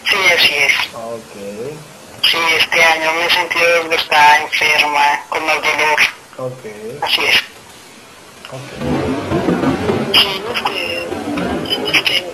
[0.04, 0.72] Sí, así es.
[0.94, 1.32] Ok.
[2.24, 6.00] Sí, este año me he sentido que está enferma, con el dolor.
[6.38, 7.02] Ok.
[7.02, 7.36] Así es.
[8.50, 8.70] Ok.
[10.14, 12.32] Sí, en este, en este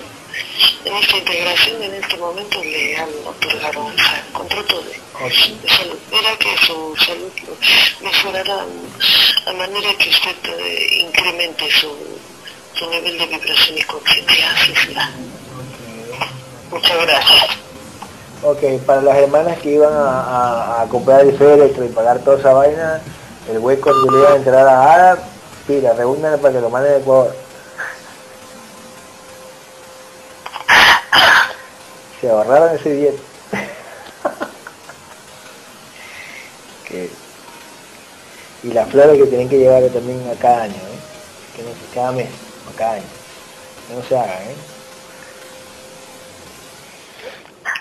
[0.84, 3.96] en esta integración en este momento le han otorgado un
[4.32, 5.98] contrato de, de, salud.
[6.12, 7.32] Era que su salud
[8.00, 8.66] mejorara
[9.46, 11.94] a manera que usted eh, incremente su,
[12.74, 14.52] su, nivel de vibración y conciencia.
[14.52, 15.12] Así será.
[16.70, 17.58] Muchas gracias.
[18.42, 22.52] Ok, para las hermanas que iban a, a, comprar el féretro y pagar toda esa
[22.52, 23.00] vaina,
[23.50, 25.18] el hueco que le iba a entrar a Ara,
[25.66, 27.34] pira, reúnan para que lo manden a Ecuador.
[32.20, 33.28] se ahorraron ese billete.
[38.64, 40.98] Y las flores que tienen que llevar también a cada año, ¿eh?
[41.56, 42.28] que no, cada mes,
[42.68, 43.04] o cada año.
[43.86, 44.77] Que no se hagan, ¿eh?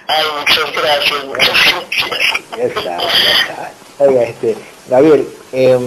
[0.07, 2.57] Ay, muchas gracias, muchas gracias.
[2.57, 3.71] Ya está, ya está.
[3.99, 4.55] Oiga, este,
[4.89, 5.79] Gabriel, eh,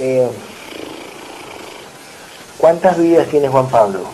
[0.00, 0.28] eh,
[2.58, 4.08] ¿cuántas vidas tiene Juan Pablo?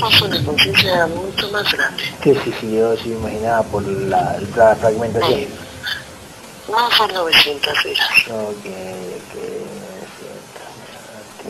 [0.00, 2.02] paso de conciencia mucho más grande.
[2.22, 5.46] Sí, sí, sí, yo sí imaginaba por la, la fragmentación.
[6.68, 8.08] No son 900 vidas.
[8.28, 9.69] Ok, ok.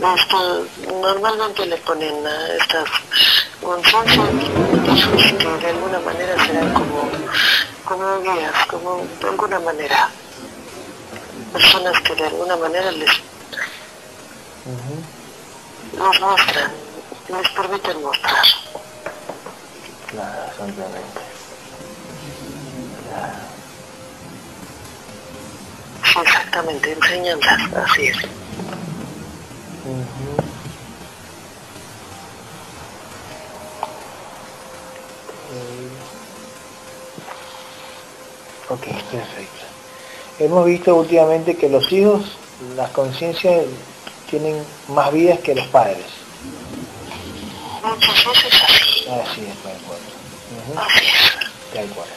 [0.01, 2.89] Normalmente le ponen a estas
[3.61, 4.29] conciencias
[5.39, 7.11] que de alguna manera serán como,
[7.85, 10.09] como guías, como de alguna manera.
[11.53, 13.11] Personas que de alguna manera les
[14.65, 16.73] uh nos muestran
[17.29, 18.47] nos permiten mostrar.
[20.11, 21.21] Claro, simplemente.
[23.09, 23.39] Claro.
[26.05, 28.40] Sí, exactamente, enseñanzas, así es.
[38.69, 39.65] Ok, perfecto.
[40.39, 42.37] Hemos visto últimamente que los hijos,
[42.77, 43.65] las conciencias
[44.31, 46.21] tienen más vidas que los padres
[47.83, 49.09] muchas veces así.
[49.09, 49.99] Así es, tal cual.
[50.69, 51.75] Uh Así es.
[51.75, 52.09] Tal cual.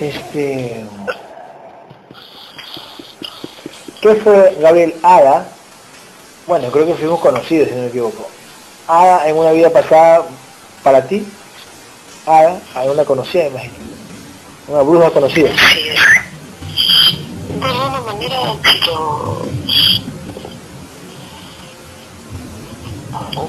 [0.00, 0.84] Este...
[4.00, 5.48] ¿Qué fue Gabriel Ada?
[6.46, 8.28] Bueno, creo que fuimos conocidos, si no me equivoco.
[8.86, 10.24] Ada en una vida pasada
[10.84, 11.26] para ti,
[12.24, 13.74] Ada, a una conocida, imagino.
[14.68, 15.50] Una bruja conocida.
[15.58, 15.88] Sí,
[17.58, 19.46] de alguna manera han sido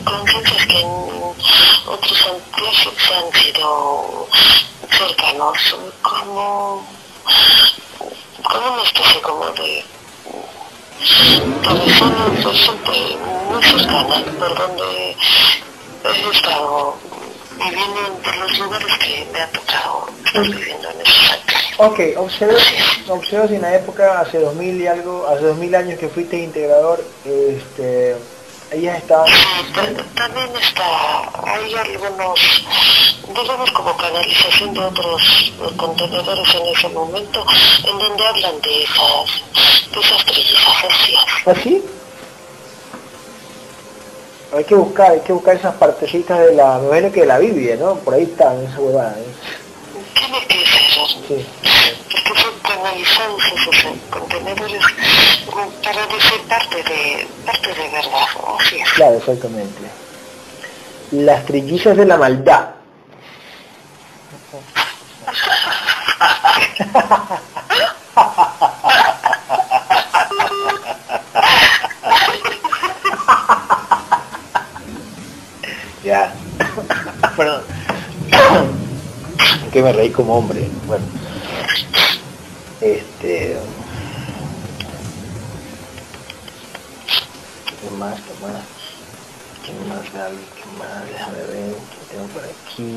[0.04, 0.84] conciencias que
[1.88, 4.28] otros antiosos han sido
[4.90, 6.84] cercanos, como,
[8.44, 9.86] como una especie como de
[10.98, 13.18] personas bastante
[13.50, 15.16] muy cercanas, por donde
[16.04, 16.96] he estado
[17.58, 21.44] viviendo de los lugares que me ha tocado estar viviendo en esos años.
[21.80, 22.58] Ok, observo,
[23.10, 27.04] observo si en la época, hace 2000 y algo, hace 2000 años que fuiste integrador,
[27.26, 28.16] este,
[28.72, 29.28] ellas estaban...
[29.28, 29.34] Sí,
[30.16, 32.66] también está, hay algunos,
[33.28, 37.46] digamos como canalización de otros contenedores en ese momento,
[37.86, 40.86] en donde hablan de esas, de esas trillizas
[41.46, 41.84] ¿Así?
[41.84, 41.98] ¿Ah,
[44.54, 47.76] hay que buscar, hay que buscar esas partecitas de la, imagino que de la Biblia,
[47.76, 47.96] ¿no?
[47.96, 49.16] Por ahí están, esa huevada.
[49.20, 49.26] ¿eh?
[50.14, 51.08] Tiene que ser.
[51.28, 51.46] Sí.
[52.26, 53.76] Porque son canalizados esos
[54.10, 54.82] contenedores
[55.84, 58.26] para decir parte de, parte de verdad,
[58.60, 58.90] Así es.
[58.94, 59.82] Claro, exactamente.
[61.12, 62.70] Las trillizas de la maldad.
[76.04, 76.34] ya.
[77.38, 77.64] Perdón.
[79.74, 80.70] que me reí como hombre.
[80.86, 81.27] Bueno.
[82.80, 83.58] Este.
[87.82, 88.20] ¿Qué más?
[88.22, 88.64] ¿Qué más?
[89.64, 90.38] ¿Qué más, Gaby?
[90.56, 91.06] ¿Qué más?
[91.08, 91.74] Déjame ver.
[91.74, 92.90] ¿Qué tengo por aquí?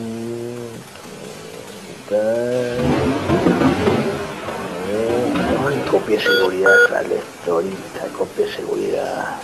[5.66, 9.40] Ay, copia de seguridad, sale ahorita, copia de seguridad.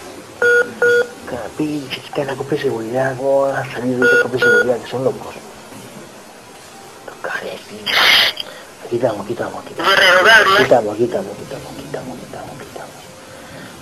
[1.56, 4.78] Pinche, quita la copia de seguridad, ¿cómo van a salir de copia de seguridad?
[4.80, 5.34] Que son locos.
[7.22, 8.25] Aquí estamos,
[8.94, 12.96] estamos, aquí estamos, aquí estamos, aquí estamos, aquí estamos.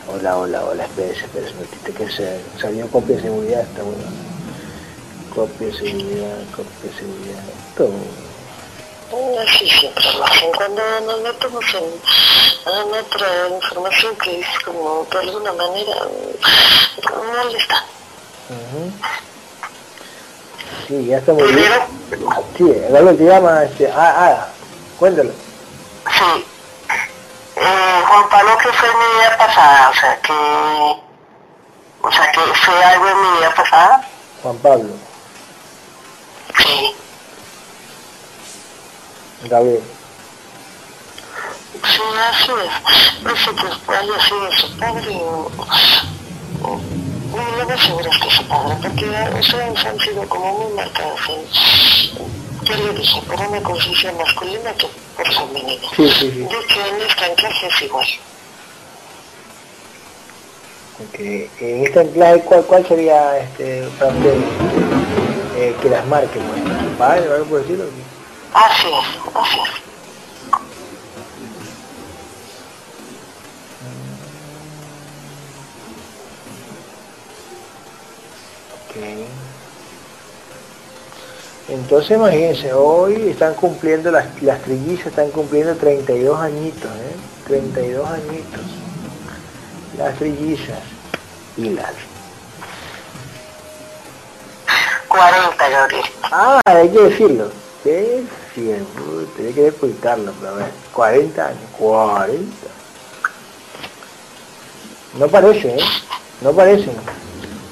[0.09, 1.55] Hola, hola, hola, espérese, espérese,
[1.93, 4.05] que se salió copia de seguridad, está bueno.
[5.35, 7.43] Copia de seguridad, copia de seguridad,
[7.76, 7.93] todo.
[9.43, 10.51] Así siempre lo hacen.
[10.56, 11.85] Cuando nos metemos en,
[12.72, 15.97] en otra información que es como de alguna manera
[17.43, 17.85] molesta.
[18.48, 18.90] Uh -huh.
[20.89, 21.72] Sí, ya estamos bien.
[22.56, 22.64] Sí,
[23.16, 24.48] te llama, este, ah, ah,
[24.99, 25.31] cuéntalo.
[25.31, 26.45] Sí.
[27.57, 30.33] Eh, Juan Pablo que fue mi vida pasada, o sea que,
[32.03, 34.09] o sea que fue algo en mi vida pasada.
[34.43, 34.91] Juan Pablo.
[36.59, 36.95] Sí.
[39.45, 39.83] Gabriel.
[41.85, 43.41] Sí, así es.
[43.41, 45.51] Sé que haya sido su padre o...
[46.62, 46.81] o
[47.35, 49.07] no, no me aseguras que su padre, porque
[49.41, 54.86] ustedes han sido como muy marcados en, ya le dije, por una conciencia masculina que
[55.16, 55.89] por femenina.
[55.97, 56.39] Sí, sí, sí.
[56.39, 58.07] De hecho, en esta anclaje es igual.
[61.03, 66.39] Ok, en esta anclaje, ¿cuál, cuál sería este, para usted este, eh, que las marque?
[66.39, 66.62] Pues?
[66.81, 67.85] ¿Su padre o algo por decirlo?
[68.55, 69.85] Así es, así es.
[78.91, 79.27] Okay.
[81.69, 87.16] Entonces imagínense, hoy están cumpliendo, las, las trillizas están cumpliendo 32 añitos, ¿eh?
[87.47, 88.61] 32 añitos.
[89.97, 90.78] Las trillizas
[91.57, 91.93] y las...
[95.09, 96.05] 40, Gabriel.
[96.24, 97.49] Ah, hay que decirlo.
[97.82, 98.24] ¿Qué?
[98.55, 99.05] Siempre,
[99.36, 102.45] tenía que ocultarlo, pero a ver, 40 años, 40.
[105.19, 105.85] No parece, ¿eh?
[106.41, 106.95] No parecen.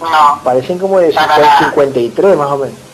[0.00, 0.40] No.
[0.42, 1.68] Parecen como de Para 50, nada.
[1.70, 2.91] 53 más o menos.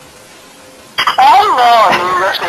[1.21, 1.91] Ay, no,
[2.21, 2.47] no, sé.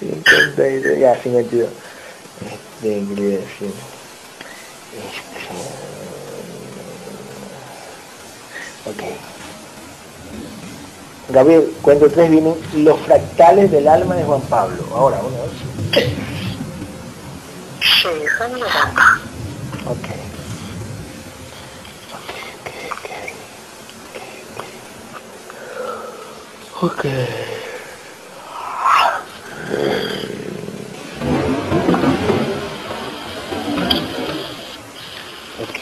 [0.00, 1.68] 53, ya, 52.
[1.68, 3.72] Este, ¿qué le iba a decir?
[4.92, 5.54] Este...
[8.90, 9.02] Ok.
[11.28, 14.84] Gabriel, cuento tres vienen los fractales del alma de Juan Pablo.
[14.92, 15.52] Ahora, uno, dos.
[17.80, 19.20] Sí, son 90.
[19.86, 20.33] Ok.
[26.80, 27.04] Ok, ok, ok.
[35.60, 35.68] Ok.
[35.68, 35.78] Ok.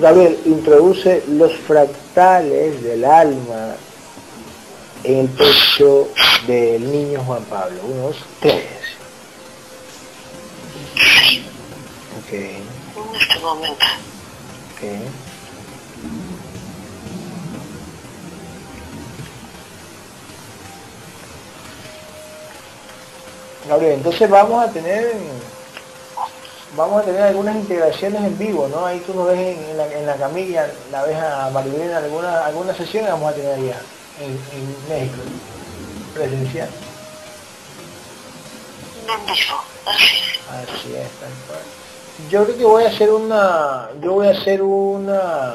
[0.00, 3.76] Gabriel, introduce los fractales del alma
[5.04, 6.08] en el pecho
[6.46, 7.82] del niño Juan Pablo.
[7.84, 8.66] Uno, dos, tres.
[12.18, 12.62] Ok, En
[13.20, 13.84] este momento.
[14.74, 15.31] ok.
[23.68, 25.12] Gabriel, entonces vamos a tener
[26.76, 28.86] vamos a tener algunas integraciones en vivo, ¿no?
[28.86, 32.74] Ahí tú nos ves en, la, en la, camilla, la ves a Maribel alguna, alguna
[32.74, 33.80] sesión vamos a tener allá,
[34.20, 35.22] en, en México,
[36.14, 36.68] presencial.
[40.48, 41.60] Así es, tal cual.
[42.30, 45.54] Yo creo que voy a hacer una, yo voy a hacer una,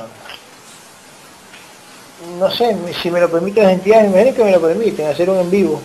[2.39, 5.37] no sé, si me lo permiten las entidades, me que me lo permiten, hacer un
[5.37, 5.81] en vivo,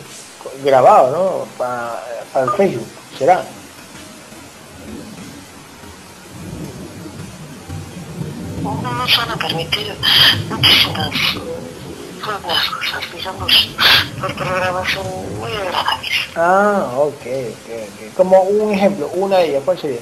[0.64, 1.46] grabado, ¿no?
[1.56, 2.02] Para,
[2.32, 2.88] para el Facebook,
[3.18, 3.44] será.
[8.62, 9.94] no nos van a permitir
[10.48, 11.10] muchísimas
[12.22, 13.70] buenas cosas, digamos,
[14.20, 15.06] por programación
[15.38, 16.12] muy agradables.
[16.36, 18.14] Ah, ok, ok, ok.
[18.16, 20.00] Como un ejemplo, una de ellas, ¿cuál sería?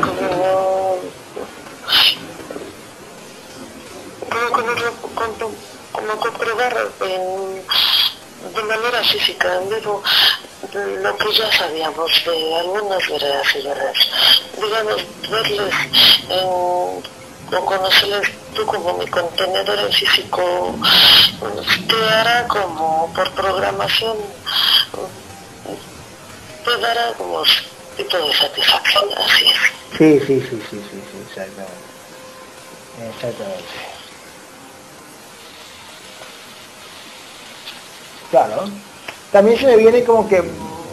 [0.00, 0.89] como,
[5.92, 7.62] como comprobar en
[8.54, 10.02] de manera física, pero
[10.72, 13.98] lo que ya sabíamos de algunas veredas y veredas,
[14.56, 15.74] digamos, verles
[16.30, 17.02] o
[17.66, 20.74] conocerles tú como mi contenedor en físico,
[21.88, 24.16] te hará como por programación,
[26.64, 27.42] te dará como
[27.96, 29.79] tipo de satisfacción, así es.
[30.00, 31.90] Sí, sí, sí, sí, sí, sí, exactamente.
[33.06, 33.64] Exactamente.
[38.30, 38.64] Claro.
[39.30, 40.42] También se me viene como que,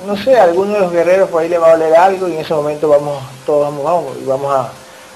[0.06, 2.40] no sé, alguno de los guerreros por ahí le va a doler algo y en
[2.40, 4.54] ese momento vamos, todos vamos, vamos, y vamos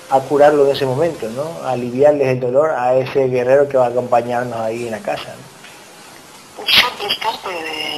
[0.10, 1.68] a, curarlo en ese momento, ¿no?
[1.68, 5.36] A aliviarles el dolor a ese guerrero que va a acompañarnos ahí en la casa.
[5.36, 6.64] ¿no?
[6.66, 7.98] es parte de,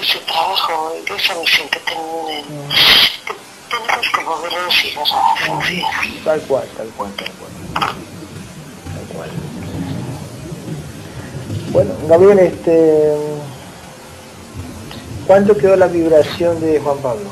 [0.00, 2.44] ese trabajo, de esa misión que, tienen,
[6.24, 7.52] Tal cual, tal cual, tal cual.
[7.74, 9.30] Tal cual.
[11.72, 13.16] Bueno, Gabriel, este,
[15.26, 17.30] ¿cuánto quedó la vibración de Juan Pablo?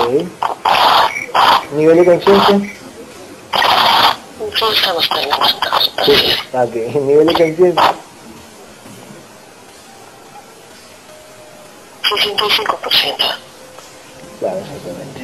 [0.00, 0.28] Okay.
[1.76, 2.77] ¿Nivel de conciencia?
[6.04, 6.74] Sí, ok.
[7.02, 7.94] ¿Nivel de conciencia?
[12.02, 13.16] 65%.
[14.40, 15.20] Claro, exactamente.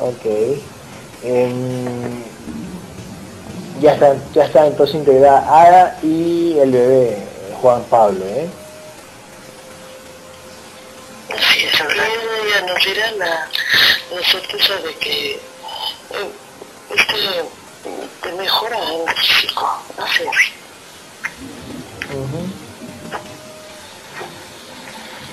[0.00, 0.24] Ok.
[1.24, 2.24] Em,
[3.80, 7.18] ya está, ya está entonces integrada Ada y el bebé,
[7.60, 8.48] Juan Pablo, ¿eh?
[11.30, 11.72] Así es,
[12.66, 13.48] nos dirá la,
[14.14, 15.40] la certeza de que eh,
[16.96, 17.44] este
[18.22, 20.52] te mejora en el físico, así es.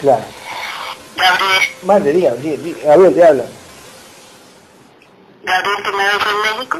[0.01, 0.23] Claro.
[1.15, 1.63] Gabriel.
[1.83, 3.43] Mande, diga, diga, Gabriel, te habla.
[5.43, 6.79] Gabriel, ¿tú me das en México?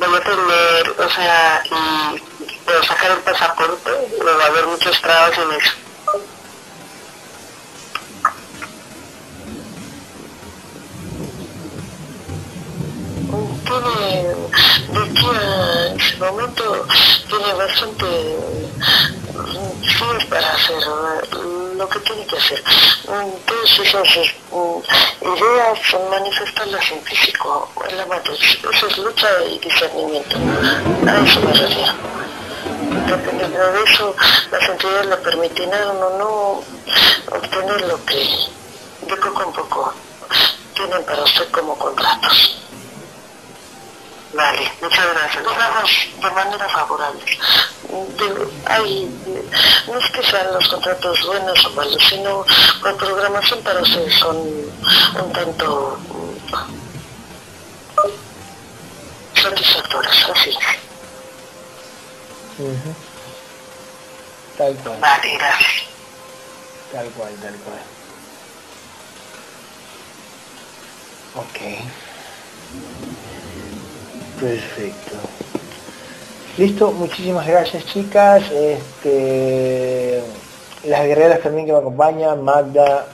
[0.00, 2.18] A tener, o sea, y
[2.64, 3.90] puedo sacar el pasaporte,
[4.24, 5.87] va a haber muchos trabajos en eso.
[13.78, 14.34] Tiene,
[14.88, 16.86] de aquí a ese momento,
[17.28, 18.06] tiene bastante
[19.82, 20.82] sí para hacer
[21.76, 22.64] lo que tiene que hacer.
[23.04, 24.08] Todas esas
[25.20, 25.78] ideas
[26.10, 28.58] manifestarlas en físico, en la matriz.
[28.72, 30.36] Eso es lucha y discernimiento.
[31.06, 31.92] A eso me refiero.
[33.06, 34.16] Dependiendo de eso,
[34.50, 36.64] las entidades le permitirán o no
[37.36, 38.28] obtener lo que
[39.02, 39.94] de poco en poco
[40.74, 42.58] tienen para usted como contratos.
[44.32, 45.42] Vale, muchas gracias.
[45.42, 45.90] Nos damos
[46.20, 47.24] de manera favorable.
[48.66, 49.08] hay,
[49.86, 52.44] no es que sean los contratos buenos o malos, sino
[52.82, 55.98] la programación para ustedes son un tanto
[59.34, 60.58] satisfactorias, así.
[64.58, 65.00] Tal cual.
[65.00, 65.84] Vale, gracias.
[66.92, 67.82] Tal cual, tal cual.
[71.36, 71.58] Ok.
[74.40, 75.16] Perfecto.
[76.56, 78.42] Listo, muchísimas gracias chicas.
[78.50, 80.20] Este,
[80.84, 83.06] las guerreras también que me acompañan, Magda,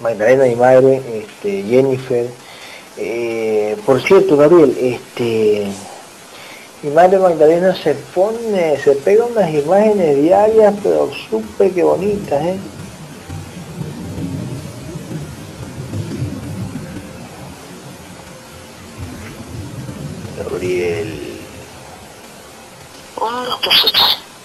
[0.00, 2.26] Magdalena mi madre, este, Jennifer.
[2.96, 5.68] Eh, por cierto, Gabriel, este,
[6.82, 12.56] mi madre Magdalena se pone, se pega unas imágenes diarias, pero súper que bonitas, ¿eh?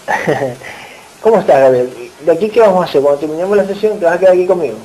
[1.21, 2.11] ¿Cómo estás, Gabriel?
[2.21, 3.01] ¿De aquí qué vamos a hacer?
[3.01, 4.77] Cuando terminemos la sesión, ¿te vas a quedar aquí conmigo?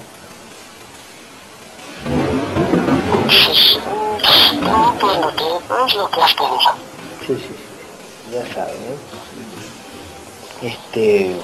[4.61, 5.45] No, pues lo que
[5.87, 6.59] es lo que has pedido.
[7.27, 7.55] Sí, sí, sí.
[8.33, 8.99] Ya saben, ¿eh?
[10.63, 11.37] Este...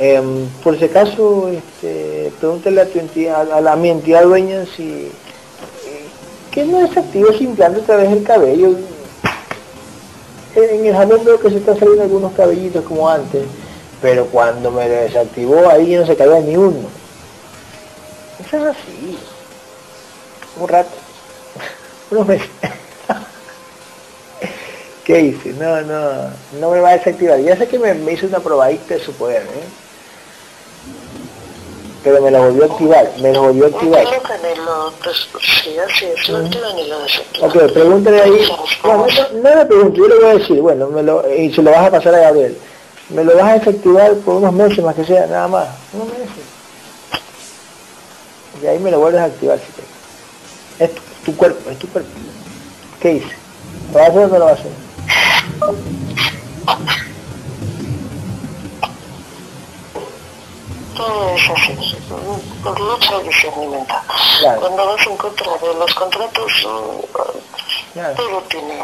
[0.00, 5.12] Eh, por si acaso, este, pregúntale a tu entidad, a la mi entidad dueña si
[6.54, 8.76] que no desactiva ese implante a través del cabello.
[10.54, 13.44] En el jalón veo que se están saliendo algunos cabellitos como antes,
[14.00, 16.88] pero cuando me lo desactivó ahí no se caía ni uno.
[18.38, 19.18] Eso es así.
[20.60, 20.90] Un rato.
[22.12, 22.48] Unos meses.
[25.04, 25.54] ¿Qué hice?
[25.54, 27.40] No, no, no me va a desactivar.
[27.40, 29.83] Ya sé que me, me hizo una probadita de su poder, ¿eh?
[32.04, 34.06] Pero me lo volvió a activar, me lo volvió a activar.
[37.40, 38.48] Ok, pregúntale ahí.
[38.84, 41.62] No, no, no me pregunto, yo le voy a decir, bueno, me lo, y se
[41.62, 42.58] lo vas a pasar a Gabriel.
[43.08, 45.68] Me lo vas a desactivar por unos meses más que sea, nada más.
[45.94, 46.28] Unos meses.
[48.62, 50.84] Y ahí me lo vuelves a activar si te...
[50.84, 52.10] Es tu, tu cuerpo, es tu cuerpo.
[53.00, 53.34] ¿Qué hice?
[53.92, 54.72] ¿Lo vas a hacer o no lo vas a hacer?
[60.96, 61.96] Todo es así,
[62.62, 63.94] por mucho discernimiento.
[64.40, 64.60] Claro.
[64.60, 66.52] Cuando vas en contra de los contratos,
[67.92, 68.14] claro.
[68.14, 68.78] todo tiene...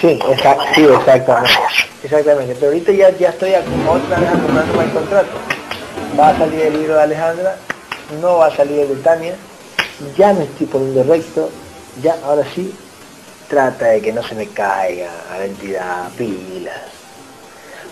[0.00, 1.58] Sí, exact, sí exactamente.
[2.02, 5.32] Exactamente, pero ahorita ya, ya estoy otra vez acomodando el contrato.
[6.18, 7.56] Va a salir el libro de Alejandra,
[8.20, 9.34] no va a salir el de Tania,
[10.16, 11.50] ya me estoy poniendo recto,
[12.02, 12.74] ya, ahora sí,
[13.48, 16.95] trata de que no se me caiga a la entidad, pilas.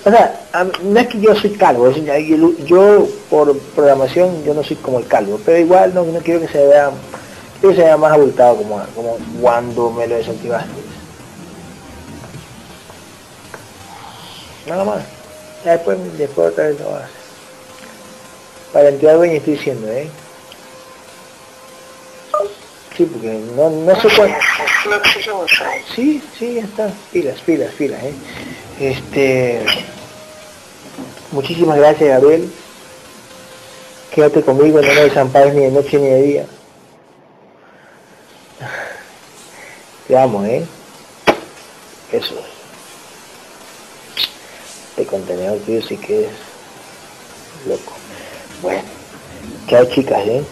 [0.05, 0.39] O sea,
[0.83, 5.41] no es que yo soy calvo, yo, por programación yo no soy como el calvo,
[5.45, 6.91] pero igual no, no quiero que se vea,
[7.61, 10.71] que se vea más abultado como, como cuando me lo desactivaste.
[14.67, 15.05] Nada más.
[15.65, 17.11] Ya después, después otra vez lo vas.
[18.73, 20.09] Para entidad dueña estoy diciendo, ¿eh?
[22.97, 24.37] Sí, porque no, no sé cuál.
[25.95, 26.93] Sí, sí, ya está.
[27.13, 28.13] Pilas, pilas, pilas, ¿eh?
[28.81, 29.65] Este.
[31.33, 32.51] Muchísimas gracias, Gabriel.
[34.15, 36.47] Quédate conmigo, no me desampares ni de noche ni de día.
[40.07, 40.65] Te amo, ¿eh?
[42.13, 42.35] Eso.
[44.91, 46.31] Este contenedor tío sí que es
[47.67, 47.93] loco.
[48.63, 48.83] Bueno,
[49.67, 50.45] chao chicas, ¿eh?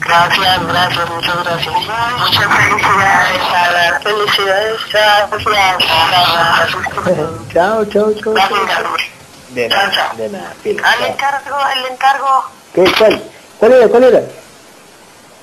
[0.00, 1.74] Gracias, gracias, muchas gracias.
[1.74, 4.00] Muchas felicidades, Sara.
[4.00, 5.38] Felicidades, gracias.
[7.52, 8.34] chao, chao, chao.
[9.50, 10.54] De nada, de nada.
[10.64, 12.44] Al encargo, el encargo.
[12.74, 12.84] ¿Qué?
[12.98, 13.22] ¿Cuál?
[13.58, 13.88] ¿Cuál era?
[13.88, 14.22] ¿Cuál era?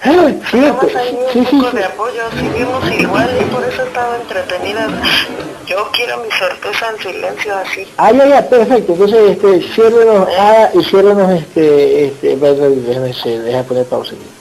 [0.04, 0.88] Ah, cierto.
[0.88, 1.66] Sí, sí, sí.
[1.74, 4.88] de apoyo, seguimos igual y por eso estaba entretenida.
[5.66, 7.88] Yo quiero mi sorpresa en silencio así.
[7.98, 8.94] Ah, ya, ya, perfecto.
[8.94, 14.35] Entonces, este, ciérrenos, ah, y ciérrenos, este, este, déjame, déjame poner pausa aquí.